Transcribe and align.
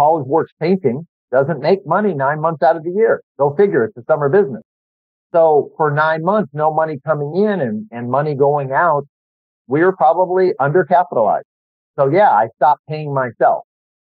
college 0.00 0.26
works 0.36 0.52
painting 0.64 0.98
doesn't 1.36 1.60
make 1.68 1.80
money 1.96 2.12
nine 2.14 2.40
months 2.40 2.62
out 2.68 2.76
of 2.78 2.84
the 2.88 2.94
year. 3.02 3.14
Go 3.38 3.54
figure. 3.62 3.82
It's 3.84 3.96
a 4.02 4.04
summer 4.10 4.28
business. 4.38 4.62
So 5.36 5.42
for 5.76 5.88
nine 5.90 6.22
months, 6.30 6.50
no 6.54 6.68
money 6.82 6.96
coming 7.10 7.32
in 7.44 7.56
and, 7.66 7.76
and 7.96 8.10
money 8.18 8.34
going 8.46 8.70
out, 8.72 9.04
We 9.70 9.82
are 9.82 9.92
probably 9.92 10.50
undercapitalized. 10.60 11.42
So 11.96 12.08
yeah, 12.10 12.30
I 12.30 12.48
stopped 12.56 12.82
paying 12.88 13.14
myself, 13.14 13.62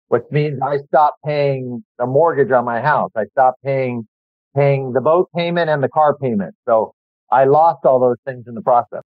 which 0.08 0.24
means 0.32 0.60
I 0.64 0.78
stopped 0.88 1.18
paying 1.26 1.84
the 2.00 2.06
mortgage 2.06 2.52
on 2.52 2.64
my 2.64 2.80
house. 2.80 3.12
I 3.18 3.26
stopped 3.34 3.62
paying, 3.62 4.08
paying 4.56 4.94
the 4.94 5.02
boat 5.02 5.28
payment 5.36 5.70
and 5.70 5.84
the 5.84 5.90
car 5.90 6.16
payment. 6.18 6.56
So 6.66 6.94
I 7.30 7.44
lost 7.44 7.86
all 7.86 8.00
those 8.00 8.16
things 8.26 8.46
in 8.48 8.56
the 8.56 8.62
process. 8.62 9.02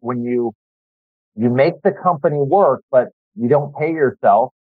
When 0.00 0.24
you, 0.24 0.52
you 1.36 1.48
make 1.48 1.74
the 1.84 1.92
company 1.92 2.38
work, 2.40 2.82
but 2.90 3.06
you 3.36 3.48
don't 3.48 3.72
pay 3.76 3.92
yourself, 3.92 4.52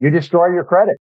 you 0.00 0.10
destroy 0.10 0.48
your 0.52 0.64
credit. 0.64 0.98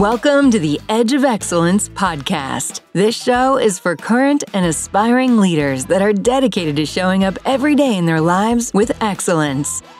Welcome 0.00 0.50
to 0.52 0.58
the 0.58 0.80
Edge 0.88 1.12
of 1.12 1.26
Excellence 1.26 1.90
podcast. 1.90 2.80
This 2.94 3.14
show 3.14 3.58
is 3.58 3.78
for 3.78 3.96
current 3.96 4.42
and 4.54 4.64
aspiring 4.64 5.36
leaders 5.36 5.84
that 5.84 6.00
are 6.00 6.14
dedicated 6.14 6.76
to 6.76 6.86
showing 6.86 7.22
up 7.22 7.38
every 7.44 7.74
day 7.74 7.98
in 7.98 8.06
their 8.06 8.22
lives 8.22 8.70
with 8.72 8.96
excellence. 9.02 9.82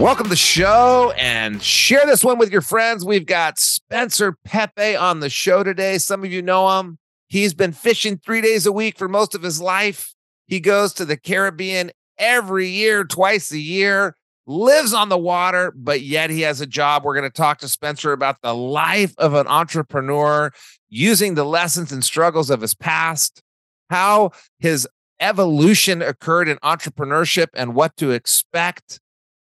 Welcome 0.00 0.24
to 0.24 0.30
the 0.30 0.36
show 0.36 1.12
and 1.18 1.62
share 1.62 2.06
this 2.06 2.24
one 2.24 2.38
with 2.38 2.50
your 2.50 2.62
friends. 2.62 3.04
We've 3.04 3.26
got 3.26 3.58
Spencer 3.58 4.34
Pepe 4.46 4.96
on 4.96 5.20
the 5.20 5.28
show 5.28 5.62
today. 5.62 5.98
Some 5.98 6.24
of 6.24 6.32
you 6.32 6.40
know 6.40 6.78
him. 6.78 6.96
He's 7.28 7.52
been 7.52 7.72
fishing 7.72 8.16
three 8.16 8.40
days 8.40 8.64
a 8.64 8.72
week 8.72 8.96
for 8.96 9.08
most 9.08 9.34
of 9.34 9.42
his 9.42 9.60
life. 9.60 10.14
He 10.46 10.58
goes 10.58 10.94
to 10.94 11.04
the 11.04 11.18
Caribbean 11.18 11.90
every 12.16 12.68
year, 12.68 13.04
twice 13.04 13.52
a 13.52 13.58
year, 13.58 14.16
lives 14.46 14.94
on 14.94 15.10
the 15.10 15.18
water, 15.18 15.70
but 15.76 16.00
yet 16.00 16.30
he 16.30 16.40
has 16.40 16.62
a 16.62 16.66
job. 16.66 17.04
We're 17.04 17.14
going 17.14 17.30
to 17.30 17.30
talk 17.30 17.58
to 17.58 17.68
Spencer 17.68 18.12
about 18.14 18.40
the 18.40 18.54
life 18.54 19.12
of 19.18 19.34
an 19.34 19.46
entrepreneur 19.48 20.50
using 20.88 21.34
the 21.34 21.44
lessons 21.44 21.92
and 21.92 22.02
struggles 22.02 22.48
of 22.48 22.62
his 22.62 22.74
past, 22.74 23.42
how 23.90 24.30
his 24.60 24.88
evolution 25.20 26.00
occurred 26.00 26.48
in 26.48 26.56
entrepreneurship 26.64 27.48
and 27.52 27.74
what 27.74 27.98
to 27.98 28.12
expect 28.12 28.98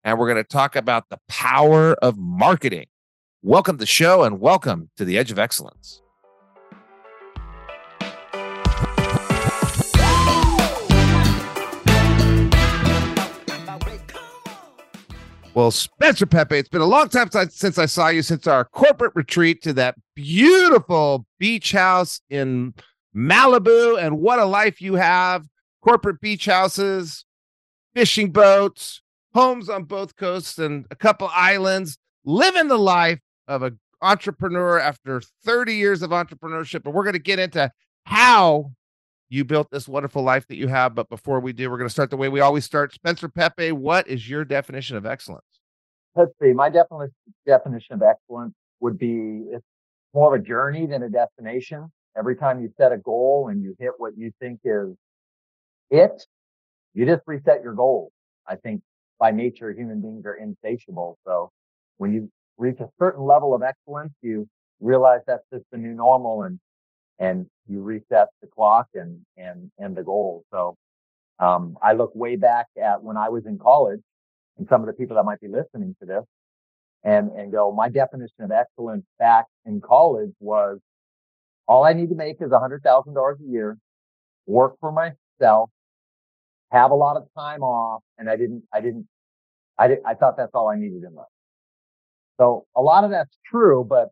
and 0.04 0.18
we're 0.18 0.26
going 0.26 0.42
to 0.42 0.48
talk 0.48 0.74
about 0.76 1.08
the 1.08 1.18
power 1.28 1.94
of 1.94 2.18
marketing. 2.18 2.86
Welcome 3.42 3.76
to 3.76 3.80
the 3.80 3.86
show 3.86 4.24
and 4.24 4.40
welcome 4.40 4.90
to 4.96 5.04
the 5.04 5.18
Edge 5.18 5.30
of 5.30 5.38
Excellence. 5.38 6.00
Well, 15.54 15.70
Spencer 15.70 16.24
Pepe, 16.24 16.56
it's 16.56 16.70
been 16.70 16.80
a 16.80 16.86
long 16.86 17.10
time 17.10 17.28
since 17.50 17.78
I 17.78 17.84
saw 17.84 18.08
you 18.08 18.22
since 18.22 18.46
our 18.46 18.64
corporate 18.64 19.12
retreat 19.14 19.62
to 19.64 19.74
that 19.74 19.96
beautiful 20.16 21.26
beach 21.38 21.72
house 21.72 22.22
in 22.30 22.72
Malibu. 23.14 24.02
And 24.02 24.18
what 24.18 24.38
a 24.38 24.46
life 24.46 24.80
you 24.80 24.94
have 24.94 25.46
corporate 25.82 26.22
beach 26.22 26.46
houses, 26.46 27.26
fishing 27.94 28.30
boats, 28.30 29.01
homes 29.34 29.68
on 29.68 29.84
both 29.84 30.16
coasts 30.16 30.58
and 30.58 30.86
a 30.90 30.96
couple 30.96 31.28
islands, 31.32 31.98
living 32.24 32.68
the 32.68 32.78
life 32.78 33.20
of 33.48 33.62
an 33.62 33.78
entrepreneur 34.00 34.78
after 34.78 35.22
30 35.44 35.74
years 35.74 36.02
of 36.02 36.10
entrepreneurship. 36.10 36.84
And 36.84 36.94
we're 36.94 37.04
going 37.04 37.14
to 37.14 37.18
get 37.18 37.38
into 37.38 37.70
how 38.04 38.72
you 39.28 39.44
built 39.44 39.70
this 39.70 39.88
wonderful 39.88 40.22
life 40.22 40.46
that 40.48 40.56
you 40.56 40.68
have. 40.68 40.94
But 40.94 41.08
before 41.08 41.40
we 41.40 41.52
do, 41.52 41.70
we're 41.70 41.78
going 41.78 41.88
to 41.88 41.92
start 41.92 42.10
the 42.10 42.16
way 42.16 42.28
we 42.28 42.40
always 42.40 42.64
start. 42.64 42.92
Spencer 42.92 43.28
Pepe, 43.28 43.72
what 43.72 44.06
is 44.06 44.28
your 44.28 44.44
definition 44.44 44.96
of 44.96 45.06
excellence? 45.06 45.46
Let's 46.14 46.32
see. 46.42 46.52
My 46.52 46.68
definition 46.68 47.14
definition 47.46 47.94
of 47.94 48.02
excellence 48.02 48.54
would 48.80 48.98
be 48.98 49.44
it's 49.50 49.64
more 50.12 50.34
of 50.34 50.40
a 50.40 50.44
journey 50.44 50.84
than 50.86 51.02
a 51.02 51.08
destination. 51.08 51.90
Every 52.16 52.36
time 52.36 52.60
you 52.60 52.70
set 52.76 52.92
a 52.92 52.98
goal 52.98 53.48
and 53.50 53.62
you 53.62 53.74
hit 53.78 53.92
what 53.96 54.12
you 54.18 54.32
think 54.38 54.60
is 54.64 54.94
it, 55.90 56.26
you 56.92 57.06
just 57.06 57.22
reset 57.26 57.62
your 57.62 57.72
goal. 57.72 58.12
I 58.46 58.56
think 58.56 58.82
by 59.18 59.30
nature, 59.30 59.72
human 59.72 60.00
beings 60.00 60.24
are 60.26 60.34
insatiable. 60.34 61.18
So 61.26 61.50
when 61.98 62.12
you 62.12 62.30
reach 62.58 62.80
a 62.80 62.88
certain 62.98 63.24
level 63.24 63.54
of 63.54 63.62
excellence, 63.62 64.12
you 64.22 64.48
realize 64.80 65.20
that's 65.26 65.44
just 65.52 65.64
the 65.70 65.78
new 65.78 65.94
normal 65.94 66.42
and, 66.42 66.58
and 67.18 67.46
you 67.68 67.82
reset 67.82 68.28
the 68.40 68.48
clock 68.48 68.88
and, 68.94 69.20
and, 69.36 69.70
and 69.78 69.96
the 69.96 70.02
goal. 70.02 70.44
So, 70.50 70.76
um, 71.38 71.76
I 71.82 71.92
look 71.94 72.12
way 72.14 72.36
back 72.36 72.66
at 72.80 73.02
when 73.02 73.16
I 73.16 73.28
was 73.28 73.46
in 73.46 73.58
college 73.58 74.00
and 74.58 74.68
some 74.68 74.80
of 74.80 74.86
the 74.86 74.92
people 74.92 75.16
that 75.16 75.24
might 75.24 75.40
be 75.40 75.48
listening 75.48 75.96
to 76.00 76.06
this 76.06 76.24
and, 77.04 77.30
and 77.32 77.50
go, 77.50 77.72
my 77.72 77.88
definition 77.88 78.44
of 78.44 78.52
excellence 78.52 79.04
back 79.18 79.46
in 79.66 79.80
college 79.80 80.32
was 80.38 80.78
all 81.66 81.84
I 81.84 81.94
need 81.94 82.10
to 82.10 82.14
make 82.14 82.36
is 82.40 82.52
a 82.52 82.60
hundred 82.60 82.82
thousand 82.82 83.14
dollars 83.14 83.38
a 83.40 83.50
year, 83.50 83.76
work 84.46 84.74
for 84.80 84.92
myself, 84.92 85.70
have 86.72 86.90
a 86.90 86.94
lot 86.94 87.16
of 87.16 87.28
time 87.36 87.62
off, 87.62 88.02
and 88.18 88.28
I 88.28 88.36
didn't, 88.36 88.64
I 88.72 88.80
didn't 88.80 89.06
I, 89.78 89.88
did, 89.88 89.98
I 90.06 90.14
thought 90.14 90.36
that's 90.36 90.52
all 90.54 90.68
I 90.68 90.76
needed 90.76 91.02
in 91.04 91.14
life. 91.14 91.26
So 92.38 92.66
a 92.76 92.80
lot 92.80 93.04
of 93.04 93.10
that's 93.10 93.36
true, 93.46 93.84
but 93.88 94.08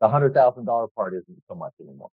the 0.00 0.08
hundred 0.08 0.34
thousand 0.34 0.64
dollar 0.64 0.86
part 0.94 1.14
isn't 1.14 1.42
so 1.48 1.54
much 1.54 1.72
anymore. 1.80 2.10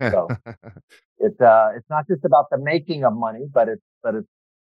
So 0.00 0.28
it's 1.18 1.40
uh 1.40 1.70
it's 1.76 1.88
not 1.90 2.06
just 2.08 2.24
about 2.24 2.46
the 2.50 2.58
making 2.58 3.04
of 3.04 3.14
money, 3.14 3.46
but 3.52 3.68
it's 3.68 3.82
but 4.02 4.14
it's 4.14 4.28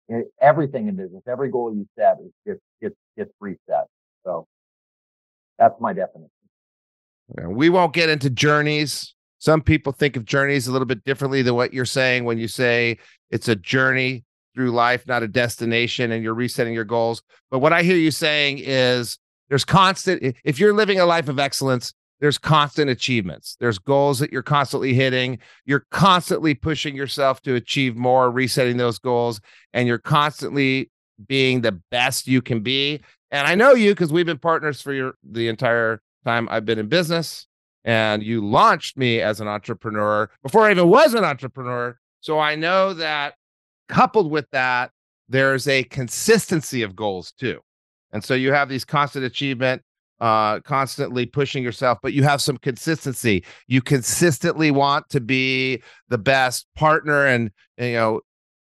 it, 0.09 0.27
everything 0.41 0.89
in 0.89 0.97
business. 0.97 1.23
Every 1.29 1.51
goal 1.51 1.75
you 1.75 1.87
set 1.99 2.17
is 2.21 2.33
gets 2.47 2.61
gets 2.83 2.97
gets 3.17 3.31
reset. 3.41 3.87
So 4.25 4.47
that's 5.59 5.81
my 5.81 5.93
definition. 5.93 6.31
We 7.47 7.71
won't 7.71 7.95
get 7.95 8.11
into 8.11 8.29
journeys. 8.29 9.15
Some 9.45 9.61
people 9.61 9.93
think 9.93 10.17
of 10.17 10.25
journeys 10.25 10.67
a 10.67 10.73
little 10.73 10.87
bit 10.87 11.05
differently 11.05 11.43
than 11.43 11.55
what 11.55 11.75
you're 11.75 11.85
saying 11.85 12.25
when 12.25 12.39
you 12.39 12.49
say 12.49 12.97
it's 13.29 13.47
a 13.47 13.55
journey 13.55 14.25
through 14.55 14.71
life, 14.71 15.07
not 15.07 15.23
a 15.23 15.29
destination, 15.29 16.13
and 16.13 16.25
you're 16.25 16.33
resetting 16.33 16.73
your 16.73 16.87
goals. 16.87 17.23
But 17.51 17.59
what 17.59 17.75
I 17.75 17.83
hear 17.83 17.99
you 17.99 18.11
saying 18.11 18.61
is 18.63 19.19
there's 19.51 19.67
constant, 19.67 20.35
if 20.45 20.59
you're 20.59 20.73
living 20.73 20.99
a 20.99 21.05
life 21.05 21.29
of 21.29 21.39
excellence, 21.39 21.93
there's 22.21 22.39
constant 22.39 22.89
achievements. 22.89 23.59
There's 23.61 23.79
goals 23.79 24.19
that 24.21 24.33
you're 24.33 24.43
constantly 24.43 24.95
hitting. 24.95 25.39
You're 25.67 25.85
constantly 25.91 26.55
pushing 26.55 26.97
yourself 26.97 27.43
to 27.43 27.55
achieve 27.55 27.97
more, 27.97 28.31
resetting 28.31 28.79
those 28.79 28.99
goals, 28.99 29.43
and 29.75 29.87
you're 29.87 29.99
constantly 29.99 30.91
being 31.29 31.61
the 31.61 31.79
best 31.91 32.27
you 32.27 32.41
can 32.41 32.61
be. 32.61 33.03
And 33.31 33.47
I 33.47 33.57
know 33.57 33.75
you 33.75 33.91
because 33.91 34.11
we've 34.11 34.25
been 34.25 34.39
partners 34.39 34.81
for 34.81 34.95
your 34.95 35.17
the 35.23 35.49
entire 35.49 36.01
time 36.25 36.49
I've 36.51 36.65
been 36.65 36.79
in 36.79 36.89
business. 36.89 37.47
And 37.85 38.23
you 38.23 38.45
launched 38.45 38.97
me 38.97 39.21
as 39.21 39.41
an 39.41 39.49
entrepreneur 39.49 40.31
before 40.43 40.63
I 40.63 40.71
even 40.71 40.89
was 40.89 41.15
an 41.15 41.25
entrepreneur. 41.25 41.99
So 42.21 42.39
I 42.39 42.55
know 42.55 42.95
that 42.95 43.35
coupled 43.89 44.31
with 44.31 44.49
that, 44.53 44.91
there's 45.29 45.69
a 45.69 45.85
consistency 45.85 46.83
of 46.83 46.97
goals 46.97 47.33
too. 47.33 47.61
And 48.13 48.25
so 48.25 48.35
you 48.35 48.53
have 48.53 48.69
these 48.69 48.85
constant 48.85 49.25
achievement, 49.25 49.83
uh, 50.21 50.61
constantly 50.61 51.27
pushing 51.27 51.63
yourself, 51.63 51.99
but 52.03 52.13
you 52.15 52.23
have 52.23 52.41
some 52.41 52.57
consistency. 52.57 53.45
You 53.67 53.83
consistently 53.83 54.71
want 54.71 55.11
to 55.11 55.21
be 55.21 55.83
the 56.09 56.19
best 56.19 56.67
partner, 56.75 57.27
and, 57.27 57.51
you 57.77 57.93
know 57.93 58.21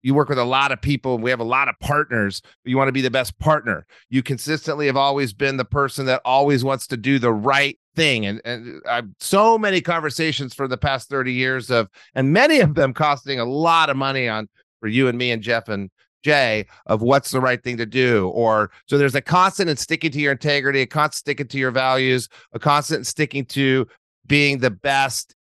you 0.04 0.12
work 0.14 0.28
with 0.28 0.38
a 0.38 0.44
lot 0.44 0.70
of 0.70 0.82
people. 0.82 1.16
We 1.18 1.30
have 1.30 1.40
a 1.40 1.44
lot 1.44 1.66
of 1.66 1.74
partners. 1.80 2.42
you 2.64 2.76
want 2.76 2.88
to 2.88 2.92
be 2.92 3.00
the 3.00 3.10
best 3.10 3.36
partner. 3.38 3.86
You 4.10 4.22
consistently 4.22 4.86
have 4.86 4.98
always 4.98 5.32
been 5.32 5.56
the 5.56 5.64
person 5.64 6.04
that 6.06 6.20
always 6.26 6.62
wants 6.62 6.86
to 6.88 6.98
do 6.98 7.18
the 7.18 7.32
right 7.32 7.78
thing. 7.96 8.26
And 8.26 8.40
and 8.44 8.82
uh, 8.86 8.90
I've 8.90 9.08
so 9.18 9.56
many 9.56 9.80
conversations 9.80 10.54
for 10.54 10.68
the 10.68 10.76
past 10.76 11.08
30 11.08 11.32
years 11.32 11.70
of, 11.70 11.88
and 12.14 12.34
many 12.34 12.60
of 12.60 12.74
them 12.74 12.92
costing 12.92 13.40
a 13.40 13.46
lot 13.46 13.88
of 13.88 13.96
money 13.96 14.28
on 14.28 14.46
for 14.78 14.88
you 14.88 15.08
and 15.08 15.16
me 15.16 15.30
and 15.30 15.42
Jeff 15.42 15.70
and 15.70 15.90
Jay 16.22 16.66
of 16.84 17.00
what's 17.00 17.30
the 17.30 17.40
right 17.40 17.62
thing 17.62 17.78
to 17.78 17.86
do. 17.86 18.28
Or 18.28 18.70
so 18.86 18.98
there's 18.98 19.14
a 19.14 19.22
constant 19.22 19.70
and 19.70 19.78
sticking 19.78 20.10
to 20.10 20.20
your 20.20 20.32
integrity, 20.32 20.82
a 20.82 20.86
constant 20.86 21.20
sticking 21.20 21.48
to 21.48 21.58
your 21.58 21.70
values, 21.70 22.28
a 22.52 22.58
constant 22.58 23.06
sticking 23.06 23.46
to 23.46 23.86
being 24.26 24.58
the 24.58 24.70
best, 24.70 25.34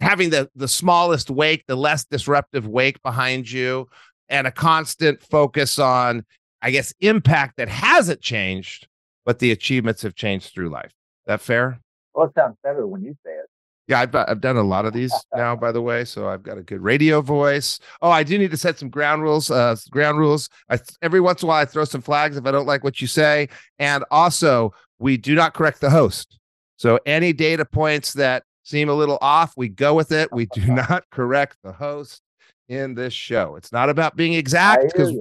having 0.00 0.30
the 0.30 0.50
the 0.54 0.68
smallest 0.68 1.30
wake, 1.30 1.64
the 1.66 1.76
less 1.76 2.04
disruptive 2.04 2.66
wake 2.66 3.02
behind 3.02 3.50
you, 3.50 3.88
and 4.28 4.46
a 4.46 4.50
constant 4.52 5.22
focus 5.22 5.78
on, 5.78 6.24
I 6.62 6.70
guess, 6.70 6.92
impact 7.00 7.56
that 7.56 7.68
hasn't 7.68 8.20
changed, 8.20 8.86
but 9.24 9.38
the 9.38 9.52
achievements 9.52 10.02
have 10.02 10.14
changed 10.14 10.52
through 10.52 10.70
life. 10.70 10.92
That 11.26 11.40
fair? 11.40 11.80
Well, 12.14 12.26
it 12.26 12.34
sounds 12.34 12.56
better 12.62 12.86
when 12.86 13.02
you 13.02 13.14
say 13.24 13.32
it. 13.32 13.46
Yeah, 13.86 14.00
I've, 14.00 14.14
I've 14.14 14.42
done 14.42 14.58
a 14.58 14.62
lot 14.62 14.84
of 14.84 14.92
these 14.92 15.12
now, 15.34 15.56
by 15.56 15.72
the 15.72 15.80
way. 15.80 16.04
So 16.04 16.28
I've 16.28 16.42
got 16.42 16.58
a 16.58 16.62
good 16.62 16.82
radio 16.82 17.22
voice. 17.22 17.80
Oh, 18.02 18.10
I 18.10 18.22
do 18.22 18.38
need 18.38 18.50
to 18.50 18.56
set 18.56 18.78
some 18.78 18.90
ground 18.90 19.22
rules. 19.22 19.50
Uh, 19.50 19.76
ground 19.90 20.18
rules. 20.18 20.48
I, 20.68 20.78
every 21.00 21.20
once 21.20 21.42
in 21.42 21.46
a 21.46 21.48
while, 21.48 21.62
I 21.62 21.64
throw 21.64 21.84
some 21.84 22.02
flags 22.02 22.36
if 22.36 22.46
I 22.46 22.50
don't 22.50 22.66
like 22.66 22.84
what 22.84 23.00
you 23.00 23.06
say. 23.06 23.48
And 23.78 24.04
also, 24.10 24.74
we 24.98 25.16
do 25.16 25.34
not 25.34 25.54
correct 25.54 25.80
the 25.80 25.90
host. 25.90 26.38
So 26.76 26.98
any 27.06 27.32
data 27.32 27.64
points 27.64 28.12
that 28.12 28.44
seem 28.68 28.88
a 28.88 28.94
little 28.94 29.18
off, 29.20 29.54
we 29.56 29.68
go 29.68 29.94
with 29.94 30.12
it. 30.12 30.32
We 30.32 30.46
do 30.46 30.60
not 30.66 31.04
correct 31.10 31.56
the 31.62 31.72
host 31.72 32.22
in 32.68 32.94
this 32.94 33.14
show. 33.14 33.56
It's 33.56 33.72
not 33.72 33.88
about 33.88 34.16
being 34.16 34.34
exact 34.34 34.92
because 34.92 35.14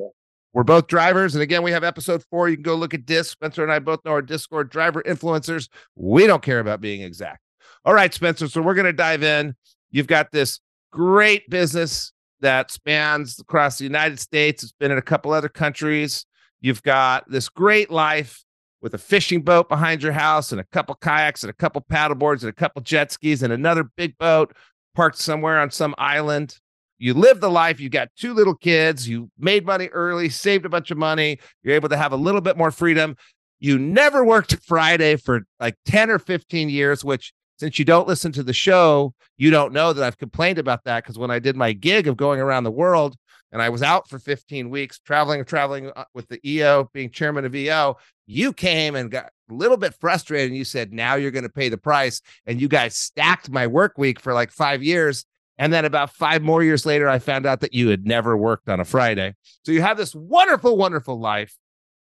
we're 0.54 0.64
both 0.64 0.88
drivers. 0.88 1.36
And 1.36 1.42
again, 1.42 1.64
we 1.64 1.72
have 1.72 1.84
episode 1.84 2.24
four. 2.30 2.50
You 2.50 2.58
can 2.58 2.64
go 2.64 2.76
look 2.76 2.94
at 2.94 3.06
disc. 3.06 3.32
Spencer 3.32 3.64
and 3.64 3.72
I 3.72 3.80
both 3.80 4.04
know 4.04 4.12
our 4.12 4.22
Discord 4.22 4.70
driver 4.70 5.02
influencers. 5.04 5.70
We 5.96 6.28
don't 6.28 6.42
care 6.44 6.60
about 6.60 6.82
being 6.82 7.02
exact. 7.02 7.42
All 7.86 7.94
right, 7.94 8.14
Spencer. 8.14 8.48
So 8.48 8.62
we're 8.62 8.74
going 8.74 8.86
to 8.86 8.94
dive 8.94 9.24
in. 9.24 9.56
You've 9.92 10.08
got 10.08 10.32
this 10.32 10.60
great 10.92 11.50
business 11.50 12.12
that 12.42 12.72
spans 12.72 13.40
across 13.40 13.78
the 13.78 13.84
United 13.84 14.20
States. 14.20 14.64
It's 14.64 14.74
been 14.74 14.92
in 14.92 14.98
a 14.98 15.04
couple 15.04 15.32
other 15.32 15.50
countries. 15.50 16.26
You've 16.60 16.84
got 16.84 17.30
this 17.30 17.50
great 17.50 17.90
life 17.90 18.44
with 18.82 18.94
a 18.94 18.98
fishing 18.98 19.42
boat 19.42 19.70
behind 19.70 20.04
your 20.04 20.12
house 20.12 20.52
and 20.52 20.62
a 20.62 20.66
couple 20.66 20.96
kayaks 20.96 21.44
and 21.44 21.50
a 21.50 21.54
couple 21.54 21.82
paddleboards 21.82 22.42
and 22.42 22.50
a 22.50 22.54
couple 22.54 22.82
jet 22.82 23.12
skis 23.12 23.44
and 23.44 23.52
another 23.52 23.84
big 23.96 24.18
boat 24.18 24.56
parked 24.96 25.18
somewhere 25.18 25.60
on 25.60 25.72
some 25.72 25.96
island. 25.98 26.58
You 27.00 27.14
live 27.14 27.40
the 27.40 27.50
life. 27.50 27.80
You 27.80 27.90
got 27.90 28.10
two 28.18 28.34
little 28.34 28.56
kids. 28.56 29.08
You 29.08 29.30
made 29.38 29.66
money 29.66 29.88
early, 29.88 30.30
saved 30.30 30.66
a 30.66 30.70
bunch 30.70 30.90
of 30.92 30.98
money. 30.98 31.40
You're 31.64 31.76
able 31.76 31.90
to 31.90 31.98
have 31.98 32.12
a 32.12 32.18
little 32.18 32.42
bit 32.42 32.58
more 32.58 32.72
freedom. 32.72 33.16
You 33.60 33.78
never 33.78 34.24
worked 34.24 34.58
Friday 34.66 35.16
for 35.16 35.42
like 35.60 35.76
10 35.86 36.10
or 36.10 36.20
15 36.20 36.70
years, 36.70 37.04
which 37.04 37.34
since 37.60 37.80
you 37.80 37.86
don't 37.86 38.08
listen 38.08 38.32
to 38.34 38.44
the 38.44 38.54
show, 38.54 39.14
you 39.38 39.50
don't 39.50 39.74
know 39.74 39.94
that 39.94 40.04
I've 40.04 40.18
complained 40.18 40.60
about 40.60 40.84
that 40.86 41.04
because 41.04 41.18
when 41.18 41.32
I 41.32 41.40
did 41.40 41.56
my 41.56 41.74
gig 41.74 42.08
of 42.08 42.18
going 42.18 42.40
around 42.40 42.64
the 42.64 42.72
world 42.72 43.16
and 43.52 43.62
I 43.62 43.70
was 43.70 43.82
out 43.82 44.10
for 44.10 44.20
15 44.20 44.70
weeks 44.70 45.00
traveling 45.00 45.44
traveling 45.46 45.92
uh, 45.96 46.06
with 46.14 46.28
the 46.28 46.40
EO, 46.48 46.90
being 46.94 47.10
chairman 47.10 47.46
of 47.46 47.56
EO, 47.56 47.96
you 48.26 48.52
came 48.54 48.96
and 48.96 49.10
got 49.10 49.32
a 49.50 49.54
little 49.54 49.78
bit 49.78 49.94
frustrated 49.94 50.50
and 50.50 50.58
you 50.58 50.66
said, 50.66 50.92
now 50.92 51.16
you're 51.16 51.32
going 51.32 51.44
to 51.44 51.50
pay 51.50 51.70
the 51.70 51.78
price. 51.78 52.22
And 52.46 52.60
you 52.60 52.68
guys 52.68 52.96
stacked 52.96 53.50
my 53.50 53.68
work 53.68 53.98
week 53.98 54.20
for 54.20 54.34
like 54.34 54.52
five 54.52 54.84
years. 54.84 55.26
And 55.58 55.74
then 55.74 55.86
about 55.86 56.12
five 56.12 56.44
more 56.44 56.64
years 56.64 56.86
later, 56.86 57.10
I 57.10 57.20
found 57.20 57.46
out 57.46 57.62
that 57.62 57.74
you 57.74 57.88
had 57.88 58.06
never 58.06 58.38
worked 58.38 58.70
on 58.70 58.80
a 58.80 58.86
Friday. 58.86 59.36
So 59.64 59.72
you 59.72 59.82
have 59.82 59.98
this 59.98 60.14
wonderful, 60.14 60.78
wonderful 60.78 61.20
life. 61.20 61.58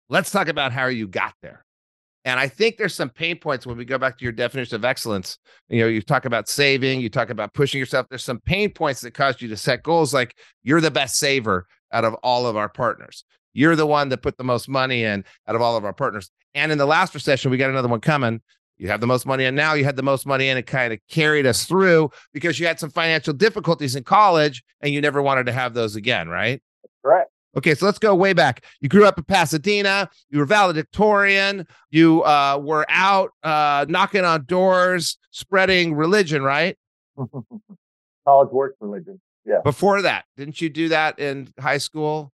Let's 0.10 0.32
talk 0.32 0.48
about 0.48 0.72
how 0.72 0.88
you 0.88 1.08
got 1.08 1.34
there. 1.42 1.66
And 2.26 2.40
I 2.40 2.48
think 2.48 2.78
there's 2.78 2.96
some 2.96 3.10
pain 3.10 3.38
points 3.38 3.66
when 3.66 3.78
we 3.78 3.84
go 3.84 3.98
back 3.98 4.18
to 4.18 4.24
your 4.24 4.32
definition 4.32 4.76
of 4.76 4.86
excellence. 4.86 5.38
You 5.68 5.82
know, 5.82 5.88
you 5.88 6.02
talk 6.02 6.26
about 6.26 6.48
saving, 6.48 7.02
you 7.02 7.10
talk 7.10 7.30
about 7.30 7.54
pushing 7.54 7.80
yourself. 7.80 8.08
There's 8.10 8.24
some 8.24 8.40
pain 8.40 8.72
points 8.72 9.02
that 9.02 9.14
caused 9.14 9.42
you 9.42 9.50
to 9.50 9.58
set 9.58 9.84
goals 9.84 10.14
like 10.14 10.38
you're 10.64 10.82
the 10.82 10.92
best 10.92 11.18
saver 11.18 11.68
out 11.92 12.06
of 12.06 12.14
all 12.16 12.48
of 12.48 12.56
our 12.56 12.70
partners. 12.70 13.26
You're 13.54 13.76
the 13.76 13.86
one 13.86 14.10
that 14.10 14.22
put 14.22 14.38
the 14.38 14.44
most 14.44 14.70
money 14.70 15.04
in 15.04 15.26
out 15.48 15.56
of 15.56 15.62
all 15.62 15.76
of 15.76 15.84
our 15.84 15.94
partners. 15.94 16.32
And 16.56 16.72
in 16.72 16.78
the 16.78 16.86
last 16.86 17.14
recession, 17.14 17.52
we 17.52 17.58
got 17.58 17.70
another 17.70 17.88
one 17.88 18.02
coming. 18.02 18.42
You 18.78 18.88
have 18.88 19.02
the 19.02 19.08
most 19.08 19.26
money 19.26 19.46
in 19.46 19.54
now. 19.54 19.74
You 19.74 19.86
had 19.86 19.96
the 19.96 20.04
most 20.04 20.26
money 20.26 20.50
in. 20.50 20.58
It 20.58 20.66
kind 20.66 20.94
of 20.94 21.00
carried 21.10 21.46
us 21.46 21.66
through 21.66 22.10
because 22.34 22.60
you 22.60 22.66
had 22.66 22.80
some 22.80 22.90
financial 22.90 23.34
difficulties 23.34 23.96
in 23.96 24.04
college 24.04 24.64
and 24.82 24.94
you 24.94 25.02
never 25.02 25.22
wanted 25.22 25.46
to 25.46 25.52
have 25.52 25.74
those 25.74 25.96
again, 25.96 26.30
right? 26.30 26.62
Correct. 27.04 27.30
Okay, 27.56 27.76
so 27.76 27.86
let's 27.86 28.00
go 28.00 28.16
way 28.16 28.34
back. 28.34 28.66
You 28.82 28.90
grew 28.90 29.06
up 29.06 29.18
in 29.18 29.24
Pasadena. 29.26 30.10
You 30.30 30.40
were 30.40 30.46
valedictorian. 30.46 31.68
You 31.92 32.24
uh, 32.24 32.60
were 32.62 32.86
out 32.90 33.32
uh, 33.44 33.86
knocking 33.88 34.26
on 34.26 34.46
doors, 34.46 35.18
spreading 35.32 35.94
religion, 35.94 36.42
right? 36.42 36.78
College 38.26 38.52
work 38.52 38.76
religion. 38.80 39.22
Yeah. 39.46 39.60
Before 39.64 40.02
that, 40.02 40.26
didn't 40.38 40.62
you 40.62 40.70
do 40.70 40.90
that 40.90 41.20
in 41.20 41.54
high 41.60 41.78
school? 41.78 42.32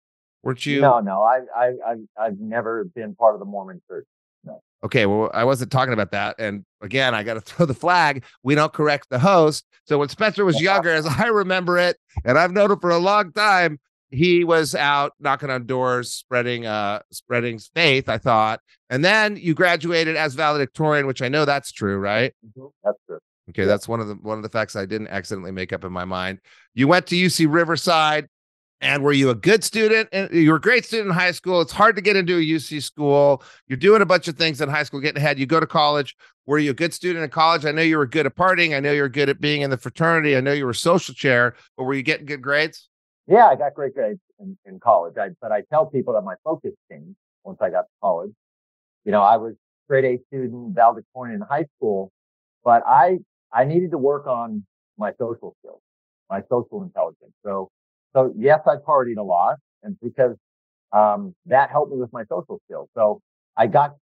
Weren't 0.43 0.65
you? 0.65 0.81
No, 0.81 0.99
no. 0.99 1.23
I, 1.23 1.39
I, 1.55 1.73
I've, 1.87 2.07
I've 2.19 2.39
never 2.39 2.83
been 2.83 3.15
part 3.15 3.35
of 3.35 3.39
the 3.39 3.45
Mormon 3.45 3.81
Church. 3.87 4.05
No. 4.43 4.61
Okay, 4.83 5.05
well, 5.05 5.31
I 5.33 5.43
wasn't 5.43 5.71
talking 5.71 5.93
about 5.93 6.11
that. 6.11 6.35
And 6.39 6.65
again, 6.81 7.15
I 7.15 7.23
got 7.23 7.35
to 7.35 7.41
throw 7.41 7.65
the 7.65 7.73
flag. 7.73 8.23
We 8.43 8.53
don't 8.55 8.73
correct 8.73 9.07
the 9.09 9.19
host. 9.19 9.65
So 9.85 9.97
when 9.97 10.09
Spencer 10.09 10.45
was 10.45 10.61
younger, 10.61 10.91
as 10.91 11.05
I 11.05 11.27
remember 11.27 11.77
it, 11.77 11.97
and 12.23 12.37
I've 12.37 12.51
known 12.51 12.71
him 12.71 12.79
for 12.79 12.89
a 12.89 12.97
long 12.97 13.31
time, 13.31 13.79
he 14.11 14.43
was 14.43 14.75
out 14.75 15.13
knocking 15.19 15.49
on 15.49 15.65
doors, 15.65 16.11
spreading 16.11 16.65
uh 16.65 16.99
spreading 17.11 17.59
faith, 17.59 18.09
I 18.09 18.17
thought. 18.17 18.61
And 18.89 19.03
then 19.03 19.35
you 19.37 19.53
graduated 19.53 20.15
as 20.15 20.35
valedictorian, 20.35 21.07
which 21.07 21.21
I 21.21 21.29
know 21.29 21.45
that's 21.45 21.71
true, 21.71 21.97
right? 21.97 22.33
Mm-hmm. 22.45 22.67
That's 22.83 22.97
true. 23.07 23.19
Okay, 23.49 23.61
yeah. 23.61 23.67
that's 23.67 23.87
one 23.87 23.99
of 23.99 24.07
the 24.07 24.15
one 24.15 24.37
of 24.37 24.43
the 24.43 24.49
facts 24.49 24.75
I 24.75 24.85
didn't 24.85 25.09
accidentally 25.09 25.51
make 25.51 25.73
up 25.73 25.83
in 25.83 25.91
my 25.91 26.05
mind. 26.05 26.39
You 26.73 26.87
went 26.87 27.07
to 27.07 27.15
UC 27.15 27.47
Riverside, 27.51 28.27
and 28.81 29.03
were 29.03 29.13
you 29.13 29.29
a 29.29 29.35
good 29.35 29.63
student? 29.63 30.09
And 30.11 30.31
you 30.31 30.49
were 30.49 30.57
a 30.57 30.61
great 30.61 30.85
student 30.85 31.09
in 31.09 31.13
high 31.13 31.31
school. 31.31 31.61
It's 31.61 31.71
hard 31.71 31.95
to 31.95 32.01
get 32.01 32.15
into 32.15 32.37
a 32.37 32.41
UC 32.41 32.81
school. 32.81 33.43
You're 33.67 33.77
doing 33.77 34.01
a 34.01 34.05
bunch 34.05 34.27
of 34.27 34.35
things 34.35 34.61
in 34.61 34.69
high 34.69 34.83
school, 34.83 34.99
getting 34.99 35.21
ahead. 35.21 35.39
You 35.39 35.45
go 35.45 35.59
to 35.59 35.67
college. 35.67 36.15
Were 36.47 36.59
you 36.59 36.71
a 36.71 36.75
good 36.75 36.93
student 36.93 37.23
in 37.23 37.29
college? 37.29 37.65
I 37.65 37.71
know 37.71 37.81
you 37.81 37.97
were 37.97 38.05
good 38.05 38.25
at 38.25 38.35
partying. 38.35 38.75
I 38.75 38.79
know 38.79 38.91
you 38.91 39.01
were 39.01 39.09
good 39.09 39.29
at 39.29 39.39
being 39.39 39.61
in 39.61 39.69
the 39.69 39.77
fraternity. 39.77 40.35
I 40.35 40.41
know 40.41 40.53
you 40.53 40.65
were 40.65 40.73
social 40.73 41.13
chair, 41.13 41.55
but 41.77 41.83
were 41.83 41.93
you 41.93 42.03
getting 42.03 42.25
good 42.25 42.41
grades? 42.41 42.89
Yeah, 43.27 43.47
I 43.47 43.55
got 43.55 43.73
great 43.73 43.93
grades 43.95 44.19
in, 44.39 44.57
in 44.65 44.79
college. 44.79 45.15
I, 45.19 45.29
but 45.41 45.51
I 45.51 45.63
tell 45.71 45.87
people 45.87 46.13
that 46.13 46.21
my 46.21 46.35
focus 46.43 46.73
changed 46.91 47.15
once 47.43 47.57
I 47.61 47.69
got 47.69 47.81
to 47.81 47.87
college. 48.01 48.31
You 49.03 49.11
know, 49.11 49.21
I 49.21 49.37
was 49.37 49.55
grade 49.87 50.05
A 50.05 50.19
student, 50.27 50.75
valedictorian 50.75 51.35
in 51.35 51.41
high 51.41 51.65
school, 51.77 52.11
but 52.63 52.83
I, 52.85 53.19
I 53.53 53.65
needed 53.65 53.91
to 53.91 53.97
work 53.97 54.27
on 54.27 54.63
my 54.97 55.11
social 55.19 55.55
skills, 55.59 55.81
my 56.29 56.41
social 56.49 56.83
intelligence. 56.83 57.33
So, 57.43 57.69
so 58.13 58.33
yes, 58.37 58.61
I 58.67 58.75
partied 58.77 59.17
a 59.17 59.23
lot 59.23 59.57
and 59.83 59.97
because, 60.01 60.35
um, 60.93 61.35
that 61.47 61.69
helped 61.71 61.91
me 61.91 61.99
with 61.99 62.13
my 62.13 62.23
social 62.25 62.59
skills. 62.65 62.89
So 62.95 63.21
I 63.57 63.67
got, 63.67 63.95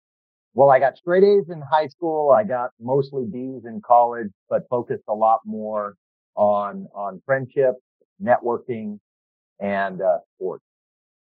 well, 0.54 0.70
I 0.70 0.78
got 0.78 0.96
straight 0.96 1.24
A's 1.24 1.48
in 1.48 1.62
high 1.62 1.86
school. 1.86 2.30
I 2.30 2.44
got 2.44 2.70
mostly 2.80 3.24
B's 3.24 3.64
in 3.64 3.80
college, 3.84 4.28
but 4.50 4.62
focused 4.68 5.04
a 5.08 5.14
lot 5.14 5.40
more 5.46 5.94
on, 6.36 6.86
on 6.94 7.22
friendship, 7.24 7.74
networking, 8.22 8.98
and 9.62 10.02
uh, 10.02 10.18
sports. 10.36 10.64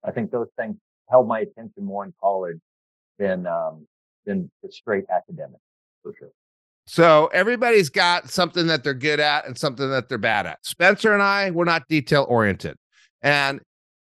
I 0.04 0.12
think 0.12 0.32
those 0.32 0.48
things 0.58 0.78
held 1.10 1.28
my 1.28 1.42
attention 1.42 1.84
more 1.84 2.06
in 2.06 2.14
college 2.20 2.60
than 3.20 3.46
um, 3.46 3.86
than 4.26 4.50
the 4.64 4.72
straight 4.72 5.06
academic 5.14 5.60
for 6.02 6.14
sure. 6.18 6.32
So 6.88 7.28
everybody's 7.34 7.90
got 7.90 8.32
something 8.32 8.66
that 8.68 8.84
they're 8.84 8.96
good 8.96 9.20
at 9.20 9.46
and 9.46 9.56
something 9.56 9.90
that 9.92 10.10
they're 10.10 10.18
bad 10.18 10.48
at. 10.48 10.66
Spencer 10.66 11.14
and 11.14 11.22
I, 11.22 11.52
we're 11.52 11.66
not 11.66 11.88
detail 11.88 12.26
oriented. 12.28 12.78
And 13.22 13.62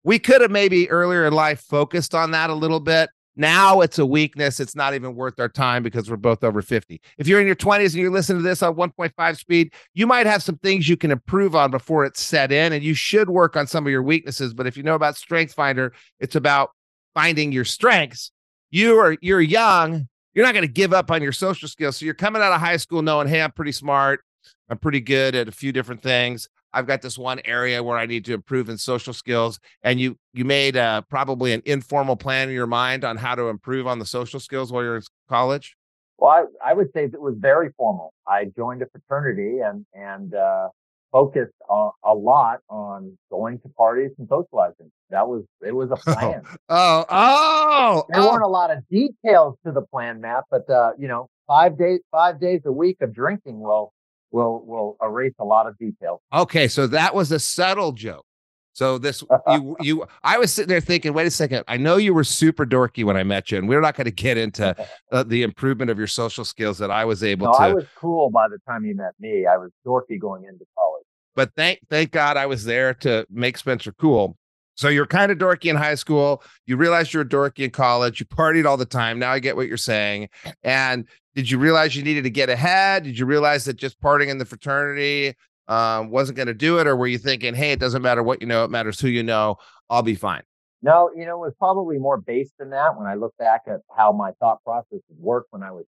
we 0.04 0.18
could 0.18 0.42
have 0.42 0.50
maybe 0.50 0.90
earlier 0.90 1.26
in 1.26 1.32
life 1.32 1.60
focused 1.60 2.14
on 2.14 2.32
that 2.32 2.50
a 2.50 2.54
little 2.54 2.80
bit. 2.80 3.08
Now 3.36 3.82
it's 3.82 3.98
a 3.98 4.06
weakness. 4.06 4.60
It's 4.60 4.74
not 4.74 4.94
even 4.94 5.14
worth 5.14 5.38
our 5.38 5.48
time 5.48 5.82
because 5.82 6.10
we're 6.10 6.16
both 6.16 6.42
over 6.42 6.62
50. 6.62 7.00
If 7.18 7.28
you're 7.28 7.40
in 7.40 7.46
your 7.46 7.54
20s 7.54 7.92
and 7.92 7.94
you're 7.94 8.10
listening 8.10 8.42
to 8.42 8.48
this 8.48 8.62
on 8.62 8.74
1.5 8.74 9.36
speed, 9.38 9.74
you 9.94 10.06
might 10.06 10.26
have 10.26 10.42
some 10.42 10.56
things 10.56 10.88
you 10.88 10.96
can 10.96 11.10
improve 11.10 11.54
on 11.54 11.70
before 11.70 12.04
it's 12.06 12.22
set 12.22 12.50
in, 12.50 12.72
and 12.72 12.82
you 12.82 12.94
should 12.94 13.28
work 13.28 13.56
on 13.56 13.66
some 13.66 13.86
of 13.86 13.90
your 13.90 14.02
weaknesses. 14.02 14.54
But 14.54 14.66
if 14.66 14.76
you 14.76 14.82
know 14.82 14.94
about 14.94 15.16
Strength 15.16 15.52
Finder, 15.52 15.92
it's 16.18 16.34
about 16.34 16.70
finding 17.14 17.52
your 17.52 17.64
strengths. 17.64 18.32
You 18.70 18.98
are 18.98 19.16
you're 19.20 19.40
young. 19.40 20.08
You're 20.34 20.44
not 20.44 20.52
going 20.52 20.66
to 20.66 20.72
give 20.72 20.92
up 20.92 21.10
on 21.10 21.22
your 21.22 21.32
social 21.32 21.68
skills. 21.68 21.96
So 21.96 22.04
you're 22.04 22.14
coming 22.14 22.42
out 22.42 22.52
of 22.52 22.60
high 22.60 22.76
school 22.76 23.00
knowing, 23.00 23.26
hey, 23.26 23.40
I'm 23.40 23.52
pretty 23.52 23.72
smart. 23.72 24.20
I'm 24.68 24.78
pretty 24.78 25.00
good 25.00 25.34
at 25.34 25.48
a 25.48 25.52
few 25.52 25.72
different 25.72 26.02
things. 26.02 26.48
I've 26.76 26.86
got 26.86 27.00
this 27.00 27.16
one 27.16 27.40
area 27.46 27.82
where 27.82 27.96
I 27.96 28.04
need 28.04 28.26
to 28.26 28.34
improve 28.34 28.68
in 28.68 28.76
social 28.76 29.14
skills. 29.14 29.58
And 29.82 29.98
you 29.98 30.18
you 30.34 30.44
made 30.44 30.76
uh, 30.76 31.00
probably 31.08 31.54
an 31.54 31.62
informal 31.64 32.16
plan 32.16 32.48
in 32.50 32.54
your 32.54 32.66
mind 32.66 33.02
on 33.02 33.16
how 33.16 33.34
to 33.34 33.48
improve 33.48 33.86
on 33.86 33.98
the 33.98 34.04
social 34.04 34.38
skills 34.38 34.70
while 34.70 34.82
you're 34.82 34.96
in 34.96 35.02
college. 35.26 35.74
Well, 36.18 36.30
I, 36.30 36.70
I 36.70 36.74
would 36.74 36.88
say 36.94 37.04
it 37.04 37.20
was 37.20 37.34
very 37.38 37.70
formal. 37.78 38.12
I 38.28 38.46
joined 38.56 38.82
a 38.82 38.86
fraternity 38.86 39.60
and 39.60 39.86
and 39.94 40.34
uh, 40.34 40.68
focused 41.12 41.54
a, 41.70 41.88
a, 42.04 42.14
lot 42.14 42.60
on 42.68 43.16
going 43.30 43.58
to 43.60 43.68
parties 43.70 44.10
and 44.18 44.28
socializing. 44.28 44.92
That 45.08 45.26
was 45.28 45.44
it 45.66 45.74
was 45.74 45.90
a 45.90 45.96
plan. 45.96 46.42
Oh, 46.68 47.06
oh, 47.08 47.08
oh 47.08 48.04
there 48.10 48.20
oh. 48.20 48.32
weren't 48.32 48.44
a 48.44 48.48
lot 48.48 48.70
of 48.70 48.86
details 48.90 49.56
to 49.64 49.72
the 49.72 49.82
plan, 49.82 50.20
Matt, 50.20 50.44
but 50.50 50.68
uh, 50.68 50.92
you 50.98 51.08
know, 51.08 51.30
five 51.46 51.78
days 51.78 52.00
five 52.12 52.38
days 52.38 52.60
a 52.66 52.72
week 52.72 52.98
of 53.00 53.14
drinking 53.14 53.60
will 53.60 53.94
will 54.30 54.64
will 54.64 54.96
erase 55.02 55.34
a 55.38 55.44
lot 55.44 55.66
of 55.66 55.76
details. 55.78 56.20
Okay, 56.32 56.68
so 56.68 56.86
that 56.86 57.14
was 57.14 57.32
a 57.32 57.38
subtle 57.38 57.92
joke. 57.92 58.24
So 58.72 58.98
this 58.98 59.24
you 59.48 59.76
you 59.80 60.06
I 60.22 60.38
was 60.38 60.52
sitting 60.52 60.68
there 60.68 60.80
thinking, 60.80 61.14
wait 61.14 61.26
a 61.26 61.30
second, 61.30 61.64
I 61.66 61.78
know 61.78 61.96
you 61.96 62.12
were 62.12 62.24
super 62.24 62.66
dorky 62.66 63.04
when 63.04 63.16
I 63.16 63.22
met 63.22 63.50
you, 63.50 63.58
and 63.58 63.68
we're 63.68 63.80
not 63.80 63.96
going 63.96 64.04
to 64.04 64.10
get 64.10 64.36
into 64.36 64.76
uh, 65.12 65.22
the 65.22 65.42
improvement 65.42 65.90
of 65.90 65.98
your 65.98 66.06
social 66.06 66.44
skills 66.44 66.76
that 66.78 66.90
I 66.90 67.04
was 67.04 67.24
able 67.24 67.46
no, 67.46 67.52
to. 67.52 67.58
I 67.58 67.72
was 67.72 67.86
cool 67.96 68.30
by 68.30 68.48
the 68.48 68.58
time 68.68 68.84
you 68.84 68.94
met 68.94 69.12
me. 69.18 69.46
I 69.46 69.56
was 69.56 69.70
dorky 69.86 70.20
going 70.20 70.44
into 70.44 70.66
college. 70.76 71.06
But 71.34 71.52
thank 71.56 71.80
thank 71.88 72.10
God 72.10 72.36
I 72.36 72.44
was 72.44 72.64
there 72.64 72.92
to 72.94 73.26
make 73.30 73.56
Spencer 73.56 73.92
cool. 73.92 74.36
So 74.74 74.88
you're 74.88 75.06
kind 75.06 75.32
of 75.32 75.38
dorky 75.38 75.70
in 75.70 75.76
high 75.76 75.94
school. 75.94 76.42
You 76.66 76.76
realized 76.76 77.14
you're 77.14 77.22
a 77.22 77.28
dorky 77.28 77.60
in 77.60 77.70
college. 77.70 78.20
You 78.20 78.26
partied 78.26 78.66
all 78.66 78.76
the 78.76 78.84
time. 78.84 79.18
Now 79.18 79.32
I 79.32 79.38
get 79.38 79.56
what 79.56 79.68
you're 79.68 79.78
saying. 79.78 80.28
And 80.62 81.06
did 81.36 81.50
you 81.50 81.58
realize 81.58 81.94
you 81.94 82.02
needed 82.02 82.24
to 82.24 82.30
get 82.30 82.48
ahead? 82.48 83.04
Did 83.04 83.18
you 83.18 83.26
realize 83.26 83.66
that 83.66 83.76
just 83.76 84.00
parting 84.00 84.30
in 84.30 84.38
the 84.38 84.46
fraternity 84.46 85.34
um, 85.68 86.08
wasn't 86.08 86.36
going 86.36 86.46
to 86.46 86.54
do 86.54 86.78
it, 86.78 86.86
or 86.86 86.96
were 86.96 87.06
you 87.06 87.18
thinking, 87.18 87.54
hey, 87.54 87.72
it 87.72 87.78
doesn't 87.78 88.00
matter 88.00 88.22
what 88.22 88.40
you 88.40 88.46
know, 88.46 88.64
it 88.64 88.70
matters 88.70 88.98
who 88.98 89.08
you 89.08 89.22
know. 89.22 89.56
I'll 89.90 90.02
be 90.02 90.14
fine. 90.14 90.42
No, 90.80 91.10
you 91.14 91.26
know, 91.26 91.34
it 91.34 91.46
was 91.46 91.52
probably 91.58 91.98
more 91.98 92.16
based 92.16 92.54
than 92.58 92.70
that. 92.70 92.96
When 92.96 93.06
I 93.06 93.14
look 93.14 93.34
back 93.38 93.62
at 93.66 93.80
how 93.94 94.12
my 94.12 94.32
thought 94.40 94.64
process 94.64 95.00
worked 95.18 95.48
when 95.50 95.62
I 95.62 95.72
was 95.72 95.84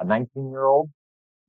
a 0.00 0.04
19 0.04 0.50
year 0.50 0.64
old, 0.64 0.90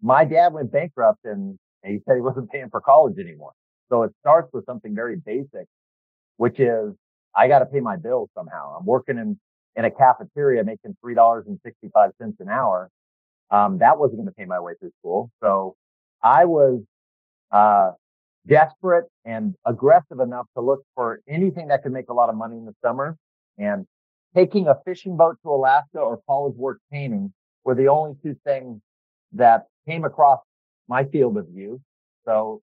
my 0.01 0.25
dad 0.25 0.53
went 0.53 0.72
bankrupt 0.72 1.20
and 1.24 1.58
he 1.84 2.00
said 2.06 2.15
he 2.15 2.22
wasn't 2.22 2.51
paying 2.51 2.70
for 2.70 2.82
college 2.82 3.18
anymore. 3.18 3.53
So 3.89 4.03
it 4.03 4.12
starts 4.20 4.50
with 4.53 4.65
something 4.65 4.94
very 4.94 5.15
basic, 5.15 5.65
which 6.38 6.60
is 6.60 6.94
I 7.36 7.48
got 7.48 7.60
to 7.60 7.65
pay 7.65 7.79
my 7.79 7.98
bills 7.98 8.29
somehow. 8.36 8.77
I'm 8.77 8.86
working 8.86 9.18
in, 9.18 9.39
in 9.75 9.86
a 9.86 9.91
cafeteria 9.91 10.63
making 10.63 10.96
$3.65 11.03 12.12
an 12.20 12.50
hour. 12.50 12.89
Um, 13.51 13.79
that 13.79 13.98
wasn't 13.98 14.20
going 14.20 14.27
to 14.27 14.34
pay 14.34 14.46
my 14.46 14.60
way 14.60 14.74
through 14.79 14.91
school. 15.00 15.32
So 15.41 15.75
I 16.22 16.46
was, 16.46 16.82
uh, 17.51 17.91
desperate 18.48 19.06
and 19.25 19.56
aggressive 19.65 20.20
enough 20.20 20.48
to 20.56 20.62
look 20.62 20.84
for 20.96 21.22
anything 21.27 21.68
that 21.68 21.84
could 21.84 21.91
make 21.91 22.10
a 22.10 22.13
lot 22.13 22.29
of 22.29 22.36
money 22.36 22.58
in 22.58 22.65
the 22.65 22.75
summer. 22.84 23.18
And 23.58 23.86
taking 24.36 24.68
a 24.68 24.75
fishing 24.86 25.18
boat 25.18 25.38
to 25.44 25.50
Alaska 25.50 26.00
or 26.00 26.20
college 26.27 26.56
work 26.56 26.79
painting 26.91 27.34
were 27.63 27.75
the 27.75 27.88
only 27.88 28.15
two 28.24 28.36
things 28.46 28.82
that 29.34 29.68
came 29.88 30.06
across 30.06 30.39
my 30.88 31.03
field 31.06 31.38
of 31.38 31.48
view. 31.48 31.82
So 32.25 32.62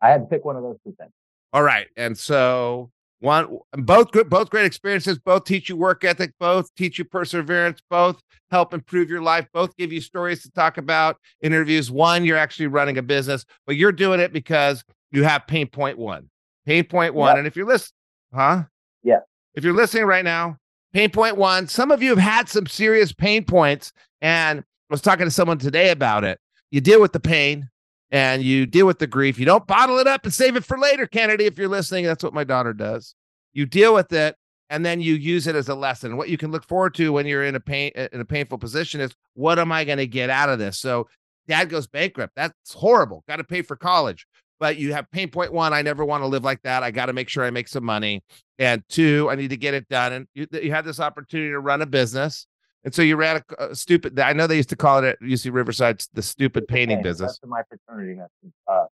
I 0.00 0.10
had 0.10 0.18
to 0.18 0.26
pick 0.26 0.44
one 0.44 0.56
of 0.56 0.62
those 0.62 0.76
two 0.84 0.94
things. 0.98 1.12
All 1.52 1.62
right. 1.62 1.86
And 1.96 2.16
so 2.16 2.90
one 3.20 3.58
both 3.78 4.10
good 4.10 4.28
both 4.28 4.50
great 4.50 4.66
experiences 4.66 5.18
both 5.18 5.44
teach 5.44 5.68
you 5.68 5.76
work 5.76 6.04
ethic 6.04 6.32
both 6.38 6.74
teach 6.74 6.98
you 6.98 7.04
perseverance 7.04 7.80
both 7.88 8.20
help 8.50 8.74
improve 8.74 9.08
your 9.08 9.22
life 9.22 9.46
both 9.52 9.74
give 9.76 9.92
you 9.92 10.00
stories 10.00 10.42
to 10.42 10.50
talk 10.50 10.78
about 10.78 11.16
interviews 11.40 11.90
one 11.90 12.24
you're 12.24 12.36
actually 12.36 12.66
running 12.66 12.98
a 12.98 13.02
business 13.02 13.46
but 13.66 13.76
you're 13.76 13.92
doing 13.92 14.20
it 14.20 14.32
because 14.32 14.84
you 15.14 15.22
have 15.22 15.46
pain 15.46 15.68
point 15.68 15.96
one. 15.96 16.28
Pain 16.66 16.84
point 16.84 17.14
one. 17.14 17.38
And 17.38 17.46
if 17.46 17.54
you're 17.54 17.66
listening, 17.66 17.94
huh? 18.34 18.64
Yeah. 19.04 19.20
If 19.54 19.62
you're 19.62 19.72
listening 19.72 20.06
right 20.06 20.24
now, 20.24 20.58
pain 20.92 21.08
point 21.10 21.36
one, 21.36 21.68
some 21.68 21.92
of 21.92 22.02
you 22.02 22.10
have 22.10 22.18
had 22.18 22.48
some 22.48 22.66
serious 22.66 23.12
pain 23.12 23.44
points. 23.44 23.92
And 24.20 24.58
I 24.60 24.64
was 24.90 25.00
talking 25.00 25.24
to 25.24 25.30
someone 25.30 25.58
today 25.58 25.90
about 25.90 26.24
it. 26.24 26.40
You 26.72 26.80
deal 26.80 27.00
with 27.00 27.12
the 27.12 27.20
pain 27.20 27.70
and 28.14 28.44
you 28.44 28.64
deal 28.64 28.86
with 28.86 29.00
the 29.00 29.08
grief. 29.08 29.40
You 29.40 29.44
don't 29.44 29.66
bottle 29.66 29.98
it 29.98 30.06
up 30.06 30.22
and 30.22 30.32
save 30.32 30.54
it 30.54 30.64
for 30.64 30.78
later, 30.78 31.04
Kennedy. 31.04 31.46
If 31.46 31.58
you're 31.58 31.66
listening, 31.66 32.04
that's 32.04 32.22
what 32.22 32.32
my 32.32 32.44
daughter 32.44 32.72
does. 32.72 33.16
You 33.54 33.66
deal 33.66 33.92
with 33.92 34.12
it 34.12 34.36
and 34.70 34.86
then 34.86 35.00
you 35.00 35.14
use 35.14 35.48
it 35.48 35.56
as 35.56 35.68
a 35.68 35.74
lesson. 35.74 36.16
What 36.16 36.28
you 36.28 36.38
can 36.38 36.52
look 36.52 36.64
forward 36.64 36.94
to 36.94 37.12
when 37.12 37.26
you're 37.26 37.42
in 37.42 37.56
a 37.56 37.60
pain 37.60 37.90
uh, 37.96 38.06
in 38.12 38.20
a 38.20 38.24
painful 38.24 38.58
position 38.58 39.00
is 39.00 39.10
what 39.34 39.58
am 39.58 39.72
I 39.72 39.82
going 39.82 39.98
to 39.98 40.06
get 40.06 40.30
out 40.30 40.48
of 40.48 40.60
this? 40.60 40.78
So 40.78 41.08
dad 41.48 41.68
goes 41.68 41.88
bankrupt. 41.88 42.34
That's 42.36 42.72
horrible. 42.72 43.24
Got 43.26 43.36
to 43.36 43.44
pay 43.44 43.62
for 43.62 43.74
college 43.74 44.28
but 44.60 44.76
you 44.76 44.92
have 44.92 45.10
pain 45.10 45.28
point 45.28 45.52
one 45.52 45.72
i 45.72 45.82
never 45.82 46.04
want 46.04 46.22
to 46.22 46.28
live 46.28 46.44
like 46.44 46.62
that 46.62 46.84
i 46.84 46.90
got 46.92 47.06
to 47.06 47.12
make 47.12 47.28
sure 47.28 47.44
i 47.44 47.50
make 47.50 47.66
some 47.66 47.84
money 47.84 48.22
and 48.60 48.84
two 48.88 49.28
i 49.28 49.34
need 49.34 49.50
to 49.50 49.56
get 49.56 49.74
it 49.74 49.88
done 49.88 50.12
and 50.12 50.28
you, 50.32 50.46
you 50.52 50.70
had 50.70 50.84
this 50.84 51.00
opportunity 51.00 51.50
to 51.50 51.58
run 51.58 51.82
a 51.82 51.86
business 51.86 52.46
and 52.84 52.94
so 52.94 53.02
you 53.02 53.16
ran 53.16 53.42
a, 53.58 53.64
a, 53.70 53.74
stupid 53.74 54.18
i 54.18 54.32
know 54.32 54.46
they 54.46 54.56
used 54.56 54.68
to 54.68 54.76
call 54.76 54.98
it 54.98 55.04
at 55.04 55.20
uc 55.20 55.52
riverside 55.52 56.02
the 56.12 56.22
stupid 56.22 56.68
painting 56.68 57.02
business. 57.02 57.38
That's 57.42 57.50
my 57.50 57.62
fraternity 57.68 58.20
uh, 58.68 58.84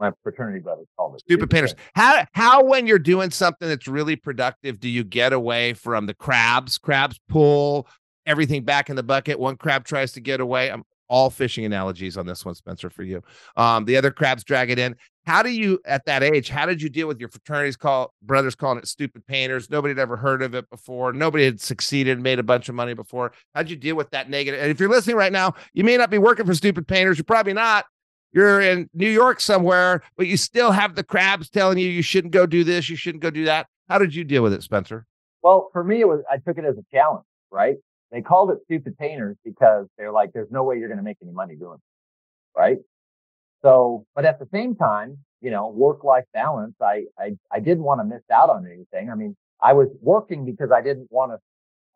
my 0.00 0.12
fraternity 0.22 0.60
brothers 0.60 0.86
called 0.96 1.14
it. 1.14 1.20
Stupid 1.20 1.50
painters. 1.50 1.74
How 1.94 2.24
how 2.32 2.64
when 2.64 2.86
you're 2.86 2.98
doing 2.98 3.30
something 3.30 3.68
that's 3.68 3.86
really 3.86 4.16
productive 4.16 4.80
do 4.80 4.88
you 4.88 5.04
get 5.04 5.32
away 5.32 5.74
from 5.74 6.06
the 6.06 6.14
crabs 6.14 6.78
crabs 6.78 7.20
pull 7.28 7.86
everything 8.26 8.64
back 8.64 8.90
in 8.90 8.96
the 8.96 9.02
bucket 9.02 9.38
one 9.38 9.56
crab 9.56 9.84
tries 9.84 10.12
to 10.12 10.20
get 10.20 10.40
away? 10.40 10.70
I'm 10.70 10.84
all 11.10 11.28
fishing 11.28 11.66
analogies 11.66 12.16
on 12.16 12.24
this 12.24 12.44
one, 12.44 12.54
Spencer, 12.54 12.88
for 12.88 13.02
you. 13.02 13.20
Um, 13.56 13.84
the 13.84 13.96
other 13.96 14.10
crabs 14.10 14.44
drag 14.44 14.70
it 14.70 14.78
in. 14.78 14.96
How 15.26 15.42
do 15.42 15.50
you, 15.50 15.78
at 15.84 16.06
that 16.06 16.22
age, 16.22 16.48
how 16.48 16.64
did 16.64 16.80
you 16.80 16.88
deal 16.88 17.06
with 17.06 17.20
your 17.20 17.28
fraternities 17.28 17.76
call 17.76 18.14
brothers 18.22 18.54
calling 18.54 18.78
it 18.78 18.88
stupid 18.88 19.26
painters? 19.26 19.68
Nobody 19.68 19.90
had 19.92 19.98
ever 19.98 20.16
heard 20.16 20.40
of 20.40 20.54
it 20.54 20.70
before. 20.70 21.12
Nobody 21.12 21.44
had 21.44 21.60
succeeded, 21.60 22.18
made 22.20 22.38
a 22.38 22.42
bunch 22.42 22.68
of 22.70 22.74
money 22.74 22.94
before. 22.94 23.32
How'd 23.54 23.68
you 23.68 23.76
deal 23.76 23.96
with 23.96 24.10
that 24.10 24.30
negative? 24.30 24.60
And 24.60 24.70
if 24.70 24.80
you're 24.80 24.88
listening 24.88 25.16
right 25.16 25.32
now, 25.32 25.54
you 25.74 25.84
may 25.84 25.96
not 25.96 26.10
be 26.10 26.18
working 26.18 26.46
for 26.46 26.54
stupid 26.54 26.88
painters. 26.88 27.18
You're 27.18 27.24
probably 27.24 27.52
not. 27.52 27.84
You're 28.32 28.60
in 28.60 28.88
New 28.94 29.10
York 29.10 29.40
somewhere, 29.40 30.02
but 30.16 30.28
you 30.28 30.36
still 30.36 30.70
have 30.70 30.94
the 30.94 31.02
crabs 31.02 31.50
telling 31.50 31.78
you 31.78 31.88
you 31.88 32.02
shouldn't 32.02 32.32
go 32.32 32.46
do 32.46 32.62
this, 32.62 32.88
you 32.88 32.96
shouldn't 32.96 33.22
go 33.22 33.30
do 33.30 33.44
that. 33.46 33.66
How 33.88 33.98
did 33.98 34.14
you 34.14 34.22
deal 34.22 34.44
with 34.44 34.52
it, 34.52 34.62
Spencer? 34.62 35.04
Well, 35.42 35.68
for 35.72 35.82
me, 35.82 36.00
it 36.00 36.08
was 36.08 36.22
I 36.30 36.36
took 36.36 36.56
it 36.56 36.64
as 36.64 36.78
a 36.78 36.84
challenge, 36.92 37.24
right? 37.50 37.76
They 38.10 38.22
called 38.22 38.50
it 38.50 38.58
stupid 38.64 38.98
painters 38.98 39.36
because 39.44 39.86
they're 39.96 40.12
like, 40.12 40.32
there's 40.32 40.50
no 40.50 40.64
way 40.64 40.78
you're 40.78 40.88
going 40.88 40.98
to 40.98 41.04
make 41.04 41.18
any 41.22 41.32
money 41.32 41.54
doing 41.56 41.76
it. 41.76 42.58
Right. 42.58 42.78
So, 43.62 44.04
but 44.14 44.24
at 44.24 44.38
the 44.38 44.48
same 44.52 44.74
time, 44.74 45.18
you 45.40 45.50
know, 45.50 45.68
work 45.68 46.02
life 46.02 46.24
balance, 46.34 46.74
I, 46.82 47.04
I, 47.18 47.32
I 47.52 47.60
didn't 47.60 47.84
want 47.84 48.00
to 48.00 48.04
miss 48.04 48.22
out 48.32 48.50
on 48.50 48.66
anything. 48.66 49.10
I 49.10 49.14
mean, 49.14 49.36
I 49.62 49.72
was 49.74 49.88
working 50.00 50.44
because 50.44 50.70
I 50.72 50.82
didn't 50.82 51.08
want 51.10 51.32
to, 51.32 51.38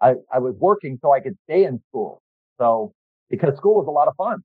I, 0.00 0.14
I 0.32 0.38
was 0.38 0.54
working 0.58 0.98
so 1.02 1.12
I 1.12 1.20
could 1.20 1.36
stay 1.48 1.64
in 1.64 1.80
school. 1.88 2.22
So, 2.60 2.92
because 3.30 3.56
school 3.56 3.76
was 3.76 3.86
a 3.88 3.90
lot 3.90 4.08
of 4.08 4.14
fun. 4.16 4.42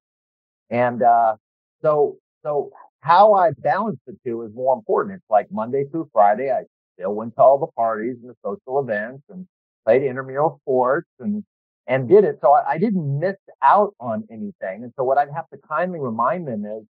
And, 0.69 1.03
uh, 1.03 1.35
so, 1.81 2.17
so 2.43 2.71
how 3.01 3.33
I 3.33 3.51
balance 3.51 3.99
the 4.07 4.17
two 4.25 4.41
is 4.43 4.51
more 4.53 4.75
important. 4.75 5.15
It's 5.17 5.29
like 5.29 5.47
Monday 5.51 5.85
through 5.85 6.09
Friday, 6.11 6.51
I 6.51 6.63
still 6.95 7.13
went 7.13 7.35
to 7.35 7.41
all 7.41 7.57
the 7.57 7.67
parties 7.67 8.17
and 8.21 8.29
the 8.29 8.35
social 8.43 8.79
events 8.79 9.23
and 9.29 9.45
played 9.85 10.03
intramural 10.03 10.59
sports 10.63 11.07
and 11.19 11.43
and 11.89 12.07
did 12.07 12.23
it. 12.23 12.37
So 12.39 12.53
I, 12.53 12.73
I, 12.73 12.77
didn't 12.77 13.19
miss 13.19 13.35
out 13.63 13.95
on 13.99 14.23
anything. 14.31 14.83
And 14.83 14.93
so 14.95 15.03
what 15.03 15.17
I'd 15.17 15.31
have 15.35 15.49
to 15.49 15.57
kindly 15.67 15.99
remind 15.99 16.47
them 16.47 16.63
is, 16.63 16.85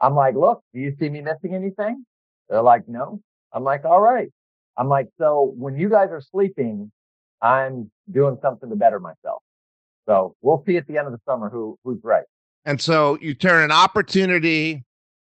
I'm 0.00 0.14
like, 0.14 0.34
look, 0.34 0.62
do 0.74 0.80
you 0.80 0.94
see 1.00 1.08
me 1.08 1.22
missing 1.22 1.54
anything? 1.54 2.04
They're 2.48 2.62
like, 2.62 2.86
no. 2.86 3.20
I'm 3.52 3.64
like, 3.64 3.84
all 3.84 4.00
right. 4.00 4.28
I'm 4.76 4.88
like, 4.88 5.08
so 5.18 5.54
when 5.56 5.76
you 5.76 5.88
guys 5.88 6.08
are 6.10 6.20
sleeping, 6.20 6.92
I'm 7.40 7.90
doing 8.10 8.36
something 8.42 8.68
to 8.68 8.76
better 8.76 9.00
myself. 9.00 9.42
So 10.06 10.34
we'll 10.42 10.62
see 10.66 10.76
at 10.76 10.86
the 10.86 10.98
end 10.98 11.06
of 11.06 11.12
the 11.12 11.20
summer 11.26 11.48
who 11.48 11.78
who's 11.84 12.00
right. 12.02 12.24
And 12.64 12.80
so 12.80 13.18
you 13.20 13.34
turn 13.34 13.64
an 13.64 13.72
opportunity, 13.72 14.84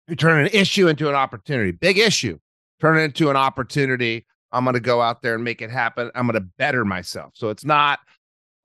you 0.09 0.17
turn 0.17 0.47
an 0.47 0.51
issue 0.53 0.89
into 0.89 1.09
an 1.09 1.15
opportunity, 1.15 1.73
big 1.73 1.99
issue, 1.99 2.39
turn 2.81 2.99
it 2.99 3.03
into 3.03 3.31
an 3.31 3.37
opportunity. 3.37 4.27
I'm 4.53 4.65
going 4.65 4.75
to 4.75 4.81
go 4.81 5.01
out 5.01 5.23
there 5.23 5.35
and 5.35 5.45
make 5.45 5.63
it 5.63 5.71
happen. 5.71 6.11
I'm 6.15 6.27
going 6.27 6.35
to 6.35 6.49
better 6.59 6.85
myself. 6.85 7.33
So 7.35 7.51
it's 7.51 7.65
not 7.65 8.01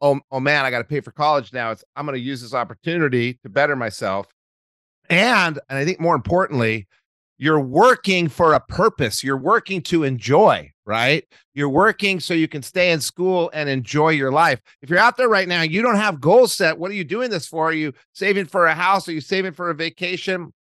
oh, 0.06 0.20
oh 0.32 0.40
man, 0.40 0.66
I 0.66 0.72
got 0.72 0.80
to 0.80 0.84
pay 0.84 1.02
for 1.02 1.12
college 1.12 1.52
now. 1.52 1.72
It's 1.72 1.84
I'm 1.96 2.06
going 2.06 2.18
to 2.18 2.24
use 2.24 2.42
this 2.42 2.54
opportunity 2.54 3.40
to 3.44 3.50
better 3.50 3.76
myself. 3.76 4.28
And 5.10 5.60
and 5.70 5.80
I 5.80 5.86
think 5.86 6.00
more 6.00 6.16
importantly, 6.16 6.88
you're 7.38 7.60
working 7.60 8.30
for 8.30 8.54
a 8.54 8.60
purpose. 8.60 9.24
You're 9.24 9.38
working 9.38 9.82
to 9.84 10.04
enjoy, 10.04 10.72
right? 10.86 11.26
You're 11.54 11.70
working 11.70 12.20
so 12.20 12.34
you 12.34 12.48
can 12.48 12.62
stay 12.62 12.92
in 12.92 13.02
school 13.02 13.50
and 13.54 13.68
enjoy 13.68 14.10
your 14.10 14.32
life. 14.32 14.62
If 14.82 14.90
you're 14.90 15.00
out 15.00 15.18
there 15.18 15.28
right 15.28 15.48
now, 15.48 15.64
you 15.64 15.82
don't 15.82 15.98
have 15.98 16.22
goals 16.22 16.56
set. 16.56 16.78
What 16.78 16.92
are 16.92 16.96
you 16.96 17.04
doing 17.04 17.30
this 17.30 17.48
for? 17.48 17.70
Are 17.70 17.74
you 17.74 17.94
saving 18.14 18.46
for 18.46 18.68
a 18.68 18.76
house? 18.76 19.10
Are 19.10 19.14
you 19.14 19.22
saving 19.22 19.54
for 19.54 19.70
a 19.70 19.76
vacation? 19.76 20.54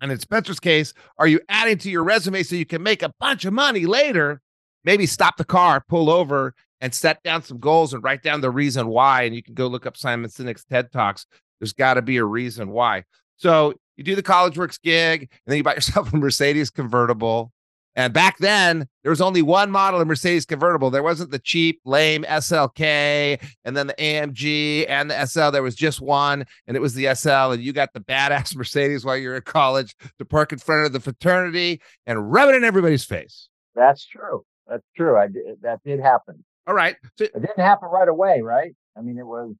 And 0.00 0.10
in 0.10 0.18
Spencer's 0.18 0.60
case, 0.60 0.94
are 1.18 1.26
you 1.26 1.40
adding 1.48 1.78
to 1.78 1.90
your 1.90 2.04
resume 2.04 2.42
so 2.42 2.56
you 2.56 2.66
can 2.66 2.82
make 2.82 3.02
a 3.02 3.12
bunch 3.20 3.44
of 3.44 3.52
money 3.52 3.86
later? 3.86 4.40
Maybe 4.84 5.06
stop 5.06 5.36
the 5.36 5.44
car, 5.44 5.84
pull 5.86 6.08
over, 6.10 6.54
and 6.80 6.94
set 6.94 7.22
down 7.22 7.42
some 7.42 7.58
goals 7.58 7.92
and 7.92 8.02
write 8.02 8.22
down 8.22 8.40
the 8.40 8.50
reason 8.50 8.88
why. 8.88 9.22
And 9.22 9.34
you 9.34 9.42
can 9.42 9.54
go 9.54 9.66
look 9.66 9.86
up 9.86 9.96
Simon 9.96 10.30
Sinek's 10.30 10.64
TED 10.64 10.92
Talks. 10.92 11.26
There's 11.58 11.72
got 11.72 11.94
to 11.94 12.02
be 12.02 12.16
a 12.16 12.24
reason 12.24 12.70
why. 12.70 13.04
So 13.36 13.74
you 13.96 14.04
do 14.04 14.14
the 14.14 14.22
College 14.22 14.56
Works 14.56 14.78
gig, 14.78 15.22
and 15.22 15.28
then 15.46 15.56
you 15.58 15.62
buy 15.62 15.74
yourself 15.76 16.12
a 16.12 16.16
Mercedes 16.16 16.70
convertible. 16.70 17.52
And 17.96 18.12
back 18.12 18.38
then, 18.38 18.86
there 19.02 19.10
was 19.10 19.20
only 19.20 19.42
one 19.42 19.70
model 19.70 20.00
of 20.00 20.06
Mercedes 20.06 20.46
convertible. 20.46 20.90
There 20.90 21.02
wasn't 21.02 21.32
the 21.32 21.40
cheap, 21.40 21.80
lame 21.84 22.22
SLK 22.22 23.42
and 23.64 23.76
then 23.76 23.88
the 23.88 23.94
AMG 23.94 24.86
and 24.88 25.10
the 25.10 25.26
SL. 25.26 25.50
There 25.50 25.62
was 25.62 25.74
just 25.74 26.00
one, 26.00 26.46
and 26.66 26.76
it 26.76 26.80
was 26.80 26.94
the 26.94 27.12
SL. 27.14 27.52
And 27.52 27.62
you 27.62 27.72
got 27.72 27.92
the 27.92 28.00
badass 28.00 28.54
Mercedes 28.56 29.04
while 29.04 29.16
you're 29.16 29.36
in 29.36 29.42
college 29.42 29.96
to 30.18 30.24
park 30.24 30.52
in 30.52 30.58
front 30.58 30.86
of 30.86 30.92
the 30.92 31.00
fraternity 31.00 31.82
and 32.06 32.32
rub 32.32 32.48
it 32.48 32.54
in 32.54 32.64
everybody's 32.64 33.04
face. 33.04 33.48
That's 33.74 34.06
true. 34.06 34.44
That's 34.68 34.86
true. 34.96 35.18
I 35.18 35.26
did, 35.26 35.60
that 35.62 35.80
did 35.84 36.00
happen. 36.00 36.44
All 36.66 36.74
right. 36.74 36.96
So, 37.16 37.24
it 37.24 37.32
didn't 37.34 37.58
happen 37.58 37.88
right 37.88 38.08
away, 38.08 38.40
right? 38.42 38.72
I 38.96 39.00
mean, 39.02 39.18
it 39.18 39.26
was, 39.26 39.54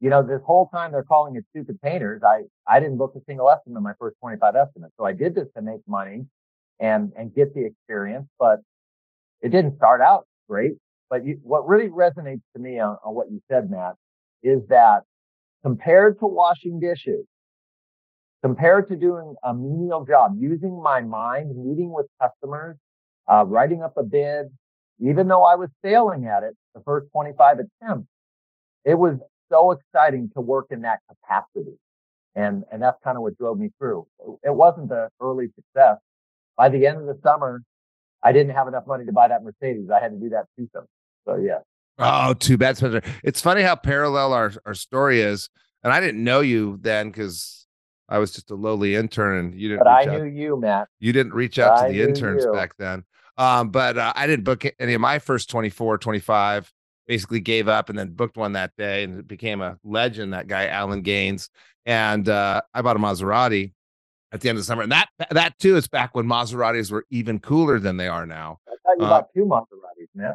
you 0.00 0.10
know, 0.10 0.22
this 0.22 0.40
whole 0.44 0.68
time 0.68 0.92
they're 0.92 1.02
calling 1.02 1.36
it 1.36 1.44
stupid 1.50 1.80
painters. 1.82 2.22
I, 2.24 2.42
I 2.66 2.80
didn't 2.80 2.98
book 2.98 3.14
a 3.16 3.20
single 3.26 3.50
estimate 3.50 3.78
in 3.78 3.82
my 3.82 3.92
first 3.98 4.16
25 4.20 4.56
estimates. 4.56 4.94
So 4.98 5.04
I 5.04 5.12
did 5.12 5.34
this 5.34 5.48
to 5.56 5.62
make 5.62 5.80
money 5.86 6.26
and, 6.80 7.12
and 7.16 7.34
get 7.34 7.54
the 7.54 7.64
experience, 7.66 8.26
but 8.38 8.60
it 9.42 9.50
didn't 9.50 9.76
start 9.76 10.00
out 10.00 10.26
great. 10.48 10.72
But 11.10 11.24
you, 11.24 11.38
what 11.42 11.66
really 11.66 11.88
resonates 11.88 12.42
to 12.54 12.62
me 12.62 12.78
on, 12.78 12.96
on 13.04 13.14
what 13.14 13.30
you 13.30 13.40
said, 13.50 13.70
Matt, 13.70 13.94
is 14.42 14.60
that 14.68 15.02
compared 15.62 16.18
to 16.20 16.26
washing 16.26 16.80
dishes, 16.80 17.26
compared 18.42 18.88
to 18.88 18.96
doing 18.96 19.34
a 19.44 19.52
menial 19.52 20.04
job, 20.04 20.36
using 20.38 20.80
my 20.82 21.00
mind, 21.00 21.50
meeting 21.56 21.92
with 21.92 22.06
customers, 22.20 22.76
uh, 23.30 23.44
writing 23.46 23.82
up 23.82 23.94
a 23.96 24.02
bid, 24.02 24.46
even 25.00 25.28
though 25.28 25.44
I 25.44 25.54
was 25.54 25.70
failing 25.82 26.26
at 26.26 26.42
it 26.42 26.56
the 26.74 26.82
first 26.82 27.10
25 27.12 27.58
attempts, 27.58 28.08
it 28.84 28.94
was 28.94 29.16
so 29.50 29.72
exciting 29.72 30.30
to 30.34 30.40
work 30.40 30.66
in 30.70 30.82
that 30.82 31.00
capacity. 31.08 31.76
And, 32.34 32.64
and 32.70 32.80
that's 32.80 32.98
kind 33.02 33.16
of 33.16 33.22
what 33.22 33.36
drove 33.38 33.58
me 33.58 33.70
through. 33.78 34.06
It 34.44 34.54
wasn't 34.54 34.88
the 34.88 35.08
early 35.20 35.48
success. 35.56 35.98
By 36.56 36.68
the 36.68 36.86
end 36.86 36.98
of 36.98 37.06
the 37.06 37.18
summer, 37.22 37.62
I 38.22 38.32
didn't 38.32 38.54
have 38.54 38.68
enough 38.68 38.86
money 38.86 39.04
to 39.06 39.12
buy 39.12 39.28
that 39.28 39.42
Mercedes. 39.42 39.90
I 39.90 40.00
had 40.00 40.12
to 40.12 40.18
do 40.18 40.28
that 40.30 40.44
them. 40.56 40.84
So 41.26 41.36
yeah. 41.36 41.58
Oh, 41.98 42.34
too 42.34 42.56
bad, 42.56 42.76
Spencer. 42.76 43.02
It's 43.24 43.40
funny 43.40 43.62
how 43.62 43.76
parallel 43.76 44.32
our, 44.32 44.52
our 44.64 44.74
story 44.74 45.20
is. 45.20 45.48
And 45.82 45.92
I 45.92 46.00
didn't 46.00 46.22
know 46.22 46.40
you 46.40 46.78
then 46.80 47.08
because 47.08 47.66
I 48.08 48.18
was 48.18 48.32
just 48.32 48.50
a 48.50 48.54
lowly 48.54 48.94
intern 48.94 49.38
and 49.38 49.54
you 49.54 49.68
didn't. 49.68 49.84
But 49.84 49.90
I 49.90 50.02
out. 50.02 50.20
knew 50.20 50.24
you, 50.24 50.60
Matt. 50.60 50.88
You 50.98 51.12
didn't 51.12 51.32
reach 51.32 51.58
out 51.58 51.86
to 51.86 51.92
the 51.92 52.02
interns 52.02 52.44
you. 52.44 52.52
back 52.52 52.76
then. 52.76 53.04
Um, 53.38 53.70
but 53.70 53.96
uh, 53.98 54.12
I 54.14 54.26
didn't 54.26 54.44
book 54.44 54.64
any 54.78 54.94
of 54.94 55.00
my 55.00 55.18
first 55.18 55.50
24, 55.50 55.98
25, 55.98 56.72
basically 57.06 57.40
gave 57.40 57.68
up 57.68 57.88
and 57.88 57.98
then 57.98 58.10
booked 58.10 58.36
one 58.36 58.52
that 58.52 58.72
day 58.76 59.04
and 59.04 59.18
it 59.18 59.26
became 59.26 59.60
a 59.60 59.78
legend, 59.84 60.32
that 60.32 60.46
guy, 60.46 60.66
Alan 60.66 61.02
Gaines. 61.02 61.50
And 61.86 62.28
uh, 62.28 62.60
I 62.74 62.82
bought 62.82 62.96
a 62.96 63.00
Maserati 63.00 63.72
at 64.32 64.40
the 64.40 64.48
end 64.48 64.56
of 64.56 64.62
the 64.62 64.66
summer. 64.66 64.82
And 64.82 64.92
that 64.92 65.08
that 65.30 65.58
too 65.58 65.76
is 65.76 65.88
back 65.88 66.14
when 66.14 66.26
Maseratis 66.26 66.90
were 66.90 67.06
even 67.10 67.38
cooler 67.38 67.78
than 67.78 67.96
they 67.96 68.08
are 68.08 68.26
now. 68.26 68.58
I 68.68 68.72
thought 68.84 68.98
you 68.98 69.04
uh, 69.04 69.08
bought 69.08 69.28
two 69.34 69.44
Maseratis, 69.44 70.08
man. 70.14 70.34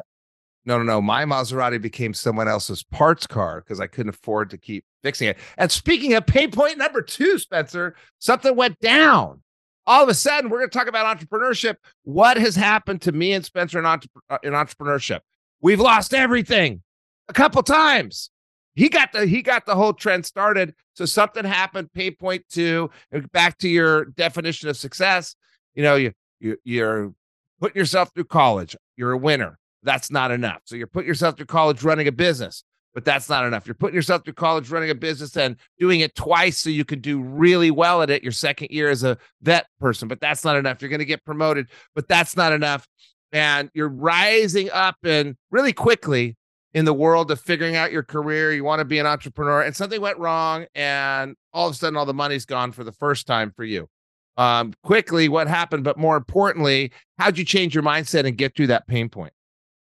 No, 0.64 0.78
no, 0.78 0.84
no. 0.84 1.00
My 1.00 1.24
Maserati 1.24 1.80
became 1.80 2.12
someone 2.12 2.48
else's 2.48 2.82
parts 2.82 3.26
car 3.26 3.60
because 3.60 3.80
I 3.80 3.86
couldn't 3.86 4.10
afford 4.10 4.50
to 4.50 4.58
keep 4.58 4.84
fixing 5.02 5.28
it. 5.28 5.38
And 5.56 5.70
speaking 5.70 6.14
of 6.14 6.26
pay 6.26 6.48
point 6.48 6.76
number 6.76 7.02
two, 7.02 7.38
Spencer, 7.38 7.94
something 8.18 8.54
went 8.56 8.80
down. 8.80 9.42
All 9.86 10.02
of 10.02 10.08
a 10.08 10.14
sudden, 10.14 10.50
we're 10.50 10.58
going 10.58 10.70
to 10.70 10.78
talk 10.78 10.88
about 10.88 11.18
entrepreneurship. 11.18 11.76
What 12.02 12.36
has 12.38 12.56
happened 12.56 13.02
to 13.02 13.12
me 13.12 13.32
and 13.32 13.44
Spencer 13.44 13.78
in, 13.78 13.86
uh, 13.86 13.98
in 14.42 14.52
entrepreneurship? 14.52 15.20
We've 15.60 15.80
lost 15.80 16.12
everything 16.12 16.82
a 17.28 17.32
couple 17.32 17.62
times. 17.62 18.30
He 18.74 18.88
got 18.88 19.12
the 19.12 19.26
he 19.26 19.40
got 19.40 19.64
the 19.64 19.74
whole 19.74 19.94
trend 19.94 20.26
started. 20.26 20.74
So 20.94 21.06
something 21.06 21.44
happened. 21.44 21.92
Pay 21.92 22.10
point 22.10 22.44
two. 22.50 22.90
Back 23.32 23.58
to 23.58 23.68
your 23.68 24.06
definition 24.06 24.68
of 24.68 24.76
success. 24.76 25.34
You 25.74 25.82
know, 25.82 25.96
you, 25.96 26.12
you 26.40 26.58
you're 26.64 27.14
putting 27.58 27.78
yourself 27.78 28.10
through 28.14 28.24
college. 28.24 28.76
You're 28.96 29.12
a 29.12 29.18
winner. 29.18 29.58
That's 29.82 30.10
not 30.10 30.30
enough. 30.30 30.60
So 30.64 30.76
you're 30.76 30.88
putting 30.88 31.08
yourself 31.08 31.36
through 31.36 31.46
college 31.46 31.84
running 31.84 32.08
a 32.08 32.12
business, 32.12 32.64
but 32.96 33.04
that's 33.04 33.28
not 33.28 33.44
enough. 33.44 33.66
You're 33.66 33.74
putting 33.74 33.94
yourself 33.94 34.24
through 34.24 34.32
college 34.32 34.70
running 34.70 34.88
a 34.88 34.94
business 34.94 35.36
and 35.36 35.56
doing 35.78 36.00
it 36.00 36.14
twice 36.14 36.56
so 36.56 36.70
you 36.70 36.86
can 36.86 37.00
do 37.00 37.20
really 37.20 37.70
well 37.70 38.00
at 38.00 38.08
it 38.08 38.22
your 38.22 38.32
second 38.32 38.68
year 38.70 38.88
as 38.88 39.04
a 39.04 39.18
vet 39.42 39.66
person, 39.78 40.08
but 40.08 40.18
that's 40.18 40.46
not 40.46 40.56
enough. 40.56 40.80
You're 40.80 40.88
going 40.88 41.00
to 41.00 41.04
get 41.04 41.22
promoted, 41.22 41.66
but 41.94 42.08
that's 42.08 42.38
not 42.38 42.54
enough. 42.54 42.88
And 43.32 43.70
you're 43.74 43.90
rising 43.90 44.70
up 44.70 44.96
and 45.04 45.36
really 45.50 45.74
quickly 45.74 46.38
in 46.72 46.86
the 46.86 46.94
world 46.94 47.30
of 47.30 47.38
figuring 47.38 47.76
out 47.76 47.92
your 47.92 48.02
career. 48.02 48.54
You 48.54 48.64
want 48.64 48.78
to 48.78 48.86
be 48.86 48.98
an 48.98 49.04
entrepreneur, 49.04 49.60
and 49.60 49.76
something 49.76 50.00
went 50.00 50.16
wrong, 50.16 50.64
and 50.74 51.36
all 51.52 51.68
of 51.68 51.74
a 51.74 51.76
sudden, 51.76 51.98
all 51.98 52.06
the 52.06 52.14
money's 52.14 52.46
gone 52.46 52.72
for 52.72 52.82
the 52.82 52.92
first 52.92 53.26
time 53.26 53.52
for 53.54 53.64
you. 53.64 53.90
Um, 54.38 54.72
quickly, 54.82 55.28
what 55.28 55.48
happened? 55.48 55.84
But 55.84 55.98
more 55.98 56.16
importantly, 56.16 56.92
how'd 57.18 57.36
you 57.36 57.44
change 57.44 57.74
your 57.74 57.84
mindset 57.84 58.26
and 58.26 58.38
get 58.38 58.56
through 58.56 58.68
that 58.68 58.86
pain 58.86 59.10
point? 59.10 59.34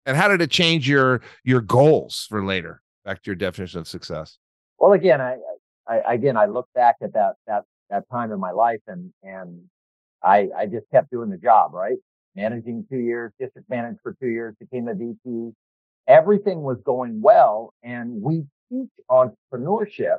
And 0.05 0.17
how 0.17 0.27
did 0.27 0.41
it 0.41 0.51
change 0.51 0.89
your 0.89 1.21
your 1.45 1.61
goals 1.61 2.25
for 2.29 2.43
later? 2.43 2.81
Back 3.05 3.23
to 3.23 3.27
your 3.31 3.35
definition 3.35 3.79
of 3.79 3.87
success. 3.87 4.37
Well, 4.77 4.93
again, 4.93 5.21
I, 5.21 5.37
I 5.87 6.13
again 6.13 6.37
I 6.37 6.45
look 6.45 6.67
back 6.75 6.95
at 7.01 7.13
that 7.13 7.33
that 7.47 7.63
that 7.89 8.03
time 8.11 8.31
in 8.31 8.39
my 8.39 8.51
life, 8.51 8.81
and 8.87 9.11
and 9.23 9.61
I 10.23 10.49
I 10.57 10.65
just 10.65 10.85
kept 10.91 11.09
doing 11.11 11.29
the 11.29 11.37
job, 11.37 11.73
right? 11.73 11.97
Managing 12.35 12.85
two 12.89 12.97
years, 12.97 13.31
district 13.39 13.69
managed 13.69 13.99
for 14.03 14.15
two 14.21 14.27
years, 14.27 14.55
became 14.59 14.87
a 14.87 14.93
VP, 14.93 15.53
everything 16.09 16.63
was 16.63 16.77
going 16.83 17.21
well 17.21 17.73
and 17.83 18.21
we 18.21 18.43
teach 18.69 18.89
entrepreneurship, 19.09 20.17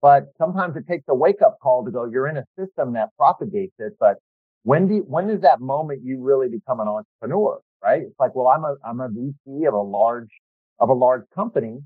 but 0.00 0.32
sometimes 0.38 0.76
it 0.76 0.88
takes 0.88 1.04
a 1.08 1.14
wake 1.14 1.42
up 1.42 1.58
call 1.62 1.84
to 1.84 1.90
go, 1.90 2.06
you're 2.06 2.26
in 2.26 2.38
a 2.38 2.44
system 2.58 2.94
that 2.94 3.10
propagates 3.18 3.74
it. 3.78 3.92
But 4.00 4.16
when 4.62 4.88
do 4.88 4.96
you, 4.96 5.00
when 5.02 5.28
is 5.30 5.42
that 5.42 5.60
moment 5.60 6.00
you 6.02 6.20
really 6.20 6.48
become 6.48 6.80
an 6.80 6.88
entrepreneur? 6.88 7.60
Right. 7.82 8.02
It's 8.02 8.18
like, 8.18 8.34
well, 8.34 8.48
I'm 8.48 8.64
a, 8.64 8.74
I'm 8.84 9.00
a 9.00 9.08
VP 9.08 9.66
of 9.66 9.74
a 9.74 9.80
large, 9.80 10.30
of 10.78 10.88
a 10.88 10.92
large 10.92 11.24
company. 11.34 11.78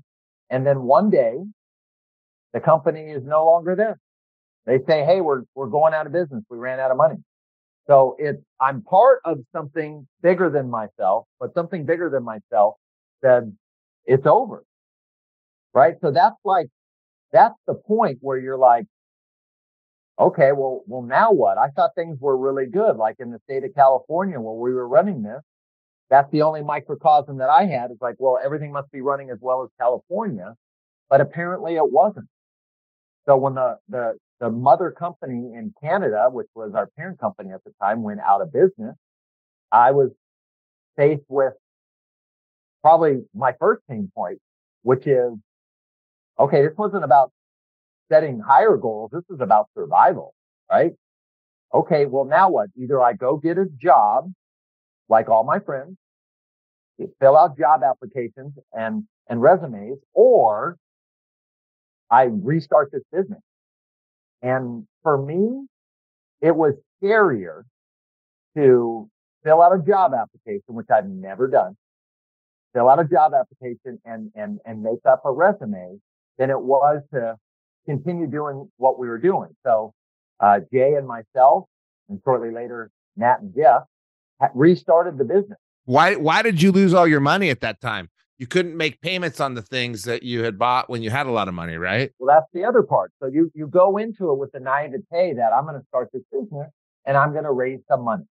And 0.49 0.65
then 0.65 0.83
one 0.83 1.09
day 1.09 1.35
the 2.53 2.59
company 2.59 3.11
is 3.11 3.23
no 3.23 3.45
longer 3.45 3.75
there. 3.75 3.99
They 4.65 4.79
say, 4.87 5.03
Hey, 5.05 5.21
we're, 5.21 5.43
we're 5.55 5.67
going 5.67 5.93
out 5.93 6.05
of 6.05 6.13
business. 6.13 6.43
We 6.49 6.57
ran 6.57 6.79
out 6.79 6.91
of 6.91 6.97
money. 6.97 7.17
So 7.87 8.15
it's, 8.19 8.41
I'm 8.59 8.83
part 8.83 9.21
of 9.25 9.39
something 9.51 10.07
bigger 10.21 10.49
than 10.49 10.69
myself, 10.69 11.25
but 11.39 11.53
something 11.53 11.85
bigger 11.85 12.09
than 12.09 12.23
myself 12.23 12.75
said, 13.23 13.55
it's 14.05 14.25
over. 14.25 14.63
Right. 15.73 15.95
So 16.01 16.11
that's 16.11 16.35
like, 16.43 16.67
that's 17.31 17.55
the 17.65 17.75
point 17.75 18.19
where 18.21 18.37
you're 18.37 18.57
like, 18.57 18.85
okay, 20.19 20.51
well, 20.51 20.83
well, 20.85 21.01
now 21.01 21.31
what? 21.31 21.57
I 21.57 21.69
thought 21.69 21.91
things 21.95 22.17
were 22.19 22.37
really 22.37 22.67
good. 22.67 22.97
Like 22.97 23.15
in 23.19 23.31
the 23.31 23.39
state 23.45 23.63
of 23.63 23.73
California 23.73 24.39
where 24.39 24.53
we 24.53 24.73
were 24.73 24.87
running 24.87 25.23
this, 25.23 25.41
that's 26.11 26.29
the 26.31 26.41
only 26.41 26.61
microcosm 26.61 27.37
that 27.37 27.49
I 27.49 27.65
had. 27.65 27.89
It's 27.89 28.01
like, 28.01 28.15
well, 28.19 28.37
everything 28.43 28.73
must 28.73 28.91
be 28.91 28.99
running 28.99 29.31
as 29.31 29.37
well 29.39 29.63
as 29.63 29.69
California, 29.79 30.55
but 31.09 31.21
apparently 31.21 31.75
it 31.77 31.89
wasn't. 31.89 32.27
So 33.25 33.37
when 33.37 33.55
the, 33.55 33.77
the, 33.87 34.17
the 34.41 34.49
mother 34.49 34.91
company 34.91 35.53
in 35.55 35.73
Canada, 35.81 36.27
which 36.29 36.49
was 36.53 36.73
our 36.75 36.87
parent 36.97 37.17
company 37.19 37.51
at 37.53 37.63
the 37.63 37.71
time, 37.81 38.03
went 38.03 38.19
out 38.19 38.41
of 38.41 38.51
business, 38.51 38.95
I 39.71 39.91
was 39.91 40.09
faced 40.97 41.23
with 41.29 41.53
probably 42.81 43.21
my 43.33 43.53
first 43.57 43.81
pain 43.89 44.11
point, 44.13 44.39
which 44.81 45.07
is, 45.07 45.31
okay, 46.37 46.61
this 46.61 46.77
wasn't 46.77 47.05
about 47.05 47.31
setting 48.11 48.41
higher 48.41 48.75
goals. 48.75 49.11
This 49.13 49.23
is 49.29 49.39
about 49.39 49.69
survival, 49.77 50.33
right? 50.69 50.91
Okay. 51.73 52.05
Well, 52.05 52.25
now 52.25 52.49
what? 52.49 52.67
Either 52.77 53.01
I 53.01 53.13
go 53.13 53.37
get 53.37 53.57
a 53.57 53.65
job 53.81 54.29
like 55.11 55.29
all 55.29 55.43
my 55.43 55.59
friends, 55.59 55.97
fill 57.19 57.37
out 57.37 57.57
job 57.57 57.81
applications 57.83 58.53
and, 58.73 59.03
and 59.29 59.41
resumes, 59.41 59.99
or 60.13 60.77
I 62.09 62.29
restart 62.31 62.91
this 62.91 63.03
business. 63.11 63.41
And 64.41 64.87
for 65.03 65.21
me, 65.21 65.67
it 66.41 66.55
was 66.55 66.73
scarier 67.03 67.63
to 68.55 69.09
fill 69.43 69.61
out 69.61 69.73
a 69.73 69.79
job 69.85 70.13
application, 70.13 70.73
which 70.75 70.87
I've 70.89 71.07
never 71.07 71.47
done, 71.47 71.75
fill 72.73 72.89
out 72.89 72.99
a 72.99 73.05
job 73.05 73.33
application 73.33 73.99
and, 74.05 74.31
and, 74.33 74.59
and 74.65 74.81
make 74.81 75.05
up 75.05 75.23
a 75.25 75.31
resume 75.31 75.99
than 76.37 76.49
it 76.49 76.59
was 76.59 77.01
to 77.13 77.35
continue 77.85 78.27
doing 78.27 78.69
what 78.77 78.97
we 78.97 79.07
were 79.07 79.19
doing. 79.19 79.49
So, 79.65 79.93
uh, 80.39 80.59
Jay 80.73 80.93
and 80.95 81.07
myself 81.07 81.65
and 82.09 82.19
shortly 82.23 82.51
later, 82.51 82.89
Matt 83.17 83.41
and 83.41 83.53
Jeff 83.53 83.83
restarted 84.53 85.17
the 85.17 85.25
business. 85.25 85.57
Why, 85.85 86.15
why 86.15 86.41
did 86.41 86.61
you 86.61 86.71
lose 86.71 86.93
all 86.93 87.07
your 87.07 87.19
money 87.19 87.49
at 87.49 87.61
that 87.61 87.81
time? 87.81 88.09
You 88.37 88.47
couldn't 88.47 88.75
make 88.75 89.01
payments 89.01 89.39
on 89.39 89.53
the 89.53 89.61
things 89.61 90.03
that 90.03 90.23
you 90.23 90.43
had 90.43 90.57
bought 90.57 90.89
when 90.89 91.03
you 91.03 91.11
had 91.11 91.27
a 91.27 91.31
lot 91.31 91.47
of 91.47 91.53
money, 91.53 91.75
right? 91.75 92.11
Well, 92.17 92.35
that's 92.35 92.49
the 92.53 92.65
other 92.65 92.81
part. 92.81 93.11
So 93.21 93.27
you, 93.27 93.51
you 93.53 93.67
go 93.67 93.97
into 93.97 94.31
it 94.31 94.37
with 94.39 94.51
the 94.51 94.59
naivete 94.59 95.33
that 95.35 95.51
I'm 95.53 95.65
going 95.65 95.79
to 95.79 95.85
start 95.87 96.09
this 96.11 96.23
business 96.31 96.69
and 97.05 97.17
I'm 97.17 97.33
going 97.33 97.43
to 97.43 97.51
raise 97.51 97.81
some 97.87 98.03
money 98.03 98.23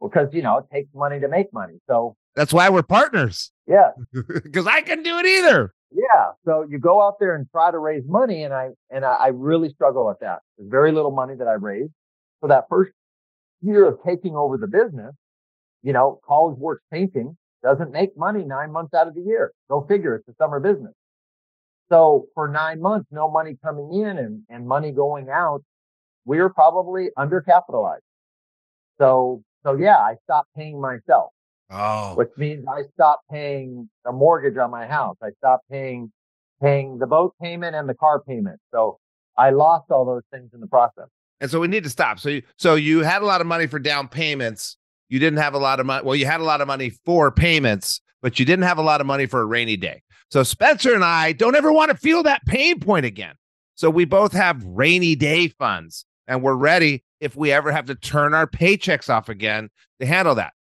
because, 0.00 0.28
you 0.32 0.40
know, 0.40 0.58
it 0.58 0.64
takes 0.72 0.88
money 0.94 1.20
to 1.20 1.28
make 1.28 1.52
money. 1.52 1.74
So 1.86 2.16
that's 2.34 2.52
why 2.52 2.68
we're 2.70 2.82
partners. 2.82 3.50
Yeah. 3.66 3.90
Because 4.26 4.66
I 4.66 4.80
can 4.80 5.02
do 5.02 5.18
it 5.18 5.26
either. 5.26 5.74
Yeah. 5.92 6.30
So 6.44 6.66
you 6.68 6.78
go 6.78 7.02
out 7.02 7.18
there 7.20 7.34
and 7.34 7.46
try 7.50 7.70
to 7.70 7.78
raise 7.78 8.02
money. 8.06 8.44
And 8.44 8.54
I, 8.54 8.70
and 8.90 9.04
I, 9.04 9.12
I 9.12 9.26
really 9.28 9.68
struggle 9.68 10.06
with 10.06 10.18
that. 10.20 10.40
There's 10.56 10.70
very 10.70 10.92
little 10.92 11.12
money 11.12 11.34
that 11.36 11.46
I 11.46 11.54
raised. 11.54 11.92
So 12.40 12.48
that 12.48 12.64
first 12.68 12.92
year 13.60 13.86
of 13.86 13.98
taking 14.06 14.34
over 14.34 14.56
the 14.56 14.66
business, 14.66 15.14
you 15.84 15.92
know, 15.92 16.18
college 16.26 16.58
works 16.58 16.82
painting 16.90 17.36
doesn't 17.62 17.92
make 17.92 18.16
money 18.16 18.44
nine 18.44 18.72
months 18.72 18.94
out 18.94 19.06
of 19.06 19.14
the 19.14 19.20
year. 19.20 19.52
Go 19.70 19.86
figure. 19.88 20.16
It's 20.16 20.28
a 20.28 20.34
summer 20.42 20.58
business. 20.58 20.92
So 21.90 22.26
for 22.34 22.48
nine 22.48 22.80
months, 22.80 23.06
no 23.12 23.30
money 23.30 23.56
coming 23.62 24.02
in 24.02 24.18
and, 24.18 24.42
and 24.48 24.66
money 24.66 24.90
going 24.90 25.28
out, 25.28 25.62
we 26.24 26.38
are 26.38 26.48
probably 26.48 27.08
undercapitalized. 27.18 27.98
So, 28.98 29.42
so 29.62 29.76
yeah, 29.76 29.98
I 29.98 30.14
stopped 30.24 30.48
paying 30.56 30.80
myself. 30.80 31.30
Oh. 31.70 32.14
Which 32.14 32.30
means 32.36 32.64
I 32.68 32.82
stopped 32.94 33.24
paying 33.30 33.88
the 34.04 34.12
mortgage 34.12 34.56
on 34.56 34.70
my 34.70 34.86
house. 34.86 35.16
I 35.22 35.30
stopped 35.38 35.64
paying 35.70 36.10
paying 36.62 36.98
the 36.98 37.06
boat 37.06 37.34
payment 37.42 37.74
and 37.76 37.88
the 37.88 37.94
car 37.94 38.22
payment. 38.22 38.58
So 38.72 38.98
I 39.36 39.50
lost 39.50 39.90
all 39.90 40.04
those 40.04 40.22
things 40.32 40.50
in 40.54 40.60
the 40.60 40.66
process. 40.66 41.08
And 41.40 41.50
so 41.50 41.60
we 41.60 41.68
need 41.68 41.84
to 41.84 41.90
stop. 41.90 42.20
So 42.20 42.28
you 42.28 42.42
so 42.56 42.74
you 42.74 43.00
had 43.00 43.22
a 43.22 43.26
lot 43.26 43.40
of 43.40 43.46
money 43.46 43.66
for 43.66 43.78
down 43.78 44.08
payments. 44.08 44.76
You 45.14 45.20
didn't 45.20 45.38
have 45.38 45.54
a 45.54 45.58
lot 45.58 45.78
of 45.78 45.86
money. 45.86 46.04
Well, 46.04 46.16
you 46.16 46.26
had 46.26 46.40
a 46.40 46.42
lot 46.42 46.60
of 46.60 46.66
money 46.66 46.90
for 46.90 47.30
payments, 47.30 48.00
but 48.20 48.40
you 48.40 48.44
didn't 48.44 48.64
have 48.64 48.78
a 48.78 48.82
lot 48.82 49.00
of 49.00 49.06
money 49.06 49.26
for 49.26 49.42
a 49.42 49.44
rainy 49.44 49.76
day. 49.76 50.02
So 50.28 50.42
Spencer 50.42 50.92
and 50.92 51.04
I 51.04 51.30
don't 51.30 51.54
ever 51.54 51.70
want 51.72 51.92
to 51.92 51.96
feel 51.96 52.24
that 52.24 52.44
pain 52.46 52.80
point 52.80 53.06
again. 53.06 53.36
So 53.76 53.90
we 53.90 54.06
both 54.06 54.32
have 54.32 54.60
rainy 54.64 55.14
day 55.14 55.46
funds 55.46 56.04
and 56.26 56.42
we're 56.42 56.56
ready 56.56 57.04
if 57.20 57.36
we 57.36 57.52
ever 57.52 57.70
have 57.70 57.84
to 57.84 57.94
turn 57.94 58.34
our 58.34 58.48
paychecks 58.48 59.08
off 59.08 59.28
again 59.28 59.70
to 60.00 60.06
handle 60.06 60.34
that. 60.34 60.52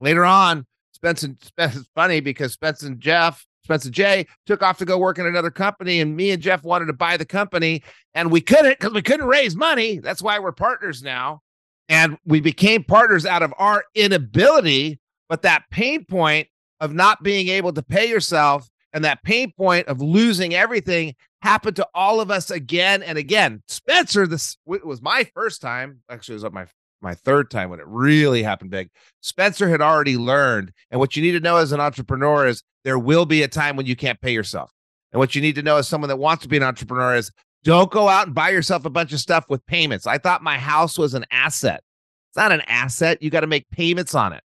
Later 0.00 0.24
on, 0.24 0.64
Spencer, 0.92 1.34
it's 1.58 1.88
funny 1.96 2.20
because 2.20 2.52
Spencer 2.52 2.86
and 2.86 3.00
Jeff, 3.00 3.47
Spencer 3.68 3.90
Jay 3.90 4.26
took 4.46 4.62
off 4.62 4.78
to 4.78 4.86
go 4.86 4.96
work 4.96 5.18
in 5.18 5.26
another 5.26 5.50
company, 5.50 6.00
and 6.00 6.16
me 6.16 6.30
and 6.30 6.40
Jeff 6.40 6.64
wanted 6.64 6.86
to 6.86 6.94
buy 6.94 7.18
the 7.18 7.26
company, 7.26 7.82
and 8.14 8.30
we 8.30 8.40
couldn't 8.40 8.78
because 8.78 8.94
we 8.94 9.02
couldn't 9.02 9.26
raise 9.26 9.54
money. 9.54 9.98
That's 9.98 10.22
why 10.22 10.38
we're 10.38 10.52
partners 10.52 11.02
now. 11.02 11.42
And 11.90 12.16
we 12.24 12.40
became 12.40 12.82
partners 12.82 13.26
out 13.26 13.42
of 13.42 13.52
our 13.58 13.84
inability, 13.94 15.00
but 15.28 15.42
that 15.42 15.64
pain 15.70 16.06
point 16.06 16.48
of 16.80 16.94
not 16.94 17.22
being 17.22 17.48
able 17.48 17.74
to 17.74 17.82
pay 17.82 18.08
yourself 18.08 18.70
and 18.94 19.04
that 19.04 19.22
pain 19.22 19.52
point 19.54 19.86
of 19.86 20.00
losing 20.00 20.54
everything 20.54 21.14
happened 21.42 21.76
to 21.76 21.86
all 21.94 22.22
of 22.22 22.30
us 22.30 22.50
again 22.50 23.02
and 23.02 23.18
again. 23.18 23.62
Spencer, 23.68 24.26
this 24.26 24.56
was 24.64 25.02
my 25.02 25.24
first 25.34 25.60
time. 25.60 26.00
Actually, 26.10 26.36
it 26.36 26.42
was 26.42 26.52
my 26.52 26.66
my 27.00 27.14
third 27.14 27.50
time 27.50 27.70
when 27.70 27.80
it 27.80 27.86
really 27.86 28.42
happened 28.42 28.70
big. 28.70 28.90
Spencer 29.20 29.68
had 29.68 29.80
already 29.80 30.16
learned. 30.16 30.72
And 30.90 30.98
what 30.98 31.16
you 31.16 31.22
need 31.22 31.32
to 31.32 31.40
know 31.40 31.56
as 31.56 31.72
an 31.72 31.80
entrepreneur 31.80 32.46
is 32.46 32.62
there 32.84 32.98
will 32.98 33.26
be 33.26 33.42
a 33.42 33.48
time 33.48 33.76
when 33.76 33.86
you 33.86 33.96
can't 33.96 34.20
pay 34.20 34.32
yourself. 34.32 34.72
And 35.12 35.18
what 35.18 35.34
you 35.34 35.40
need 35.40 35.54
to 35.54 35.62
know 35.62 35.76
as 35.76 35.88
someone 35.88 36.08
that 36.08 36.16
wants 36.16 36.42
to 36.42 36.48
be 36.48 36.56
an 36.56 36.62
entrepreneur 36.62 37.14
is 37.14 37.30
don't 37.64 37.90
go 37.90 38.08
out 38.08 38.26
and 38.26 38.34
buy 38.34 38.50
yourself 38.50 38.84
a 38.84 38.90
bunch 38.90 39.12
of 39.12 39.20
stuff 39.20 39.44
with 39.48 39.64
payments. 39.66 40.06
I 40.06 40.18
thought 40.18 40.42
my 40.42 40.58
house 40.58 40.98
was 40.98 41.14
an 41.14 41.24
asset. 41.30 41.82
It's 42.30 42.36
not 42.36 42.52
an 42.52 42.62
asset. 42.62 43.22
You 43.22 43.30
got 43.30 43.40
to 43.40 43.46
make 43.46 43.68
payments 43.70 44.14
on 44.14 44.32
it. 44.32 44.42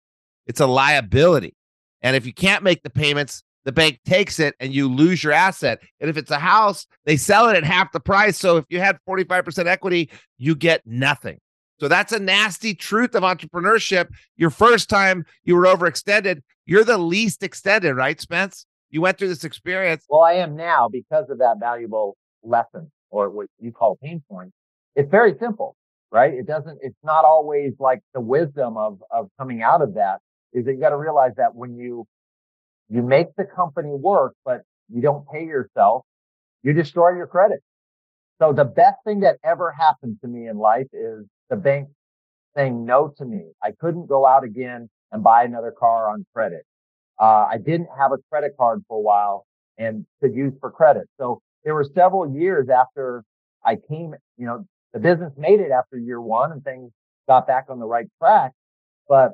It's 0.47 0.61
a 0.61 0.67
liability. 0.67 1.55
And 2.03 2.17
if 2.17 2.27
you 2.27 2.33
can't 2.33 2.63
make 2.63 2.83
the 2.83 2.91
payments, 2.91 3.43
the 3.65 3.73
bank 3.73 4.01
takes 4.07 4.39
it 4.39 4.55
and 4.59 4.73
you 4.73 4.89
lose 4.89 5.23
your 5.23 5.33
asset. 5.33 5.81
And 6.01 6.09
if 6.09 6.17
it's 6.17 6.31
a 6.31 6.39
house, 6.39 6.87
they 7.05 7.17
sell 7.17 7.49
it 7.49 7.57
at 7.57 7.65
half 7.65 7.93
the 7.93 8.01
price. 8.01 8.39
So 8.39 8.57
if 8.57 8.65
you 8.69 8.81
had 8.81 8.99
45% 9.09 9.67
equity, 9.67 10.11
you 10.39 10.55
get 10.55 10.83
nothing. 10.87 11.39
So 11.81 11.89
that's 11.89 12.13
a 12.13 12.19
nasty 12.19 12.75
truth 12.75 13.15
of 13.15 13.23
entrepreneurship. 13.23 14.09
Your 14.37 14.51
first 14.51 14.91
time 14.91 15.25
you 15.45 15.57
were 15.57 15.65
overextended, 15.65 16.43
you're 16.67 16.85
the 16.85 16.99
least 16.99 17.43
extended, 17.43 17.95
right, 17.95 18.21
Spence? 18.21 18.67
You 18.91 19.01
went 19.01 19.19
through 19.19 19.29
this 19.29 19.45
experience. 19.45 20.05
Well, 20.09 20.21
I 20.21 20.35
am 20.35 20.57
now 20.57 20.89
because 20.91 21.31
of 21.31 21.39
that 21.39 21.57
valuable 21.59 22.17
lesson 22.43 22.91
or 23.09 23.31
what 23.31 23.47
you 23.59 23.73
call 23.73 23.99
pain 24.03 24.23
point. 24.31 24.53
It's 24.95 25.11
very 25.11 25.35
simple, 25.41 25.75
right? 26.13 26.35
It 26.35 26.47
doesn't, 26.47 26.79
it's 26.83 26.99
not 27.03 27.25
always 27.25 27.73
like 27.79 28.01
the 28.13 28.21
wisdom 28.21 28.77
of, 28.77 28.99
of 29.11 29.29
coming 29.39 29.63
out 29.63 29.81
of 29.81 29.95
that 29.95 30.19
is 30.53 30.67
that 30.67 30.73
you 30.73 30.81
got 30.81 30.91
to 30.91 30.99
realize 30.99 31.33
that 31.37 31.55
when 31.55 31.77
you, 31.77 32.07
you 32.89 33.03
make 33.03 33.29
the 33.37 33.45
company 33.45 33.91
work, 33.91 34.35
but 34.45 34.63
you 34.93 35.01
don't 35.01 35.25
pay 35.33 35.45
yourself, 35.45 36.05
you 36.63 36.73
destroy 36.73 37.17
your 37.17 37.27
credit. 37.27 37.61
So 38.41 38.55
the 38.55 38.65
best 38.65 38.97
thing 39.05 39.21
that 39.21 39.37
ever 39.45 39.71
happened 39.71 40.17
to 40.23 40.29
me 40.29 40.49
in 40.49 40.57
life 40.57 40.87
is 40.95 41.27
the 41.51 41.57
bank 41.57 41.89
saying 42.57 42.85
no 42.87 43.13
to 43.19 43.25
me. 43.25 43.51
I 43.63 43.73
couldn't 43.73 44.07
go 44.07 44.27
out 44.27 44.45
again 44.45 44.89
and 45.13 45.23
buy 45.23 45.45
another 45.45 45.73
car 45.79 46.09
on 46.09 46.25
credit. 46.35 46.63
Uh, 47.21 47.47
I 47.51 47.59
didn't 47.59 47.89
have 47.99 48.13
a 48.13 48.19
credit 48.31 48.53
card 48.59 48.83
for 48.89 48.97
a 48.97 49.01
while 49.01 49.47
and 49.77 50.07
could 50.23 50.35
use 50.35 50.55
for 50.59 50.71
credit. 50.71 51.07
So 51.19 51.43
there 51.65 51.75
were 51.75 51.85
several 51.85 52.35
years 52.35 52.71
after 52.71 53.25
I 53.65 53.77
came, 53.77 54.15
you 54.39 54.47
know, 54.47 54.65
the 54.95 55.01
business 55.01 55.33
made 55.37 55.61
it 55.61 55.71
after 55.71 55.99
year 55.99 56.21
one 56.21 56.51
and 56.51 56.65
things 56.65 56.91
got 57.29 57.47
back 57.47 57.67
on 57.69 57.79
the 57.79 57.87
right 57.87 58.07
track. 58.19 58.53
But 59.07 59.33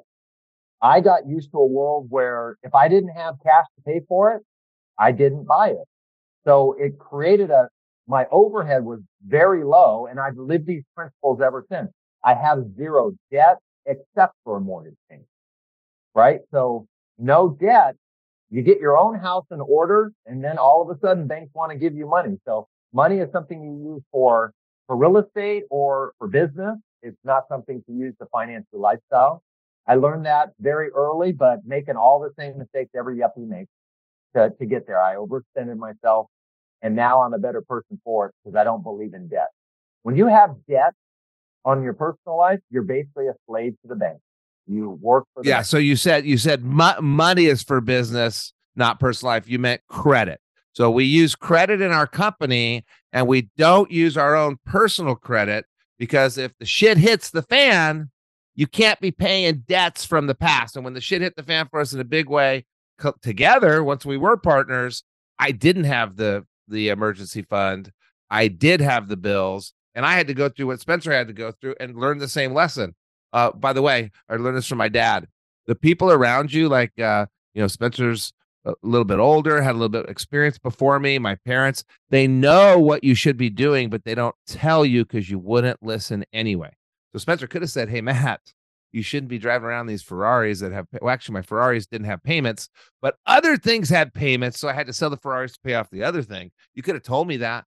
I 0.82 1.00
got 1.00 1.28
used 1.28 1.52
to 1.52 1.58
a 1.58 1.66
world 1.66 2.06
where 2.10 2.56
if 2.64 2.74
I 2.74 2.88
didn't 2.88 3.10
have 3.10 3.36
cash 3.42 3.66
to 3.76 3.82
pay 3.84 4.00
for 4.08 4.32
it, 4.32 4.42
I 4.98 5.12
didn't 5.12 5.44
buy 5.44 5.68
it. 5.68 5.86
So 6.44 6.74
it 6.78 6.98
created 6.98 7.50
a, 7.50 7.68
my 8.06 8.26
overhead 8.30 8.84
was 8.84 9.00
very 9.26 9.64
low 9.64 10.06
and 10.06 10.20
I've 10.20 10.36
lived 10.36 10.66
these 10.66 10.84
principles 10.94 11.40
ever 11.40 11.64
since. 11.70 11.90
I 12.24 12.34
have 12.34 12.64
zero 12.76 13.12
debt 13.30 13.58
except 13.84 14.34
for 14.44 14.56
a 14.56 14.60
mortgage 14.60 14.96
payment, 15.10 15.26
right? 16.14 16.40
So 16.52 16.86
no 17.18 17.48
debt. 17.48 17.96
You 18.50 18.62
get 18.62 18.78
your 18.78 18.96
own 18.96 19.18
house 19.18 19.46
in 19.50 19.60
order 19.60 20.12
and 20.24 20.42
then 20.42 20.58
all 20.58 20.82
of 20.82 20.96
a 20.96 21.00
sudden 21.00 21.26
banks 21.26 21.50
want 21.54 21.72
to 21.72 21.78
give 21.78 21.94
you 21.94 22.06
money. 22.08 22.38
So 22.44 22.68
money 22.92 23.18
is 23.18 23.30
something 23.32 23.60
you 23.60 23.94
use 23.94 24.02
for, 24.12 24.52
for 24.86 24.96
real 24.96 25.16
estate 25.18 25.64
or 25.70 26.12
for 26.18 26.28
business. 26.28 26.76
It's 27.02 27.18
not 27.24 27.44
something 27.48 27.82
to 27.86 27.92
use 27.92 28.14
to 28.20 28.26
finance 28.26 28.66
your 28.72 28.80
lifestyle. 28.80 29.42
I 29.86 29.96
learned 29.96 30.26
that 30.26 30.50
very 30.60 30.90
early, 30.90 31.32
but 31.32 31.60
making 31.64 31.96
all 31.96 32.20
the 32.20 32.32
same 32.38 32.58
mistakes 32.58 32.90
every 32.96 33.18
yuppie 33.18 33.48
makes 33.48 33.70
to, 34.34 34.50
to 34.58 34.66
get 34.66 34.86
there. 34.86 35.00
I 35.00 35.14
overextended 35.14 35.76
myself 35.76 36.26
and 36.86 36.96
now 36.96 37.22
I'm 37.22 37.34
a 37.34 37.38
better 37.38 37.62
person 37.62 38.00
for 38.04 38.26
it 38.26 38.34
because 38.42 38.56
I 38.56 38.64
don't 38.64 38.82
believe 38.82 39.12
in 39.12 39.28
debt. 39.28 39.48
When 40.02 40.16
you 40.16 40.26
have 40.28 40.54
debt, 40.68 40.94
on 41.66 41.82
your 41.82 41.92
personal 41.92 42.38
life, 42.38 42.60
you're 42.70 42.84
basically 42.84 43.26
a 43.26 43.34
slave 43.46 43.74
to 43.82 43.88
the 43.88 43.96
bank. 43.96 44.18
You 44.66 44.90
work 45.02 45.24
for 45.34 45.44
yeah. 45.44 45.56
Bank. 45.56 45.66
So 45.66 45.78
you 45.78 45.96
said 45.96 46.24
you 46.24 46.38
said 46.38 46.64
mo- 46.64 47.00
money 47.00 47.46
is 47.46 47.62
for 47.62 47.80
business, 47.80 48.52
not 48.76 48.98
personal 49.00 49.34
life. 49.34 49.48
You 49.48 49.58
meant 49.58 49.82
credit. 49.88 50.40
So 50.72 50.90
we 50.90 51.04
use 51.04 51.34
credit 51.34 51.80
in 51.80 51.90
our 51.90 52.06
company, 52.06 52.84
and 53.12 53.26
we 53.26 53.50
don't 53.56 53.90
use 53.90 54.16
our 54.16 54.36
own 54.36 54.58
personal 54.64 55.16
credit 55.16 55.66
because 55.98 56.38
if 56.38 56.52
the 56.58 56.66
shit 56.66 56.98
hits 56.98 57.30
the 57.30 57.42
fan, 57.42 58.10
you 58.54 58.66
can't 58.66 59.00
be 59.00 59.10
paying 59.10 59.64
debts 59.66 60.04
from 60.04 60.26
the 60.26 60.34
past. 60.34 60.76
And 60.76 60.84
when 60.84 60.94
the 60.94 61.00
shit 61.00 61.22
hit 61.22 61.34
the 61.36 61.42
fan 61.42 61.68
for 61.68 61.80
us 61.80 61.92
in 61.92 62.00
a 62.00 62.04
big 62.04 62.28
way, 62.28 62.64
co- 62.98 63.14
together, 63.22 63.82
once 63.82 64.06
we 64.06 64.16
were 64.16 64.36
partners, 64.36 65.02
I 65.38 65.52
didn't 65.52 65.84
have 65.84 66.16
the 66.16 66.44
the 66.68 66.88
emergency 66.88 67.42
fund. 67.42 67.92
I 68.30 68.48
did 68.48 68.80
have 68.80 69.08
the 69.08 69.16
bills. 69.16 69.72
And 69.96 70.04
I 70.04 70.12
had 70.12 70.26
to 70.26 70.34
go 70.34 70.50
through 70.50 70.66
what 70.66 70.80
Spencer 70.80 71.10
had 71.10 71.26
to 71.28 71.32
go 71.32 71.52
through 71.52 71.74
and 71.80 71.96
learn 71.96 72.18
the 72.18 72.28
same 72.28 72.52
lesson. 72.52 72.94
Uh, 73.32 73.50
by 73.52 73.72
the 73.72 73.80
way, 73.80 74.10
I 74.28 74.36
learned 74.36 74.58
this 74.58 74.68
from 74.68 74.78
my 74.78 74.88
dad. 74.88 75.26
The 75.66 75.74
people 75.74 76.12
around 76.12 76.52
you, 76.52 76.68
like 76.68 76.98
uh, 77.00 77.26
you 77.54 77.62
know, 77.62 77.66
Spencer's 77.66 78.34
a 78.66 78.74
little 78.82 79.06
bit 79.06 79.18
older, 79.18 79.62
had 79.62 79.70
a 79.70 79.78
little 79.78 79.88
bit 79.88 80.04
of 80.04 80.10
experience 80.10 80.58
before 80.58 81.00
me. 81.00 81.18
My 81.18 81.36
parents, 81.46 81.82
they 82.10 82.26
know 82.26 82.78
what 82.78 83.04
you 83.04 83.14
should 83.14 83.38
be 83.38 83.48
doing, 83.48 83.88
but 83.88 84.04
they 84.04 84.14
don't 84.14 84.34
tell 84.46 84.84
you 84.84 85.04
because 85.04 85.30
you 85.30 85.38
wouldn't 85.38 85.82
listen 85.82 86.24
anyway. 86.32 86.76
So 87.12 87.18
Spencer 87.18 87.46
could 87.46 87.62
have 87.62 87.70
said, 87.70 87.88
"Hey, 87.88 88.02
Matt, 88.02 88.52
you 88.92 89.02
shouldn't 89.02 89.28
be 89.28 89.38
driving 89.38 89.66
around 89.66 89.86
these 89.86 90.02
Ferraris 90.02 90.60
that 90.60 90.72
have." 90.72 90.86
Well, 91.00 91.10
actually, 91.12 91.34
my 91.34 91.42
Ferraris 91.42 91.86
didn't 91.86 92.06
have 92.06 92.22
payments, 92.22 92.68
but 93.02 93.16
other 93.26 93.56
things 93.56 93.88
had 93.88 94.14
payments, 94.14 94.58
so 94.58 94.68
I 94.68 94.72
had 94.72 94.86
to 94.86 94.92
sell 94.92 95.10
the 95.10 95.16
Ferraris 95.16 95.52
to 95.52 95.60
pay 95.64 95.74
off 95.74 95.90
the 95.90 96.02
other 96.02 96.22
thing. 96.22 96.50
You 96.74 96.82
could 96.82 96.94
have 96.94 97.02
told 97.04 97.28
me 97.28 97.36
that 97.38 97.64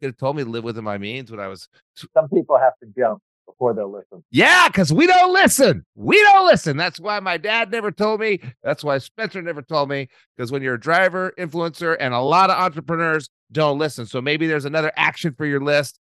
You 0.00 0.08
could 0.08 0.14
have 0.14 0.18
told 0.18 0.36
me 0.36 0.44
to 0.44 0.50
live 0.50 0.64
within 0.64 0.84
my 0.84 0.98
means 0.98 1.30
when 1.30 1.40
I 1.40 1.48
was. 1.48 1.68
Some 1.94 2.28
people 2.28 2.58
have 2.58 2.72
to 2.82 2.88
jump 2.98 3.22
before 3.46 3.74
they'll 3.74 3.90
listen. 3.90 4.24
Yeah, 4.30 4.68
because 4.68 4.92
we 4.92 5.06
don't 5.06 5.32
listen. 5.32 5.84
We 5.94 6.20
don't 6.22 6.46
listen. 6.46 6.76
That's 6.76 6.98
why 6.98 7.20
my 7.20 7.36
dad 7.36 7.70
never 7.70 7.92
told 7.92 8.20
me. 8.20 8.40
That's 8.62 8.82
why 8.82 8.98
Spencer 8.98 9.42
never 9.42 9.62
told 9.62 9.88
me. 9.88 10.08
Because 10.36 10.50
when 10.50 10.62
you're 10.62 10.74
a 10.74 10.80
driver, 10.80 11.32
influencer, 11.38 11.96
and 12.00 12.14
a 12.14 12.20
lot 12.20 12.50
of 12.50 12.58
entrepreneurs 12.58 13.28
don't 13.52 13.78
listen. 13.78 14.06
So 14.06 14.20
maybe 14.20 14.46
there's 14.46 14.64
another 14.64 14.92
action 14.96 15.34
for 15.36 15.46
your 15.46 15.60
list. 15.60 15.98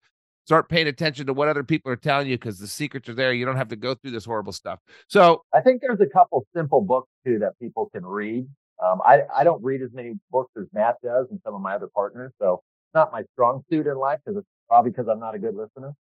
Start 0.49 0.67
paying 0.67 0.87
attention 0.87 1.27
to 1.27 1.33
what 1.33 1.47
other 1.47 1.63
people 1.63 1.91
are 1.91 1.95
telling 1.95 2.27
you 2.27 2.35
because 2.35 2.57
the 2.57 2.65
secrets 2.65 3.07
are 3.07 3.13
there. 3.13 3.33
You 3.33 3.45
don't 3.45 3.55
have 3.55 3.67
to 3.67 3.75
go 3.75 3.93
through 3.93 4.09
this 4.09 4.25
horrible 4.25 4.51
stuff. 4.51 4.79
So 5.07 5.43
I 5.53 5.61
think 5.61 5.79
there's 5.79 5.99
a 6.01 6.07
couple 6.07 6.43
simple 6.55 6.81
books 6.81 7.07
too 7.23 7.37
that 7.37 7.51
people 7.61 7.87
can 7.93 8.03
read. 8.03 8.47
Um, 8.83 8.99
I, 9.05 9.21
I 9.31 9.43
don't 9.43 9.63
read 9.63 9.83
as 9.83 9.91
many 9.93 10.13
books 10.31 10.51
as 10.57 10.65
Matt 10.73 10.95
does 11.03 11.27
and 11.29 11.39
some 11.45 11.53
of 11.53 11.61
my 11.61 11.75
other 11.75 11.87
partners. 11.93 12.31
So 12.41 12.63
not 12.95 13.11
my 13.11 13.21
strong 13.33 13.63
suit 13.69 13.85
in 13.85 13.95
life 13.95 14.21
because 14.25 14.39
it's 14.39 14.47
probably 14.67 14.89
because 14.89 15.07
I'm 15.07 15.19
not 15.19 15.35
a 15.35 15.37
good 15.37 15.53
listener. 15.53 15.93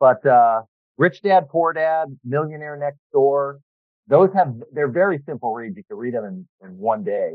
But 0.00 0.24
uh, 0.24 0.62
Rich 0.96 1.20
Dad 1.20 1.50
Poor 1.50 1.74
Dad, 1.74 2.18
Millionaire 2.24 2.78
Next 2.78 3.00
Door, 3.12 3.60
those 4.08 4.30
have 4.32 4.54
they're 4.72 4.88
very 4.88 5.20
simple 5.26 5.52
reads. 5.52 5.76
You 5.76 5.84
can 5.86 5.98
read 5.98 6.14
them 6.14 6.24
in, 6.24 6.66
in 6.66 6.78
one 6.78 7.04
day. 7.04 7.34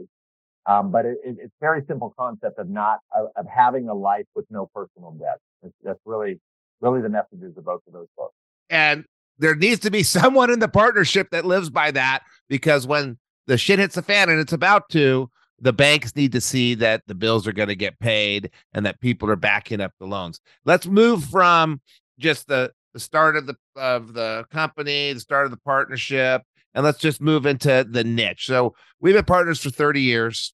Um, 0.66 0.90
but 0.90 1.06
it, 1.06 1.18
it, 1.24 1.38
it's 1.40 1.54
very 1.62 1.84
simple 1.88 2.16
concept 2.18 2.58
of 2.58 2.68
not 2.68 2.98
of, 3.16 3.28
of, 3.36 3.46
having 3.48 3.90
a 3.90 3.94
life 3.94 4.26
with 4.36 4.46
no 4.50 4.72
personal 4.74 5.12
debt. 5.12 5.38
That's 5.84 6.00
really 6.06 6.40
really 6.82 7.02
the 7.02 7.10
messages 7.10 7.58
of 7.58 7.66
both 7.66 7.82
of 7.88 7.94
those 7.94 8.08
books. 8.18 8.34
And 8.70 9.06
there 9.40 9.56
needs 9.56 9.82
to 9.82 9.92
be 9.92 10.04
someone 10.04 10.52
in 10.52 10.60
the 10.60 10.68
partnership 10.68 11.30
that 11.32 11.46
lives 11.46 11.70
by 11.70 11.92
that 11.92 12.24
because 12.50 12.88
when 12.88 13.18
the 13.48 13.58
shit 13.58 13.80
hits 13.80 13.96
the 13.96 14.02
fan 14.02 14.30
and 14.30 14.40
it's 14.40 14.54
about 14.54 14.90
to, 14.90 15.30
the 15.60 15.74
banks 15.74 16.16
need 16.16 16.32
to 16.34 16.42
see 16.42 16.76
that 16.76 17.02
the 17.08 17.16
bills 17.16 17.48
are 17.48 17.54
going 17.54 17.70
to 17.70 17.76
get 17.76 18.00
paid 18.00 18.52
and 18.74 18.86
that 18.86 19.02
people 19.02 19.30
are 19.30 19.36
backing 19.36 19.82
up 19.82 19.92
the 20.00 20.06
loans. 20.06 20.40
Let's 20.66 20.86
move 20.86 21.24
from 21.26 21.82
just 22.20 22.48
the 22.48 22.72
the 22.94 23.00
start 23.00 23.36
of 23.38 23.46
the 23.46 23.56
of 23.76 24.14
the 24.14 24.46
company, 24.52 25.14
the 25.14 25.20
start 25.20 25.46
of 25.46 25.52
the 25.52 25.58
partnership, 25.58 26.44
and 26.74 26.84
let's 26.84 27.00
just 27.00 27.22
move 27.22 27.46
into 27.46 27.86
the 27.90 28.04
niche. 28.04 28.46
So 28.46 28.76
we've 29.00 29.16
been 29.16 29.26
partners 29.26 29.62
for 29.62 29.70
30 29.70 30.02
years. 30.02 30.54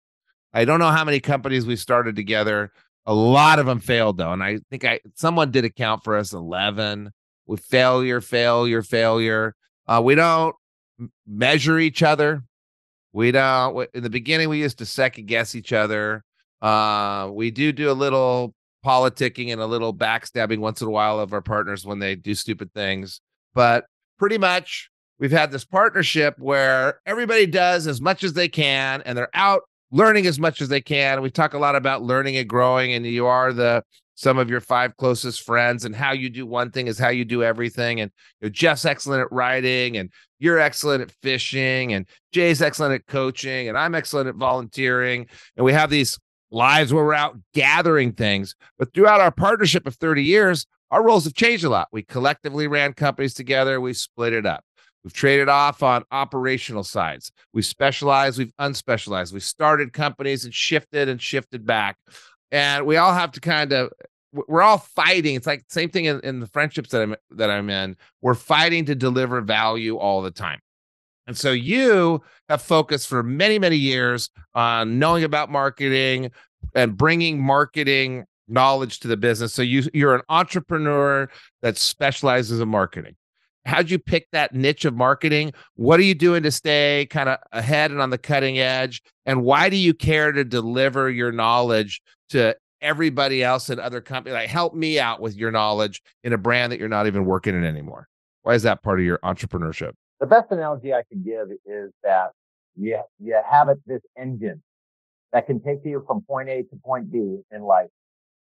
I 0.54 0.66
don't 0.66 0.80
know 0.80 0.92
how 0.92 1.04
many 1.04 1.20
companies 1.20 1.66
we 1.66 1.76
started 1.76 2.16
together. 2.16 2.72
A 3.06 3.14
lot 3.14 3.60
of 3.60 3.66
them 3.66 3.80
failed 3.80 4.18
though, 4.18 4.32
and 4.32 4.42
I 4.42 4.60
think 4.70 4.86
I 4.86 5.00
someone 5.16 5.52
did 5.52 5.66
account 5.66 6.04
for 6.04 6.16
us 6.16 6.32
11 6.32 7.12
with 7.46 7.60
failure, 7.62 8.22
failure, 8.22 8.82
failure. 8.82 9.56
Uh, 9.88 10.02
we 10.04 10.16
don't 10.16 10.56
measure 11.28 11.80
each 11.80 12.02
other. 12.02 12.44
We 13.12 13.32
don't. 13.32 13.90
In 13.94 14.04
the 14.04 14.10
beginning, 14.10 14.50
we 14.50 14.62
used 14.62 14.78
to 14.78 14.86
second 14.86 15.28
guess 15.28 15.54
each 15.54 15.74
other. 15.74 16.24
Uh, 16.62 17.30
we 17.34 17.52
do 17.52 17.74
do 17.74 17.92
a 17.92 17.94
little 17.94 18.56
politicking 18.86 19.52
and 19.52 19.62
a 19.62 19.66
little 19.66 19.94
backstabbing 19.94 20.60
once 20.60 20.82
in 20.82 20.88
a 20.88 20.92
while 20.92 21.20
of 21.20 21.34
our 21.34 21.42
partners 21.42 21.86
when 21.86 22.00
they 22.00 22.16
do 22.16 22.34
stupid 22.34 22.74
things, 22.74 23.22
but 23.54 23.86
pretty 24.18 24.38
much 24.38 24.90
we've 25.20 25.32
had 25.32 25.52
this 25.52 25.66
partnership 25.66 26.38
where 26.40 27.00
everybody 27.06 27.46
does 27.46 27.88
as 27.88 28.02
much 28.02 28.24
as 28.24 28.34
they 28.34 28.48
can 28.48 29.02
and 29.04 29.18
they're 29.18 29.30
out 29.34 29.64
learning 29.94 30.26
as 30.26 30.40
much 30.40 30.60
as 30.60 30.68
they 30.68 30.82
can. 30.82 31.22
We 31.22 31.30
talk 31.30 31.54
a 31.54 31.60
lot 31.60 31.76
about 31.76 32.02
learning 32.02 32.36
and 32.36 32.50
growing, 32.50 32.94
and 32.94 33.06
you 33.06 33.28
are 33.28 33.54
the 33.54 33.84
some 34.16 34.38
of 34.38 34.50
your 34.50 34.62
five 34.62 34.96
closest 34.98 35.42
friends 35.42 35.86
and 35.86 35.96
how 35.96 36.12
you 36.12 36.30
do 36.30 36.46
one 36.46 36.72
thing 36.72 36.88
is 36.88 37.00
how 37.00 37.10
you 37.10 37.26
do 37.26 37.42
everything 37.42 38.00
and 38.00 38.12
you 38.42 38.46
know, 38.46 38.50
jeff's 38.52 38.86
excellent 38.86 39.22
at 39.22 39.32
writing 39.32 39.98
and 39.98 40.12
you're 40.38 40.60
excellent 40.60 41.02
at 41.02 41.10
fishing 41.24 41.94
and 41.94 42.06
jay's 42.32 42.62
excellent 42.62 42.94
at 42.94 43.08
coaching 43.08 43.68
and 43.68 43.76
i'm 43.76 43.96
excellent 43.96 44.30
at 44.30 44.36
volunteering 44.36 45.26
and 45.58 45.66
we 45.66 45.74
have 45.74 45.90
these 45.90 46.20
lives 46.52 46.94
where 46.94 47.04
we're 47.04 47.16
out 47.16 47.36
gathering 47.56 48.12
things 48.12 48.54
but 48.78 48.94
throughout 48.94 49.20
our 49.20 49.32
partnership 49.32 49.88
of 49.88 49.96
30 49.96 50.24
years 50.24 50.68
our 50.94 51.04
roles 51.04 51.24
have 51.24 51.34
changed 51.34 51.64
a 51.64 51.70
lot. 51.70 51.88
We 51.92 52.04
collectively 52.04 52.68
ran 52.68 52.94
companies 52.94 53.34
together. 53.34 53.82
We 53.82 53.94
split 53.94 54.32
it 54.32 54.46
up 54.46 54.64
We've 55.04 55.14
traded 55.14 55.50
off 55.50 55.84
on 55.84 56.04
operational 56.12 56.84
sides. 56.84 57.32
We've 57.54 57.66
specialized, 57.66 58.38
we've 58.38 58.54
unspecialized. 58.60 59.34
We've 59.34 59.44
started 59.44 59.92
companies 59.94 60.46
and 60.46 60.54
shifted 60.54 61.10
and 61.10 61.22
shifted 61.22 61.66
back 61.66 61.98
and 62.54 62.86
we 62.86 62.98
all 62.98 63.14
have 63.14 63.32
to 63.32 63.42
kind 63.42 63.74
of 63.74 63.92
we're 64.32 64.62
all 64.62 64.78
fighting. 64.78 65.36
It's 65.36 65.48
like 65.48 65.66
same 65.70 65.90
thing 65.90 66.06
in, 66.06 66.20
in, 66.22 66.40
the 66.40 66.48
friendships 66.48 66.90
that 66.92 67.02
I'm 67.02 67.16
that 67.32 67.50
I'm 67.50 67.70
in. 67.70 67.98
We're 68.22 68.36
fighting 68.36 68.86
to 68.86 68.96
deliver 68.96 69.42
value 69.42 69.98
all 69.98 70.22
the 70.22 70.32
time. 70.32 70.60
And 71.28 71.38
so 71.38 71.52
you 71.52 72.22
have 72.50 72.62
focused 72.62 73.08
for 73.08 73.24
many 73.24 73.60
many 73.60 73.76
years 73.76 74.30
on 74.54 75.00
knowing 75.00 75.24
about 75.24 75.52
marketing 75.52 76.32
and 76.76 76.96
bringing 76.96 77.44
marketing 77.44 78.26
knowledge 78.48 79.00
to 79.00 79.08
the 79.08 79.18
business. 79.18 79.54
So 79.54 79.64
you 79.64 79.84
you're 79.94 80.16
an 80.16 80.22
entrepreneur 80.30 81.30
that 81.64 81.78
specializes 81.78 82.60
in 82.60 82.70
marketing. 82.70 83.16
How'd 83.66 83.90
you 83.90 84.00
pick 84.00 84.28
that 84.32 84.54
niche 84.54 84.86
of 84.86 84.94
marketing? 84.96 85.54
What 85.76 86.00
are 86.00 86.04
you 86.04 86.16
doing 86.16 86.44
to 86.44 86.52
stay 86.52 87.08
kind 87.10 87.30
of 87.30 87.40
ahead 87.52 87.92
and 87.92 88.02
on 88.02 88.10
the 88.10 88.18
cutting 88.18 88.60
edge? 88.60 89.02
And 89.26 89.44
why 89.44 89.70
do 89.70 89.78
you 89.78 89.94
care 89.94 90.32
to 90.32 90.44
deliver 90.44 91.10
your 91.10 91.32
knowledge 91.32 92.02
to 92.30 92.56
everybody 92.84 93.44
else 93.44 93.70
in 93.70 93.80
other 93.80 94.02
companies. 94.02 94.36
Like, 94.36 94.50
help 94.50 94.76
me 94.76 95.00
out 95.00 95.22
with 95.22 95.36
your 95.36 95.50
knowledge 95.50 96.04
in 96.24 96.34
a 96.34 96.38
brand 96.38 96.72
that 96.72 96.80
you're 96.80 96.90
not 96.90 97.08
even 97.08 97.26
working 97.26 97.56
in 97.56 97.64
anymore. 97.64 98.08
Why 98.44 98.54
is 98.54 98.64
that 98.64 98.84
part 98.84 99.00
of 99.00 99.06
your 99.06 99.18
entrepreneurship? 99.20 99.94
The 100.20 100.28
best 100.28 100.52
analogy 100.52 100.94
I 100.94 101.04
can 101.10 101.24
give 101.24 101.48
is 101.66 101.92
that 102.04 102.32
you, 102.76 103.00
you 103.20 103.40
have 103.50 103.70
it, 103.70 103.80
this 103.88 104.02
engine 104.20 104.62
that 105.32 105.48
can 105.48 105.62
take 105.64 105.80
you 105.84 106.04
from 106.06 106.22
point 106.22 106.50
A 106.50 106.64
to 106.64 106.76
point 106.84 107.12
B 107.12 107.40
in 107.52 107.64
life 107.64 107.90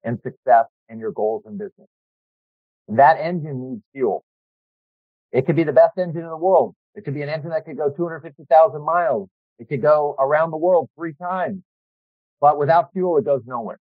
and 0.04 0.20
success 0.22 0.66
and 0.90 1.00
your 1.00 1.12
goals 1.12 1.44
in 1.48 1.58
business. 1.58 1.88
That 2.90 3.18
engine 3.20 3.72
needs 3.72 3.82
fuel. 3.94 4.24
It 5.36 5.46
could 5.46 5.58
be 5.58 5.66
the 5.66 5.74
best 5.74 5.98
engine 5.98 6.22
in 6.22 6.30
the 6.30 6.38
world. 6.38 6.76
It 6.96 7.04
could 7.04 7.14
be 7.14 7.22
an 7.22 7.28
engine 7.28 7.50
that 7.50 7.66
could 7.66 7.76
go 7.76 7.90
250,000 7.90 8.82
miles. 8.82 9.28
It 9.60 9.68
could 9.68 9.82
go 9.82 10.16
around 10.18 10.52
the 10.52 10.58
world 10.58 10.90
three 10.96 11.14
times. 11.14 11.62
But 12.40 12.58
without 12.58 12.94
fuel, 12.94 13.18
it 13.18 13.26
goes 13.26 13.42
nowhere. 13.46 13.80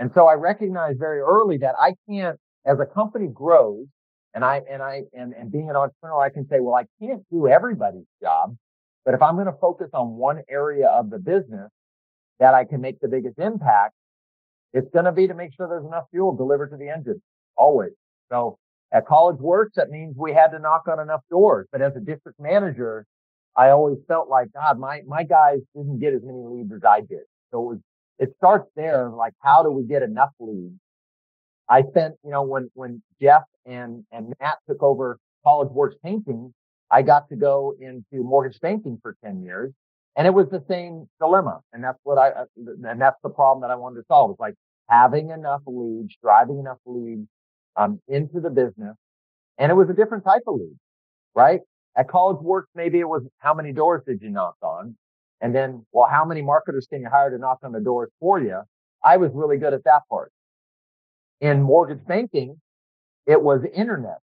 And 0.00 0.10
so 0.12 0.26
I 0.26 0.34
recognize 0.34 0.96
very 0.98 1.20
early 1.20 1.58
that 1.58 1.76
I 1.80 1.94
can't, 2.10 2.36
as 2.66 2.80
a 2.80 2.86
company 2.86 3.28
grows, 3.32 3.86
and 4.34 4.44
I 4.44 4.62
and 4.68 4.82
I 4.82 5.02
and, 5.12 5.34
and 5.34 5.52
being 5.52 5.70
an 5.70 5.76
entrepreneur, 5.76 6.20
I 6.20 6.30
can 6.30 6.48
say, 6.48 6.58
well, 6.58 6.74
I 6.74 6.86
can't 7.00 7.22
do 7.30 7.46
everybody's 7.46 8.06
job, 8.20 8.56
but 9.04 9.14
if 9.14 9.22
I'm 9.22 9.36
going 9.36 9.46
to 9.46 9.56
focus 9.60 9.90
on 9.94 10.16
one 10.16 10.42
area 10.50 10.88
of 10.88 11.10
the 11.10 11.18
business 11.18 11.70
that 12.40 12.54
I 12.54 12.64
can 12.64 12.80
make 12.80 13.00
the 13.00 13.08
biggest 13.08 13.38
impact, 13.38 13.94
it's 14.72 14.88
going 14.92 15.04
to 15.04 15.12
be 15.12 15.28
to 15.28 15.34
make 15.34 15.52
sure 15.54 15.68
there's 15.68 15.86
enough 15.86 16.06
fuel 16.10 16.36
delivered 16.36 16.70
to 16.70 16.76
the 16.76 16.88
engine 16.88 17.22
always. 17.56 17.92
So 18.30 18.58
at 18.92 19.06
College 19.06 19.38
Works, 19.38 19.76
that 19.76 19.90
means 19.90 20.16
we 20.16 20.32
had 20.32 20.48
to 20.48 20.58
knock 20.58 20.88
on 20.88 21.00
enough 21.00 21.20
doors. 21.30 21.66
But 21.70 21.82
as 21.82 21.94
a 21.96 22.00
district 22.00 22.40
manager, 22.40 23.06
I 23.56 23.70
always 23.70 23.98
felt 24.06 24.28
like, 24.28 24.52
God, 24.52 24.78
my, 24.78 25.02
my 25.06 25.24
guys 25.24 25.58
didn't 25.74 25.98
get 25.98 26.14
as 26.14 26.22
many 26.22 26.38
leads 26.38 26.72
as 26.72 26.84
I 26.88 27.00
did. 27.00 27.24
So 27.50 27.62
it 27.62 27.66
was 27.66 27.78
it 28.18 28.34
starts 28.36 28.68
there. 28.74 29.10
Like, 29.10 29.34
how 29.40 29.62
do 29.62 29.70
we 29.70 29.84
get 29.84 30.02
enough 30.02 30.30
leads? 30.40 30.74
I 31.68 31.82
spent, 31.82 32.16
you 32.24 32.30
know, 32.30 32.42
when, 32.42 32.70
when 32.74 33.02
Jeff 33.20 33.42
and, 33.66 34.04
and 34.10 34.32
Matt 34.40 34.58
took 34.68 34.82
over 34.82 35.18
College 35.44 35.70
Works 35.70 35.96
Painting, 36.02 36.52
I 36.90 37.02
got 37.02 37.28
to 37.28 37.36
go 37.36 37.74
into 37.80 38.24
mortgage 38.24 38.58
banking 38.60 38.98
for 39.02 39.16
10 39.24 39.42
years 39.42 39.72
and 40.16 40.26
it 40.26 40.34
was 40.34 40.48
the 40.50 40.64
same 40.68 41.08
dilemma. 41.20 41.60
And 41.72 41.84
that's 41.84 41.98
what 42.02 42.18
I, 42.18 42.30
uh, 42.30 42.44
and 42.56 43.00
that's 43.00 43.20
the 43.22 43.28
problem 43.28 43.60
that 43.62 43.70
I 43.70 43.76
wanted 43.76 43.96
to 43.96 44.04
solve. 44.08 44.32
It's 44.32 44.40
like 44.40 44.54
having 44.88 45.30
enough 45.30 45.60
leads, 45.66 46.16
driving 46.22 46.58
enough 46.58 46.78
leads, 46.86 47.28
um, 47.78 48.00
into 48.08 48.40
the 48.40 48.50
business. 48.50 48.96
And 49.56 49.70
it 49.72 49.74
was 49.74 49.88
a 49.88 49.94
different 49.94 50.24
type 50.24 50.42
of 50.46 50.56
lead, 50.56 50.76
right? 51.34 51.60
At 51.96 52.08
College 52.08 52.40
Works, 52.42 52.68
maybe 52.74 52.98
it 52.98 53.08
was 53.08 53.22
how 53.38 53.54
many 53.54 53.72
doors 53.72 54.02
did 54.06 54.20
you 54.20 54.30
knock 54.30 54.56
on? 54.62 54.96
And 55.40 55.54
then, 55.54 55.86
well, 55.92 56.08
how 56.10 56.24
many 56.24 56.42
marketers 56.42 56.86
can 56.90 57.00
you 57.00 57.08
hire 57.08 57.30
to 57.30 57.38
knock 57.38 57.58
on 57.62 57.72
the 57.72 57.80
doors 57.80 58.10
for 58.20 58.40
you? 58.40 58.60
I 59.04 59.16
was 59.16 59.30
really 59.32 59.56
good 59.56 59.72
at 59.72 59.84
that 59.84 60.02
part. 60.10 60.32
In 61.40 61.62
mortgage 61.62 62.04
banking, 62.06 62.60
it 63.26 63.40
was 63.40 63.62
internet, 63.72 64.18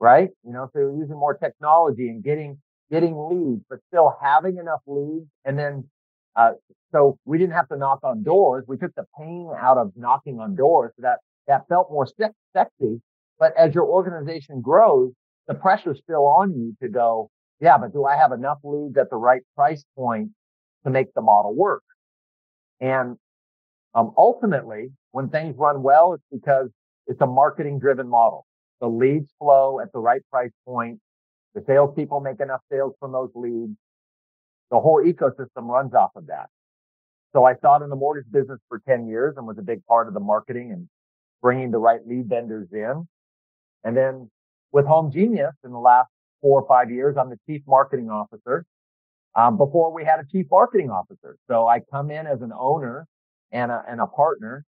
right? 0.00 0.30
You 0.44 0.52
know, 0.52 0.70
so 0.72 0.80
using 0.80 1.16
more 1.16 1.34
technology 1.34 2.08
and 2.08 2.22
getting, 2.22 2.58
getting 2.90 3.16
leads, 3.28 3.64
but 3.68 3.80
still 3.88 4.16
having 4.22 4.58
enough 4.58 4.80
leads. 4.86 5.26
And 5.44 5.58
then, 5.58 5.88
uh, 6.36 6.52
so 6.92 7.18
we 7.24 7.38
didn't 7.38 7.54
have 7.54 7.68
to 7.68 7.76
knock 7.76 8.00
on 8.04 8.22
doors. 8.22 8.64
We 8.68 8.76
took 8.76 8.94
the 8.94 9.06
pain 9.18 9.50
out 9.58 9.78
of 9.78 9.92
knocking 9.96 10.38
on 10.38 10.54
doors 10.54 10.92
so 10.96 11.02
that, 11.02 11.18
that 11.48 11.62
felt 11.68 11.90
more 11.90 12.06
sexy. 12.06 13.00
But 13.38 13.56
as 13.56 13.74
your 13.74 13.84
organization 13.84 14.60
grows, 14.60 15.12
the 15.48 15.54
pressure's 15.54 16.00
still 16.02 16.26
on 16.26 16.54
you 16.54 16.76
to 16.82 16.88
go, 16.88 17.30
yeah, 17.60 17.78
but 17.78 17.92
do 17.92 18.04
I 18.04 18.16
have 18.16 18.32
enough 18.32 18.58
leads 18.62 18.96
at 18.96 19.10
the 19.10 19.16
right 19.16 19.42
price 19.54 19.84
point 19.96 20.30
to 20.84 20.90
make 20.90 21.12
the 21.14 21.20
model 21.20 21.54
work. 21.54 21.82
And 22.80 23.16
um, 23.94 24.12
ultimately, 24.16 24.90
when 25.12 25.28
things 25.28 25.56
run 25.56 25.82
well, 25.82 26.14
it's 26.14 26.24
because 26.32 26.68
it's 27.06 27.20
a 27.20 27.26
marketing 27.26 27.78
driven 27.78 28.08
model. 28.08 28.46
The 28.80 28.88
leads 28.88 29.30
flow 29.38 29.80
at 29.80 29.92
the 29.92 29.98
right 29.98 30.22
price 30.30 30.50
point. 30.66 30.98
The 31.54 31.62
salespeople 31.66 32.20
make 32.20 32.40
enough 32.40 32.62
sales 32.70 32.94
from 32.98 33.12
those 33.12 33.30
leads. 33.34 33.76
The 34.70 34.80
whole 34.80 35.04
ecosystem 35.04 35.68
runs 35.68 35.94
off 35.94 36.10
of 36.16 36.26
that. 36.28 36.48
So 37.32 37.44
I 37.44 37.54
started 37.54 37.84
in 37.84 37.90
the 37.90 37.96
mortgage 37.96 38.30
business 38.30 38.58
for 38.68 38.80
10 38.88 39.06
years 39.06 39.34
and 39.36 39.46
was 39.46 39.58
a 39.58 39.62
big 39.62 39.84
part 39.86 40.08
of 40.08 40.14
the 40.14 40.20
marketing 40.20 40.72
and 40.72 40.88
bringing 41.42 41.70
the 41.70 41.78
right 41.78 42.00
lead 42.06 42.28
vendors 42.28 42.68
in. 42.72 43.06
And 43.84 43.96
then 43.96 44.30
with 44.72 44.86
Home 44.86 45.10
Genius 45.10 45.54
in 45.64 45.72
the 45.72 45.78
last 45.78 46.08
four 46.40 46.62
or 46.62 46.68
five 46.68 46.90
years, 46.90 47.16
I'm 47.18 47.28
the 47.28 47.38
chief 47.46 47.62
marketing 47.66 48.08
officer 48.08 48.64
um, 49.34 49.56
before 49.56 49.92
we 49.92 50.04
had 50.04 50.20
a 50.20 50.24
chief 50.30 50.46
marketing 50.50 50.90
officer. 50.90 51.36
So 51.48 51.66
I 51.66 51.80
come 51.80 52.10
in 52.10 52.26
as 52.26 52.40
an 52.42 52.52
owner 52.58 53.06
and 53.50 53.70
a, 53.70 53.84
and 53.88 54.00
a 54.00 54.06
partner. 54.06 54.64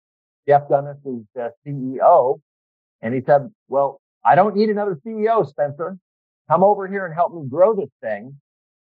Jeff 0.48 0.68
Gunnis 0.68 0.96
is 1.04 1.22
the 1.34 1.52
CEO. 1.66 2.40
And 3.00 3.14
he 3.14 3.20
said, 3.24 3.50
well, 3.68 4.00
I 4.24 4.34
don't 4.34 4.56
need 4.56 4.70
another 4.70 4.98
CEO, 5.06 5.46
Spencer. 5.48 5.98
Come 6.48 6.64
over 6.64 6.86
here 6.88 7.06
and 7.06 7.14
help 7.14 7.34
me 7.34 7.48
grow 7.48 7.74
this 7.74 7.90
thing. 8.00 8.38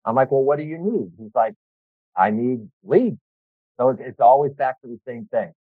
I'm 0.05 0.14
like, 0.14 0.31
well, 0.31 0.42
what 0.42 0.59
do 0.59 0.64
you 0.64 0.79
need? 0.79 1.12
He's 1.18 1.35
like, 1.35 1.55
I 2.16 2.31
need 2.31 2.68
leads. 2.85 3.18
So 3.79 3.90
it's 3.90 4.20
always 4.20 4.53
back 4.55 4.81
to 4.83 4.88
the 4.88 4.98
same 5.07 5.29
thing. 5.31 5.53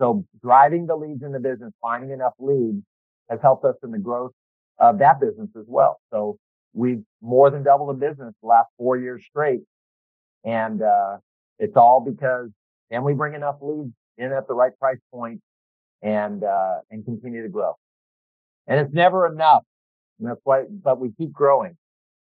So 0.00 0.24
driving 0.42 0.86
the 0.86 0.96
leads 0.96 1.22
in 1.22 1.30
the 1.30 1.38
business, 1.38 1.72
finding 1.80 2.10
enough 2.10 2.32
leads 2.38 2.82
has 3.28 3.38
helped 3.42 3.64
us 3.64 3.76
in 3.84 3.90
the 3.90 3.98
growth 3.98 4.32
of 4.78 4.98
that 4.98 5.20
business 5.20 5.50
as 5.56 5.66
well. 5.68 6.00
So 6.10 6.38
we've 6.72 7.02
more 7.20 7.50
than 7.50 7.62
doubled 7.62 7.90
the 7.90 8.08
business 8.08 8.34
the 8.40 8.48
last 8.48 8.68
four 8.78 8.96
years 8.96 9.22
straight. 9.28 9.60
And, 10.44 10.82
uh, 10.82 11.18
it's 11.58 11.76
all 11.76 12.00
because 12.00 12.48
can 12.90 13.04
we 13.04 13.12
bring 13.12 13.34
enough 13.34 13.56
leads 13.60 13.92
in 14.16 14.32
at 14.32 14.48
the 14.48 14.54
right 14.54 14.72
price 14.78 14.98
point 15.12 15.40
and, 16.00 16.42
uh, 16.42 16.78
and 16.90 17.04
continue 17.04 17.42
to 17.42 17.50
grow. 17.50 17.74
And 18.66 18.80
it's 18.80 18.94
never 18.94 19.26
enough. 19.26 19.64
And 20.18 20.30
that's 20.30 20.40
why, 20.44 20.64
but 20.70 20.98
we 20.98 21.12
keep 21.12 21.32
growing. 21.32 21.76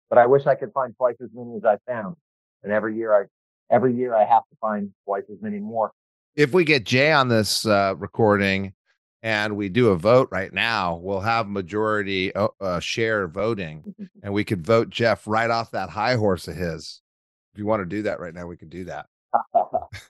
But 0.08 0.18
I 0.18 0.24
wish 0.24 0.46
I 0.46 0.54
could 0.54 0.72
find 0.72 0.94
twice 0.96 1.16
as 1.22 1.28
many 1.34 1.56
as 1.56 1.64
I 1.64 1.76
found. 1.86 2.16
And 2.62 2.72
every 2.72 2.96
year 2.96 3.14
I, 3.14 3.24
every 3.70 3.94
year 3.94 4.14
I 4.14 4.24
have 4.24 4.44
to 4.44 4.56
find 4.58 4.90
twice 5.04 5.24
as 5.30 5.36
many 5.42 5.58
more. 5.58 5.92
If 6.36 6.52
we 6.52 6.64
get 6.64 6.84
Jay 6.84 7.12
on 7.12 7.28
this 7.28 7.66
uh, 7.66 7.94
recording 7.96 8.72
and 9.22 9.56
we 9.56 9.68
do 9.68 9.88
a 9.88 9.96
vote 9.96 10.28
right 10.30 10.52
now, 10.52 10.96
we'll 10.96 11.20
have 11.20 11.48
majority 11.48 12.34
uh, 12.34 12.48
uh 12.60 12.80
share 12.80 13.26
voting 13.26 13.94
and 14.22 14.32
we 14.32 14.44
could 14.44 14.64
vote 14.64 14.90
Jeff 14.90 15.26
right 15.26 15.50
off 15.50 15.72
that 15.72 15.90
high 15.90 16.14
horse 16.14 16.46
of 16.48 16.56
his. 16.56 17.00
If 17.52 17.58
you 17.58 17.66
want 17.66 17.80
to 17.80 17.86
do 17.86 18.02
that 18.02 18.20
right 18.20 18.34
now, 18.34 18.46
we 18.46 18.56
could 18.56 18.70
do 18.70 18.84
that. 18.84 19.06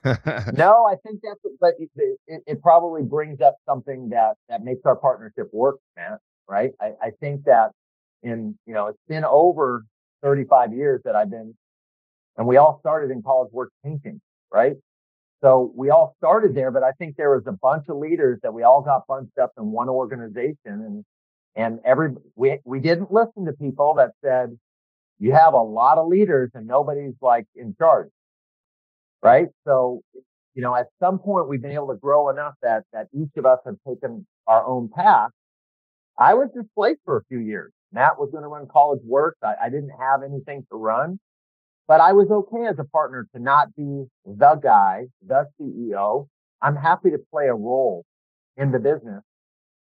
no, 0.53 0.85
I 0.85 0.95
think 1.05 1.21
that's, 1.23 1.39
but 1.59 1.73
it, 1.79 1.89
it, 2.27 2.41
it, 2.45 2.61
probably 2.61 3.01
brings 3.03 3.41
up 3.41 3.55
something 3.65 4.09
that, 4.09 4.35
that 4.47 4.63
makes 4.63 4.81
our 4.85 4.95
partnership 4.95 5.49
work, 5.51 5.79
man. 5.97 6.17
Right. 6.47 6.71
I, 6.79 6.93
I 7.01 7.11
think 7.19 7.43
that 7.45 7.71
in, 8.23 8.57
you 8.65 8.73
know, 8.73 8.87
it's 8.87 8.99
been 9.07 9.25
over 9.25 9.85
35 10.23 10.73
years 10.73 11.01
that 11.05 11.15
I've 11.15 11.29
been, 11.29 11.55
and 12.37 12.47
we 12.47 12.57
all 12.57 12.79
started 12.79 13.11
in 13.11 13.21
College 13.21 13.51
Works 13.51 13.73
Painting, 13.83 14.21
right? 14.51 14.75
So 15.41 15.71
we 15.75 15.89
all 15.89 16.15
started 16.17 16.53
there, 16.53 16.71
but 16.71 16.83
I 16.83 16.91
think 16.93 17.15
there 17.15 17.31
was 17.31 17.43
a 17.47 17.53
bunch 17.53 17.85
of 17.87 17.97
leaders 17.97 18.39
that 18.43 18.53
we 18.53 18.63
all 18.63 18.81
got 18.81 19.07
bunched 19.07 19.37
up 19.37 19.51
in 19.57 19.71
one 19.71 19.87
organization 19.87 20.55
and, 20.65 21.05
and 21.55 21.79
every, 21.85 22.11
we, 22.35 22.59
we 22.65 22.79
didn't 22.79 23.11
listen 23.11 23.45
to 23.45 23.53
people 23.53 23.95
that 23.95 24.11
said, 24.23 24.57
you 25.17 25.33
have 25.33 25.53
a 25.53 25.61
lot 25.61 25.97
of 25.97 26.07
leaders 26.07 26.51
and 26.53 26.67
nobody's 26.67 27.15
like 27.21 27.45
in 27.55 27.75
charge. 27.77 28.09
Right. 29.21 29.47
So, 29.65 30.01
you 30.55 30.61
know, 30.61 30.75
at 30.75 30.87
some 30.99 31.19
point 31.19 31.47
we've 31.47 31.61
been 31.61 31.71
able 31.71 31.87
to 31.89 31.95
grow 31.95 32.29
enough 32.29 32.53
that, 32.61 32.83
that 32.93 33.07
each 33.13 33.31
of 33.37 33.45
us 33.45 33.59
have 33.65 33.75
taken 33.87 34.25
our 34.47 34.65
own 34.65 34.89
path. 34.93 35.31
I 36.17 36.33
was 36.33 36.49
displaced 36.53 36.99
for 37.05 37.17
a 37.17 37.23
few 37.29 37.39
years. 37.39 37.71
Matt 37.91 38.19
was 38.19 38.29
going 38.31 38.43
to 38.43 38.49
run 38.49 38.67
College 38.71 39.01
Works. 39.05 39.37
I, 39.43 39.55
I 39.63 39.69
didn't 39.69 39.91
have 39.99 40.21
anything 40.23 40.65
to 40.71 40.77
run. 40.77 41.19
But 41.89 42.01
I 42.01 42.13
was 42.13 42.29
okay 42.29 42.67
as 42.67 42.77
a 42.77 42.83
partner 42.83 43.27
to 43.33 43.41
not 43.41 43.75
be 43.75 44.05
the 44.23 44.59
guy, 44.61 45.07
the 45.25 45.47
CEO. 45.59 46.27
I'm 46.61 46.75
happy 46.75 47.09
to 47.09 47.17
play 47.31 47.47
a 47.47 47.55
role 47.55 48.05
in 48.57 48.71
the 48.71 48.77
business, 48.77 49.23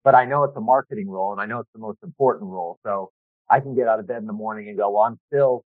but 0.03 0.13
I 0.13 0.25
know 0.25 0.43
it's 0.43 0.55
a 0.55 0.61
marketing 0.61 1.09
role 1.09 1.31
and 1.31 1.41
I 1.41 1.47
know 1.47 1.59
it's 1.59 1.71
the 1.73 1.79
most 1.79 1.97
important 2.03 2.51
role. 2.51 2.77
So 2.85 3.09
I 3.49 3.61
can 3.61 3.75
get 3.75 3.87
out 3.87 3.99
of 3.99 4.07
bed 4.07 4.17
in 4.17 4.27
the 4.27 4.33
morning 4.33 4.69
and 4.69 4.77
go, 4.77 4.91
well, 4.91 5.05
I'm 5.05 5.17
still 5.33 5.63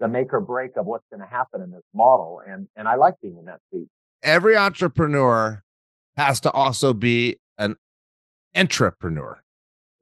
the 0.00 0.08
make 0.08 0.34
or 0.34 0.40
break 0.40 0.76
of 0.76 0.84
what's 0.84 1.06
going 1.10 1.22
to 1.22 1.26
happen 1.26 1.62
in 1.62 1.70
this 1.70 1.82
model. 1.94 2.42
And, 2.46 2.68
and 2.76 2.86
I 2.86 2.96
like 2.96 3.14
being 3.22 3.38
in 3.38 3.46
that 3.46 3.60
seat. 3.72 3.88
Every 4.22 4.58
entrepreneur 4.58 5.62
has 6.18 6.40
to 6.40 6.50
also 6.50 6.92
be 6.92 7.38
an 7.56 7.76
intrapreneur. 8.54 9.36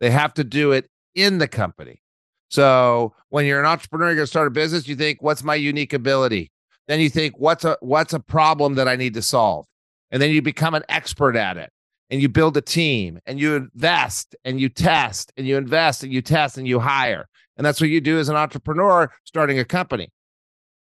They 0.00 0.10
have 0.10 0.34
to 0.34 0.42
do 0.42 0.72
it 0.72 0.88
in 1.14 1.38
the 1.38 1.46
company. 1.46 2.02
So 2.48 3.14
when 3.28 3.46
you're 3.46 3.60
an 3.60 3.66
entrepreneur, 3.66 4.06
you're 4.06 4.16
going 4.16 4.22
to 4.24 4.30
start 4.30 4.48
a 4.48 4.50
business, 4.50 4.88
you 4.88 4.96
think, 4.96 5.22
what's 5.22 5.44
my 5.44 5.54
unique 5.54 5.92
ability? 5.92 6.50
Then 6.86 7.00
you 7.00 7.10
think, 7.10 7.38
what's 7.38 7.64
a 7.64 7.76
what's 7.80 8.14
a 8.14 8.20
problem 8.20 8.74
that 8.76 8.88
I 8.88 8.96
need 8.96 9.14
to 9.14 9.22
solve? 9.22 9.66
And 10.10 10.22
then 10.22 10.30
you 10.30 10.40
become 10.40 10.74
an 10.74 10.84
expert 10.88 11.36
at 11.36 11.56
it. 11.56 11.70
And 12.10 12.22
you 12.22 12.30
build 12.30 12.56
a 12.56 12.62
team 12.62 13.18
and 13.26 13.38
you 13.38 13.54
invest 13.54 14.34
and 14.42 14.58
you 14.58 14.70
test 14.70 15.30
and 15.36 15.46
you 15.46 15.58
invest 15.58 16.02
and 16.02 16.10
you 16.10 16.22
test 16.22 16.56
and 16.56 16.66
you 16.66 16.80
hire. 16.80 17.28
And 17.58 17.66
that's 17.66 17.82
what 17.82 17.90
you 17.90 18.00
do 18.00 18.18
as 18.18 18.30
an 18.30 18.36
entrepreneur 18.36 19.12
starting 19.24 19.58
a 19.58 19.64
company. 19.64 20.08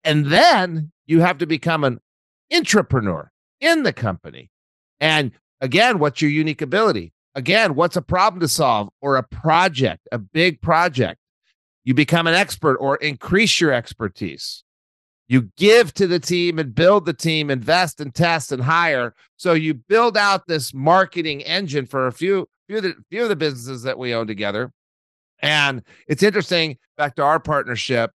And 0.04 0.26
then 0.26 0.92
you 1.06 1.20
have 1.20 1.38
to 1.38 1.46
become 1.46 1.84
an 1.84 2.00
intrapreneur 2.52 3.28
in 3.60 3.84
the 3.84 3.94
company. 3.94 4.50
And 5.00 5.32
again, 5.60 6.00
what's 6.00 6.24
your 6.24 6.32
unique 6.32 6.64
ability? 6.64 7.14
Again, 7.36 7.76
what's 7.76 7.96
a 7.96 8.02
problem 8.02 8.40
to 8.42 8.48
solve 8.48 8.90
or 9.00 9.18
a 9.18 9.24
project, 9.24 10.08
a 10.12 10.18
big 10.18 10.60
project? 10.62 11.21
You 11.84 11.94
become 11.94 12.28
an 12.28 12.34
expert 12.34 12.78
or 12.78 12.98
increase 12.98 13.60
your 13.60 13.74
expertise. 13.74 14.64
You 15.28 15.50
give 15.56 15.94
to 15.94 16.08
the 16.08 16.20
team 16.20 16.60
and 16.60 16.76
build 16.76 17.06
the 17.06 17.14
team, 17.14 17.50
invest 17.50 18.02
and 18.02 18.14
test 18.14 18.52
and 18.52 18.62
hire. 18.62 19.16
So 19.38 19.54
you 19.54 19.74
build 19.74 20.18
out 20.18 20.46
this 20.46 20.74
marketing 20.74 21.42
engine 21.44 21.86
for 21.86 22.08
a 22.08 22.12
few, 22.12 22.50
few 22.68 22.78
of 22.78 22.84
the, 22.84 22.96
few 23.10 23.24
of 23.24 23.30
the 23.30 23.36
businesses 23.36 23.84
that 23.84 23.98
we 23.98 24.14
own 24.14 24.28
together. 24.28 24.72
And 25.42 25.84
it's 26.08 26.22
interesting, 26.22 26.78
back 26.98 27.16
to 27.16 27.24
our 27.24 27.40
partnership, 27.40 28.12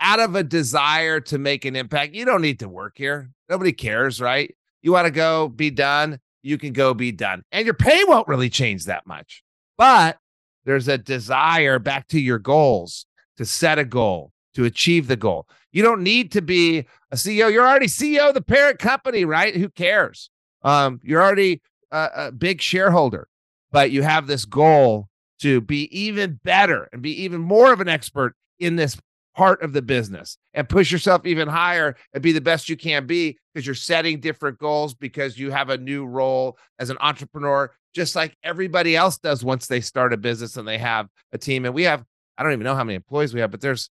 out 0.00 0.18
of 0.18 0.34
a 0.34 0.42
desire 0.42 1.20
to 1.20 1.38
make 1.38 1.64
an 1.64 1.76
impact, 1.76 2.14
you 2.14 2.24
don't 2.24 2.42
need 2.42 2.60
to 2.60 2.68
work 2.68 2.94
here. 2.96 3.30
Nobody 3.48 3.72
cares, 3.72 4.20
right? 4.20 4.54
You 4.82 4.92
want 4.92 5.06
to 5.06 5.12
go 5.12 5.48
be 5.48 5.70
done, 5.70 6.20
you 6.42 6.58
can 6.58 6.72
go 6.72 6.94
be 6.94 7.12
done. 7.12 7.42
And 7.52 7.64
your 7.64 7.74
pay 7.74 8.02
won't 8.04 8.28
really 8.28 8.50
change 8.50 8.86
that 8.86 9.06
much. 9.06 9.42
But 9.78 10.18
there's 10.66 10.88
a 10.88 10.98
desire 10.98 11.78
back 11.78 12.08
to 12.08 12.20
your 12.20 12.38
goals 12.38 13.06
to 13.38 13.46
set 13.46 13.78
a 13.78 13.84
goal, 13.84 14.32
to 14.54 14.64
achieve 14.64 15.06
the 15.06 15.16
goal. 15.16 15.48
You 15.72 15.82
don't 15.82 16.02
need 16.02 16.32
to 16.32 16.42
be 16.42 16.86
a 17.10 17.16
CEO. 17.16 17.50
You're 17.50 17.66
already 17.66 17.86
CEO 17.86 18.28
of 18.28 18.34
the 18.34 18.42
parent 18.42 18.78
company, 18.78 19.24
right? 19.24 19.54
Who 19.56 19.68
cares? 19.70 20.28
Um, 20.62 21.00
you're 21.02 21.22
already 21.22 21.62
a, 21.92 22.08
a 22.16 22.32
big 22.32 22.60
shareholder, 22.60 23.28
but 23.70 23.90
you 23.92 24.02
have 24.02 24.26
this 24.26 24.44
goal 24.44 25.08
to 25.40 25.60
be 25.60 25.84
even 25.96 26.40
better 26.42 26.88
and 26.92 27.00
be 27.00 27.22
even 27.22 27.40
more 27.40 27.72
of 27.72 27.80
an 27.80 27.88
expert 27.88 28.34
in 28.58 28.76
this 28.76 28.98
part 29.36 29.62
of 29.62 29.74
the 29.74 29.82
business 29.82 30.38
and 30.54 30.68
push 30.68 30.90
yourself 30.90 31.26
even 31.26 31.46
higher 31.46 31.94
and 32.14 32.22
be 32.22 32.32
the 32.32 32.40
best 32.40 32.70
you 32.70 32.76
can 32.76 33.06
be 33.06 33.36
because 33.52 33.66
you're 33.66 33.74
setting 33.74 34.18
different 34.18 34.58
goals 34.58 34.94
because 34.94 35.38
you 35.38 35.50
have 35.50 35.68
a 35.68 35.76
new 35.76 36.06
role 36.06 36.56
as 36.78 36.88
an 36.88 36.96
intrapreneur 36.96 37.68
just 37.96 38.14
like 38.14 38.36
everybody 38.42 38.94
else 38.94 39.16
does 39.16 39.42
once 39.42 39.68
they 39.68 39.80
start 39.80 40.12
a 40.12 40.18
business 40.18 40.58
and 40.58 40.68
they 40.68 40.76
have 40.76 41.08
a 41.32 41.38
team. 41.38 41.64
And 41.64 41.74
we 41.74 41.84
have, 41.84 42.04
I 42.36 42.42
don't 42.42 42.52
even 42.52 42.64
know 42.64 42.74
how 42.74 42.84
many 42.84 42.94
employees 42.94 43.32
we 43.32 43.40
have, 43.40 43.50
but 43.50 43.62
there's 43.62 43.88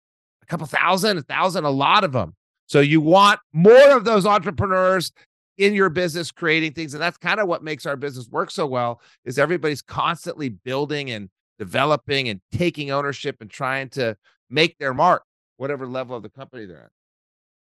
a 0.42 0.46
couple 0.46 0.66
thousand, 0.68 1.18
a 1.18 1.22
thousand, 1.22 1.66
a 1.66 1.70
lot 1.70 2.06
of 2.06 2.14
them. 2.14 2.34
So 2.68 2.80
you 2.80 3.02
want 3.02 3.42
more 3.52 3.92
of 3.92 4.06
those 4.06 4.24
intrapreneurs 4.24 5.12
in 5.58 5.74
your 5.74 5.90
business 5.90 6.32
creating 6.32 6.72
things. 6.72 6.94
And 6.94 7.04
that's 7.04 7.18
kind 7.18 7.42
of 7.42 7.50
what 7.50 7.62
makes 7.62 7.86
our 7.86 7.98
business 7.98 8.30
work 8.30 8.52
so 8.52 8.66
well 8.66 9.02
is 9.26 9.38
everybody's 9.38 9.82
constantly 9.82 10.48
building 10.48 11.12
and 11.12 11.30
developing 11.58 12.30
and 12.30 12.40
taking 12.54 12.92
ownership 12.92 13.36
and 13.42 13.50
trying 13.50 13.90
to 13.90 14.16
make 14.50 14.78
their 14.78 14.94
mark, 14.94 15.24
whatever 15.58 15.86
level 15.86 16.16
of 16.16 16.24
the 16.24 16.30
company 16.30 16.66
they're 16.66 16.84
at. 16.84 16.92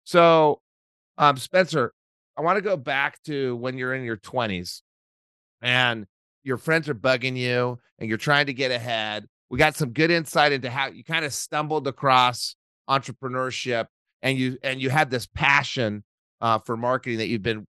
So, 0.05 0.61
um, 1.17 1.35
Spencer, 1.35 1.91
I 2.37 2.41
want 2.43 2.55
to 2.55 2.61
go 2.61 2.77
back 2.77 3.21
to 3.23 3.57
when 3.57 3.77
you're 3.77 3.93
in 3.93 4.05
your 4.05 4.15
20s 4.15 4.83
and 5.61 6.07
your 6.43 6.57
friends 6.57 6.89
are 6.89 6.95
bugging 6.95 7.37
you 7.37 7.79
and 7.99 8.09
you're 8.09 8.17
trying 8.17 8.45
to 8.47 8.53
get 8.53 8.71
ahead. 8.71 9.25
We 9.49 9.57
got 9.57 9.75
some 9.75 9.91
good 9.91 10.11
insight 10.11 10.51
into 10.51 10.69
how 10.69 10.87
you 10.87 11.03
kind 11.03 11.25
of 11.25 11.33
stumbled 11.33 11.87
across 11.87 12.55
entrepreneurship 12.89 13.87
and 14.21 14.37
you 14.37 14.57
and 14.63 14.81
you 14.81 14.89
had 14.89 15.09
this 15.09 15.27
passion 15.27 16.03
uh, 16.41 16.59
for 16.59 16.75
marketing 16.75 17.19
that 17.19 17.27
you've 17.27 17.43
been 17.43 17.65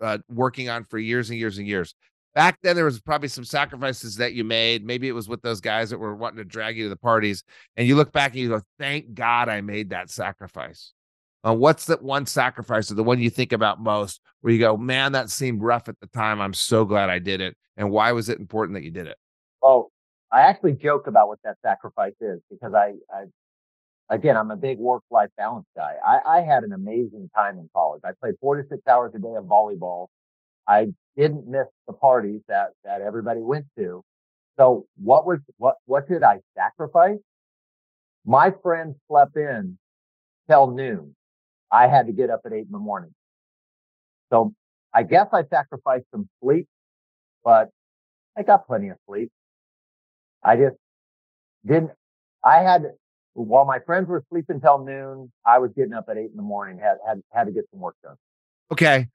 uh, 0.00 0.18
working 0.28 0.68
on 0.68 0.84
for 0.84 0.98
years 0.98 1.30
and 1.30 1.38
years 1.38 1.58
and 1.58 1.66
years. 1.66 1.94
Back 2.34 2.58
then, 2.62 2.76
there 2.76 2.84
was 2.84 3.00
probably 3.00 3.28
some 3.28 3.44
sacrifices 3.44 4.16
that 4.16 4.34
you 4.34 4.44
made. 4.44 4.84
Maybe 4.84 5.08
it 5.08 5.12
was 5.12 5.28
with 5.28 5.42
those 5.42 5.60
guys 5.60 5.90
that 5.90 5.98
were 5.98 6.14
wanting 6.14 6.38
to 6.38 6.44
drag 6.44 6.76
you 6.76 6.84
to 6.84 6.88
the 6.88 6.96
parties, 6.96 7.42
and 7.76 7.88
you 7.88 7.96
look 7.96 8.12
back 8.12 8.32
and 8.32 8.40
you 8.40 8.48
go, 8.48 8.62
"Thank 8.78 9.14
God 9.14 9.48
I 9.48 9.60
made 9.60 9.90
that 9.90 10.10
sacrifice." 10.10 10.92
Uh, 11.46 11.54
what's 11.54 11.86
that 11.86 12.02
one 12.02 12.26
sacrifice 12.26 12.90
or 12.90 12.94
the 12.94 13.02
one 13.04 13.18
you 13.18 13.30
think 13.30 13.52
about 13.52 13.80
most 13.80 14.20
where 14.40 14.52
you 14.52 14.58
go, 14.58 14.76
man, 14.76 15.12
that 15.12 15.30
seemed 15.30 15.62
rough 15.62 15.88
at 15.88 15.98
the 16.00 16.06
time. 16.08 16.40
I'm 16.40 16.52
so 16.52 16.84
glad 16.84 17.08
I 17.08 17.18
did 17.18 17.40
it. 17.40 17.56
And 17.76 17.90
why 17.90 18.12
was 18.12 18.28
it 18.28 18.38
important 18.38 18.74
that 18.74 18.82
you 18.84 18.90
did 18.90 19.06
it? 19.06 19.16
Oh, 19.62 19.90
I 20.30 20.42
actually 20.42 20.74
joke 20.74 21.06
about 21.06 21.28
what 21.28 21.38
that 21.44 21.56
sacrifice 21.62 22.14
is 22.20 22.40
because 22.50 22.74
I, 22.74 22.92
I 23.12 23.24
again, 24.14 24.36
I'm 24.36 24.50
a 24.50 24.56
big 24.56 24.78
work 24.78 25.02
life 25.10 25.30
balance 25.38 25.66
guy. 25.74 25.94
I, 26.06 26.38
I 26.38 26.40
had 26.42 26.62
an 26.62 26.72
amazing 26.72 27.30
time 27.34 27.58
in 27.58 27.70
college. 27.74 28.02
I 28.04 28.10
played 28.20 28.34
four 28.40 28.60
to 28.60 28.68
six 28.68 28.82
hours 28.86 29.12
a 29.14 29.18
day 29.18 29.34
of 29.36 29.44
volleyball. 29.44 30.08
I 30.68 30.88
didn't 31.16 31.48
miss 31.48 31.66
the 31.86 31.94
parties 31.94 32.42
that, 32.48 32.70
that 32.84 33.00
everybody 33.00 33.40
went 33.40 33.64
to. 33.78 34.02
So 34.58 34.86
what 35.02 35.26
was, 35.26 35.38
what, 35.56 35.76
what 35.86 36.06
did 36.06 36.22
I 36.22 36.40
sacrifice? 36.54 37.18
My 38.26 38.52
friends 38.62 38.96
slept 39.08 39.36
in 39.36 39.78
till 40.48 40.70
noon 40.70 41.16
I 41.70 41.86
had 41.86 42.06
to 42.06 42.12
get 42.12 42.30
up 42.30 42.40
at 42.44 42.52
eight 42.52 42.66
in 42.66 42.72
the 42.72 42.78
morning. 42.78 43.14
So 44.32 44.54
I 44.92 45.02
guess 45.02 45.28
I 45.32 45.44
sacrificed 45.44 46.06
some 46.10 46.28
sleep, 46.42 46.66
but 47.44 47.70
I 48.36 48.42
got 48.42 48.66
plenty 48.66 48.88
of 48.88 48.96
sleep. 49.08 49.30
I 50.42 50.56
just 50.56 50.76
didn't, 51.66 51.90
I 52.44 52.58
had, 52.58 52.86
while 53.34 53.64
my 53.64 53.78
friends 53.80 54.08
were 54.08 54.24
sleeping 54.30 54.60
till 54.60 54.84
noon, 54.84 55.30
I 55.44 55.58
was 55.58 55.70
getting 55.76 55.92
up 55.92 56.06
at 56.08 56.16
eight 56.16 56.30
in 56.30 56.36
the 56.36 56.42
morning, 56.42 56.78
had, 56.78 56.98
had, 57.06 57.22
had 57.32 57.44
to 57.44 57.52
get 57.52 57.64
some 57.70 57.80
work 57.80 57.96
done. 58.02 58.16
Okay. 58.72 59.08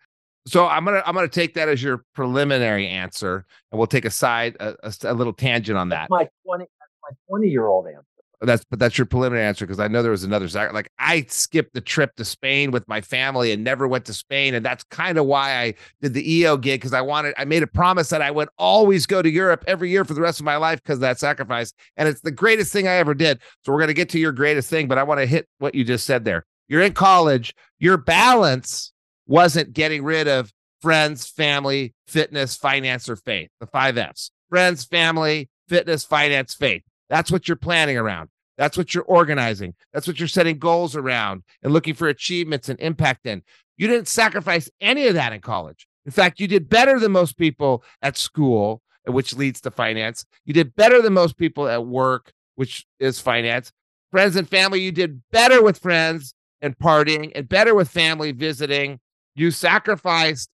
So 0.48 0.68
I'm 0.68 0.86
gonna 0.86 1.02
I'm 1.08 1.16
gonna 1.16 1.28
take 1.28 1.56
that 1.56 1.70
as 1.70 1.82
your 1.82 2.06
preliminary 2.14 2.88
answer, 2.88 3.48
and 3.72 3.80
we'll 3.80 3.88
take 3.88 4.06
a 4.06 4.12
side 4.12 4.56
a, 4.60 4.76
a, 4.84 4.94
a 5.06 5.14
little 5.16 5.34
tangent 5.34 5.76
on 5.76 5.90
that. 5.90 6.02
That's 6.02 6.10
my 6.12 6.30
twenty. 6.46 6.66
That's 6.80 6.92
my 7.02 7.18
twenty-year-old 7.28 7.88
answer. 7.88 8.06
That's 8.42 8.66
but 8.70 8.80
that's 8.80 8.98
your 8.98 9.06
preliminary 9.06 9.46
answer 9.46 9.66
because 9.66 9.80
I 9.80 9.88
know 9.88 10.02
there 10.02 10.12
was 10.12 10.24
another 10.24 10.48
like 10.72 10.92
I 11.00 11.26
skipped 11.30 11.74
the 11.74 11.82
trip 11.82 12.16
to 12.16 12.26
Spain 12.26 12.72
with 12.72 12.88
my 12.88 13.02
family 13.02 13.52
and 13.52 13.64
never 13.64 13.88
went 13.88 14.06
to 14.06 14.14
Spain, 14.14 14.54
and 14.54 14.66
that's 14.66 14.84
kind 14.86 15.18
of 15.18 15.26
why 15.26 15.58
I 15.58 15.74
did 16.02 16.14
the 16.14 16.34
EO 16.34 16.58
gig 16.58 16.82
because 16.82 16.94
I 16.94 17.02
wanted 17.02 17.34
I 17.38 17.46
made 17.46 17.64
a 17.64 17.68
promise 17.68 18.10
that 18.10 18.22
I 18.22 18.32
would 18.32 18.50
always 18.58 19.06
go 19.06 19.22
to 19.22 19.30
Europe 19.30 19.64
every 19.68 19.90
year 19.90 20.06
for 20.06 20.14
the 20.14 20.22
rest 20.22 20.40
of 20.40 20.46
my 20.46 20.58
life 20.58 20.82
because 20.84 21.00
that 21.00 21.20
sacrifice, 21.20 21.74
and 21.98 22.08
it's 22.08 22.22
the 22.22 22.32
greatest 22.32 22.72
thing 22.74 22.88
I 22.88 22.96
ever 22.96 23.14
did. 23.14 23.40
So 23.66 23.72
we're 23.72 23.80
gonna 23.80 23.94
get 23.94 24.10
to 24.10 24.20
your 24.20 24.32
greatest 24.32 24.70
thing, 24.70 24.88
but 24.88 24.98
I 24.98 25.04
want 25.04 25.20
to 25.20 25.26
hit 25.26 25.48
what 25.60 25.76
you 25.76 25.84
just 25.84 26.06
said 26.06 26.26
there. 26.26 26.46
You're 26.68 26.82
in 26.82 26.94
college, 26.94 27.54
your 27.80 27.98
balance 27.98 28.92
wasn't 29.28 29.74
getting 29.74 30.04
rid 30.04 30.28
of 30.28 30.52
friends, 30.82 31.28
family, 31.28 31.94
fitness, 32.08 32.56
finance, 32.56 33.10
or 33.10 33.16
faith. 33.16 33.50
The 33.60 33.68
five 33.68 33.98
F's: 33.98 34.32
friends, 34.50 34.86
family, 34.86 35.50
fitness, 35.68 36.04
finance, 36.04 36.54
faith. 36.54 36.84
That's 37.10 37.32
what 37.32 37.48
you're 37.48 37.58
planning 37.58 37.98
around. 37.98 38.30
That's 38.58 38.78
what 38.78 38.94
you're 38.94 39.04
organizing. 39.04 39.74
That's 39.94 40.08
what 40.08 40.20
you're 40.20 40.28
setting 40.28 40.58
goals 40.58 40.96
around 40.96 41.44
and 41.62 41.74
looking 41.74 41.94
for 41.94 42.08
achievements 42.08 42.70
and 42.70 42.80
impact 42.80 43.26
in. 43.26 43.44
You 43.78 43.88
didn't 43.88 44.08
sacrifice 44.08 44.70
any 44.80 45.08
of 45.08 45.16
that 45.16 45.34
in 45.34 45.42
college. 45.42 45.88
In 46.06 46.12
fact, 46.12 46.40
you 46.40 46.48
did 46.48 46.70
better 46.70 47.00
than 47.00 47.12
most 47.12 47.38
people 47.38 47.84
at 48.02 48.18
school, 48.18 48.82
which 49.06 49.36
leads 49.36 49.60
to 49.62 49.72
finance. 49.72 50.26
You 50.46 50.54
did 50.54 50.76
better 50.76 51.02
than 51.02 51.14
most 51.14 51.38
people 51.38 51.68
at 51.68 51.86
work, 51.86 52.32
which 52.56 52.86
is 53.00 53.20
finance. 53.20 53.72
Friends 54.12 54.36
and 54.36 54.48
family, 54.48 54.80
you 54.80 54.92
did 54.92 55.22
better 55.32 55.62
with 55.62 55.80
friends 55.80 56.34
and 56.62 56.78
partying 56.78 57.32
and 57.36 57.50
better 57.50 57.76
with 57.76 57.90
family 57.90 58.32
visiting. 58.32 59.00
You 59.36 59.52
sacrificed 59.52 60.50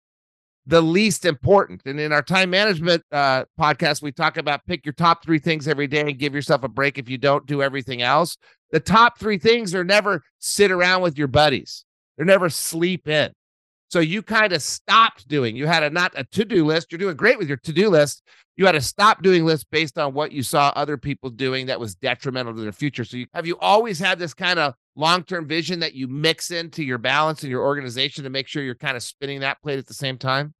the 0.70 0.82
least 0.82 1.26
important. 1.26 1.82
And 1.86 2.00
in 2.00 2.14
our 2.14 2.22
time 2.22 2.52
management 2.52 3.04
uh, 3.12 3.46
podcast, 3.60 4.04
we 4.04 4.12
talk 4.12 4.38
about 4.38 4.66
pick 4.68 4.86
your 4.86 4.94
top 4.94 5.24
three 5.24 5.40
things 5.40 5.68
every 5.68 5.88
day 5.88 6.02
and 6.02 6.18
give 6.18 6.36
yourself 6.36 6.64
a 6.64 6.68
break 6.68 7.00
if 7.00 7.10
you 7.10 7.18
don't 7.18 7.48
do 7.48 7.64
everything 7.64 8.04
else. 8.04 8.38
The 8.72 8.80
top 8.80 9.18
three 9.18 9.40
things 9.40 9.74
are 9.74 9.84
never 9.84 10.22
sit 10.38 10.70
around 10.70 11.02
with 11.02 11.18
your 11.18 11.28
buddies, 11.28 11.86
they're 12.16 12.26
never 12.26 12.50
sleep 12.50 13.08
in. 13.08 13.32
So 13.90 14.00
you 14.00 14.22
kind 14.22 14.54
of 14.54 14.62
stopped 14.62 15.28
doing. 15.28 15.56
You 15.56 15.66
had 15.66 15.82
a 15.82 15.90
not 15.90 16.14
a 16.16 16.24
to-do 16.24 16.64
list. 16.64 16.92
You're 16.92 17.00
doing 17.00 17.16
great 17.16 17.40
with 17.40 17.48
your 17.48 17.58
to-do 17.58 17.90
list. 17.90 18.22
You 18.56 18.68
had 18.68 18.74
to 18.74 18.82
stop 18.82 19.24
doing 19.24 19.46
lists 19.46 19.66
based 19.72 19.98
on 19.98 20.14
what 20.14 20.32
you 20.32 20.44
saw 20.44 20.72
other 20.76 20.96
people 20.96 21.32
doing 21.32 21.66
that 21.66 21.80
was 21.80 21.96
detrimental 21.96 22.54
to 22.54 22.62
their 22.62 22.72
future. 22.72 23.04
So 23.04 23.18
you, 23.18 23.26
have 23.34 23.48
you 23.48 23.58
always 23.58 23.98
had 23.98 24.20
this 24.20 24.36
kind 24.36 24.60
of 24.60 24.76
long-term 25.00 25.48
vision 25.48 25.80
that 25.80 25.94
you 25.94 26.08
mix 26.08 26.52
into 26.52 26.84
your 26.84 26.98
balance 26.98 27.42
and 27.42 27.50
your 27.50 27.64
organization 27.64 28.26
to 28.26 28.30
make 28.30 28.48
sure 28.48 28.62
you're 28.62 28.76
kind 28.76 28.98
of 28.98 29.04
spinning 29.04 29.40
that 29.40 29.62
plate 29.62 29.80
at 29.80 29.88
the 29.88 29.94
same 29.94 30.18
time? 30.18 30.54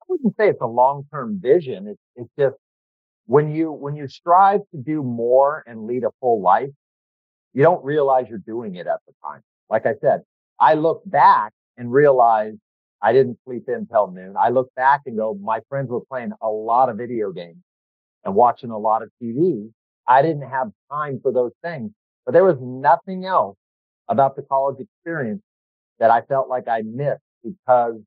I 0.00 0.04
wouldn't 0.08 0.36
say 0.36 0.48
it's 0.48 0.62
a 0.62 0.66
long-term 0.66 1.40
vision. 1.42 1.88
It's 1.88 2.00
it's 2.14 2.30
just 2.38 2.56
when 3.26 3.52
you 3.52 3.72
when 3.72 3.96
you 3.96 4.08
strive 4.08 4.60
to 4.70 4.80
do 4.80 5.02
more 5.02 5.64
and 5.66 5.86
lead 5.86 6.04
a 6.04 6.10
full 6.20 6.40
life, 6.40 6.70
you 7.52 7.62
don't 7.62 7.84
realize 7.84 8.26
you're 8.28 8.38
doing 8.38 8.76
it 8.76 8.86
at 8.86 9.00
the 9.06 9.12
time. 9.24 9.40
Like 9.68 9.86
I 9.86 9.94
said, 10.00 10.20
I 10.60 10.74
look 10.74 11.02
back 11.04 11.52
and 11.76 11.92
realize 11.92 12.54
I 13.02 13.12
didn't 13.12 13.38
sleep 13.44 13.64
in 13.68 13.86
till 13.86 14.10
noon. 14.10 14.34
I 14.38 14.50
look 14.50 14.72
back 14.76 15.00
and 15.06 15.16
go, 15.16 15.34
my 15.34 15.60
friends 15.68 15.90
were 15.90 16.04
playing 16.04 16.32
a 16.40 16.48
lot 16.48 16.90
of 16.90 16.96
video 16.96 17.32
games 17.32 17.62
and 18.24 18.34
watching 18.34 18.70
a 18.70 18.78
lot 18.78 19.02
of 19.02 19.10
TV. 19.22 19.70
I 20.06 20.22
didn't 20.22 20.48
have 20.48 20.68
time 20.90 21.18
for 21.22 21.32
those 21.32 21.52
things, 21.62 21.90
but 22.24 22.32
there 22.32 22.44
was 22.44 22.58
nothing 22.60 23.24
else 23.24 23.56
about 24.10 24.36
the 24.36 24.42
college 24.42 24.76
experience 24.80 25.40
that 25.98 26.10
I 26.10 26.20
felt 26.22 26.48
like 26.48 26.68
I 26.68 26.82
missed 26.82 27.22
because 27.42 28.00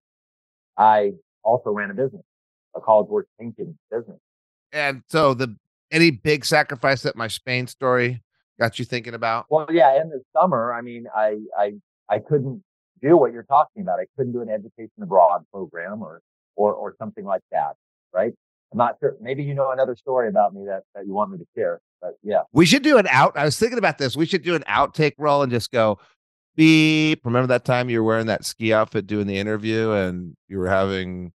I 0.77 1.13
also 1.43 1.71
ran 1.71 1.89
a 1.89 1.93
business, 1.95 2.23
a 2.75 2.81
College 2.81 3.07
Works 3.09 3.29
painting 3.39 3.77
business. 3.89 4.19
And 4.71 5.03
so 5.07 5.33
the 5.33 5.55
any 5.91 6.11
big 6.11 6.45
sacrifice 6.45 7.03
that 7.03 7.15
my 7.15 7.27
Spain 7.27 7.67
story 7.67 8.21
got 8.59 8.79
you 8.79 8.85
thinking 8.85 9.13
about? 9.13 9.45
Well, 9.49 9.67
yeah, 9.71 9.99
in 10.01 10.09
the 10.09 10.21
summer, 10.39 10.73
I 10.73 10.81
mean, 10.81 11.05
I 11.15 11.39
I 11.57 11.73
I 12.09 12.19
couldn't 12.19 12.63
do 13.01 13.17
what 13.17 13.33
you're 13.33 13.43
talking 13.43 13.81
about. 13.81 13.99
I 13.99 14.05
couldn't 14.17 14.33
do 14.33 14.41
an 14.41 14.49
education 14.49 15.01
abroad 15.01 15.43
program 15.51 16.01
or, 16.01 16.21
or, 16.55 16.73
or 16.73 16.95
something 16.97 17.25
like 17.25 17.41
that. 17.51 17.73
Right. 18.13 18.33
I'm 18.71 18.77
not 18.77 18.95
sure. 18.99 19.15
Maybe 19.21 19.43
you 19.43 19.53
know 19.53 19.71
another 19.71 19.95
story 19.95 20.29
about 20.29 20.53
me 20.53 20.65
that, 20.65 20.83
that 20.95 21.05
you 21.05 21.13
want 21.13 21.31
me 21.31 21.37
to 21.37 21.45
share, 21.55 21.79
but 22.03 22.15
yeah. 22.21 22.41
We 22.51 22.65
should 22.65 22.83
do 22.83 22.97
an 22.97 23.07
out. 23.07 23.37
I 23.37 23.45
was 23.45 23.57
thinking 23.57 23.77
about 23.77 23.97
this. 23.97 24.17
We 24.17 24.25
should 24.25 24.43
do 24.43 24.55
an 24.55 24.63
outtake 24.67 25.13
roll 25.17 25.41
and 25.41 25.51
just 25.51 25.71
go 25.71 25.97
beep. 26.55 27.25
Remember 27.25 27.47
that 27.47 27.65
time 27.65 27.89
you 27.89 27.99
were 28.01 28.07
wearing 28.07 28.27
that 28.27 28.45
ski 28.45 28.73
outfit 28.73 29.07
doing 29.07 29.25
the 29.25 29.37
interview 29.37 29.91
and 29.91 30.35
you 30.49 30.59
were 30.59 30.67
having 30.67 31.31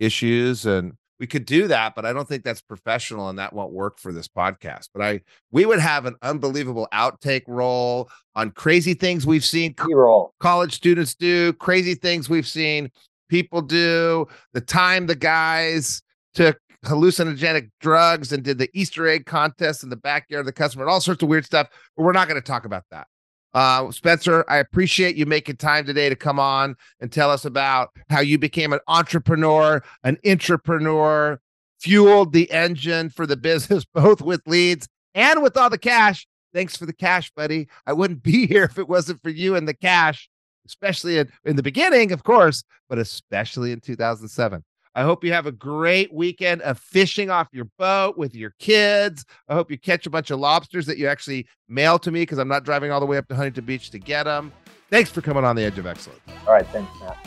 issues 0.00 0.66
and 0.66 0.94
we 1.20 1.28
could 1.28 1.46
do 1.46 1.68
that, 1.68 1.94
but 1.94 2.04
I 2.04 2.12
don't 2.12 2.26
think 2.26 2.42
that's 2.42 2.60
professional 2.60 3.28
and 3.28 3.38
that 3.38 3.52
won't 3.52 3.72
work 3.72 4.00
for 4.00 4.12
this 4.12 4.26
podcast. 4.26 4.88
But 4.92 5.02
I 5.02 5.20
we 5.52 5.64
would 5.64 5.78
have 5.78 6.06
an 6.06 6.16
unbelievable 6.22 6.88
outtake 6.92 7.44
roll 7.46 8.10
on 8.34 8.50
crazy 8.50 8.94
things 8.94 9.24
we've 9.24 9.44
seen 9.44 9.74
co- 9.74 10.34
college 10.40 10.74
students 10.74 11.14
do, 11.14 11.52
crazy 11.54 11.94
things 11.94 12.28
we've 12.28 12.48
seen 12.48 12.90
people 13.28 13.62
do, 13.62 14.26
the 14.54 14.60
time 14.60 15.06
the 15.06 15.14
guys 15.14 16.02
took 16.34 16.58
hallucinogenic 16.84 17.70
drugs 17.80 18.32
and 18.32 18.42
did 18.42 18.58
the 18.58 18.70
Easter 18.74 19.06
egg 19.06 19.26
contest 19.26 19.82
in 19.82 19.90
the 19.90 19.96
backyard 19.96 20.40
of 20.40 20.46
the 20.46 20.52
customer 20.52 20.84
and 20.84 20.90
all 20.90 21.00
sorts 21.00 21.22
of 21.22 21.28
weird 21.28 21.44
stuff. 21.44 21.68
But 21.96 22.02
we're 22.02 22.12
not 22.12 22.28
going 22.28 22.40
to 22.40 22.46
talk 22.46 22.64
about 22.64 22.84
that. 22.90 23.06
Uh, 23.54 23.90
Spencer, 23.92 24.44
I 24.48 24.56
appreciate 24.56 25.14
you 25.14 25.26
making 25.26 25.56
time 25.56 25.86
today 25.86 26.08
to 26.08 26.16
come 26.16 26.40
on 26.40 26.74
and 27.00 27.12
tell 27.12 27.30
us 27.30 27.44
about 27.44 27.90
how 28.10 28.20
you 28.20 28.36
became 28.36 28.72
an 28.72 28.80
entrepreneur, 28.88 29.82
an 30.02 30.18
intrapreneur, 30.24 31.38
fueled 31.78 32.32
the 32.32 32.50
engine 32.50 33.10
for 33.10 33.26
the 33.26 33.36
business, 33.50 33.84
both 33.84 34.20
with 34.20 34.42
leads 34.46 34.88
and 35.14 35.42
with 35.42 35.56
all 35.56 35.70
the 35.70 35.78
cash. 35.78 36.26
Thanks 36.52 36.76
for 36.76 36.86
the 36.86 36.92
cash, 36.92 37.30
buddy. 37.32 37.68
I 37.86 37.92
wouldn't 37.92 38.22
be 38.22 38.46
here 38.46 38.64
if 38.64 38.78
it 38.78 38.88
wasn't 38.88 39.22
for 39.22 39.30
you 39.30 39.54
and 39.54 39.68
the 39.68 39.74
cash, 39.74 40.28
especially 40.66 41.18
in, 41.18 41.30
in 41.44 41.56
the 41.56 41.62
beginning, 41.62 42.10
of 42.10 42.24
course, 42.24 42.64
but 42.88 42.98
especially 42.98 43.70
in 43.70 43.80
2007. 43.80 44.64
I 44.96 45.02
hope 45.02 45.24
you 45.24 45.32
have 45.32 45.46
a 45.46 45.52
great 45.52 46.12
weekend 46.12 46.62
of 46.62 46.78
fishing 46.78 47.28
off 47.28 47.48
your 47.52 47.66
boat 47.78 48.16
with 48.16 48.34
your 48.34 48.54
kids. 48.60 49.24
I 49.48 49.54
hope 49.54 49.70
you 49.70 49.78
catch 49.78 50.06
a 50.06 50.10
bunch 50.10 50.30
of 50.30 50.38
lobsters 50.38 50.86
that 50.86 50.98
you 50.98 51.08
actually 51.08 51.46
mail 51.68 51.98
to 51.98 52.12
me 52.12 52.22
because 52.22 52.38
I'm 52.38 52.48
not 52.48 52.64
driving 52.64 52.92
all 52.92 53.00
the 53.00 53.06
way 53.06 53.16
up 53.16 53.26
to 53.28 53.34
Huntington 53.34 53.64
Beach 53.64 53.90
to 53.90 53.98
get 53.98 54.24
them. 54.24 54.52
Thanks 54.90 55.10
for 55.10 55.20
coming 55.20 55.44
on 55.44 55.56
the 55.56 55.62
Edge 55.62 55.78
of 55.78 55.86
Excellence. 55.86 56.20
All 56.46 56.52
right. 56.52 56.66
Thanks, 56.68 56.90
Matt. 57.00 57.26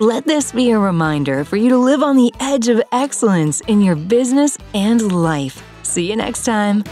Let 0.00 0.26
this 0.26 0.52
be 0.52 0.70
a 0.70 0.78
reminder 0.78 1.44
for 1.44 1.56
you 1.56 1.68
to 1.68 1.76
live 1.76 2.02
on 2.02 2.16
the 2.16 2.32
edge 2.40 2.68
of 2.68 2.82
excellence 2.92 3.60
in 3.62 3.80
your 3.80 3.94
business 3.94 4.58
and 4.74 5.12
life. 5.12 5.62
See 5.82 6.08
you 6.08 6.16
next 6.16 6.44
time. 6.44 6.82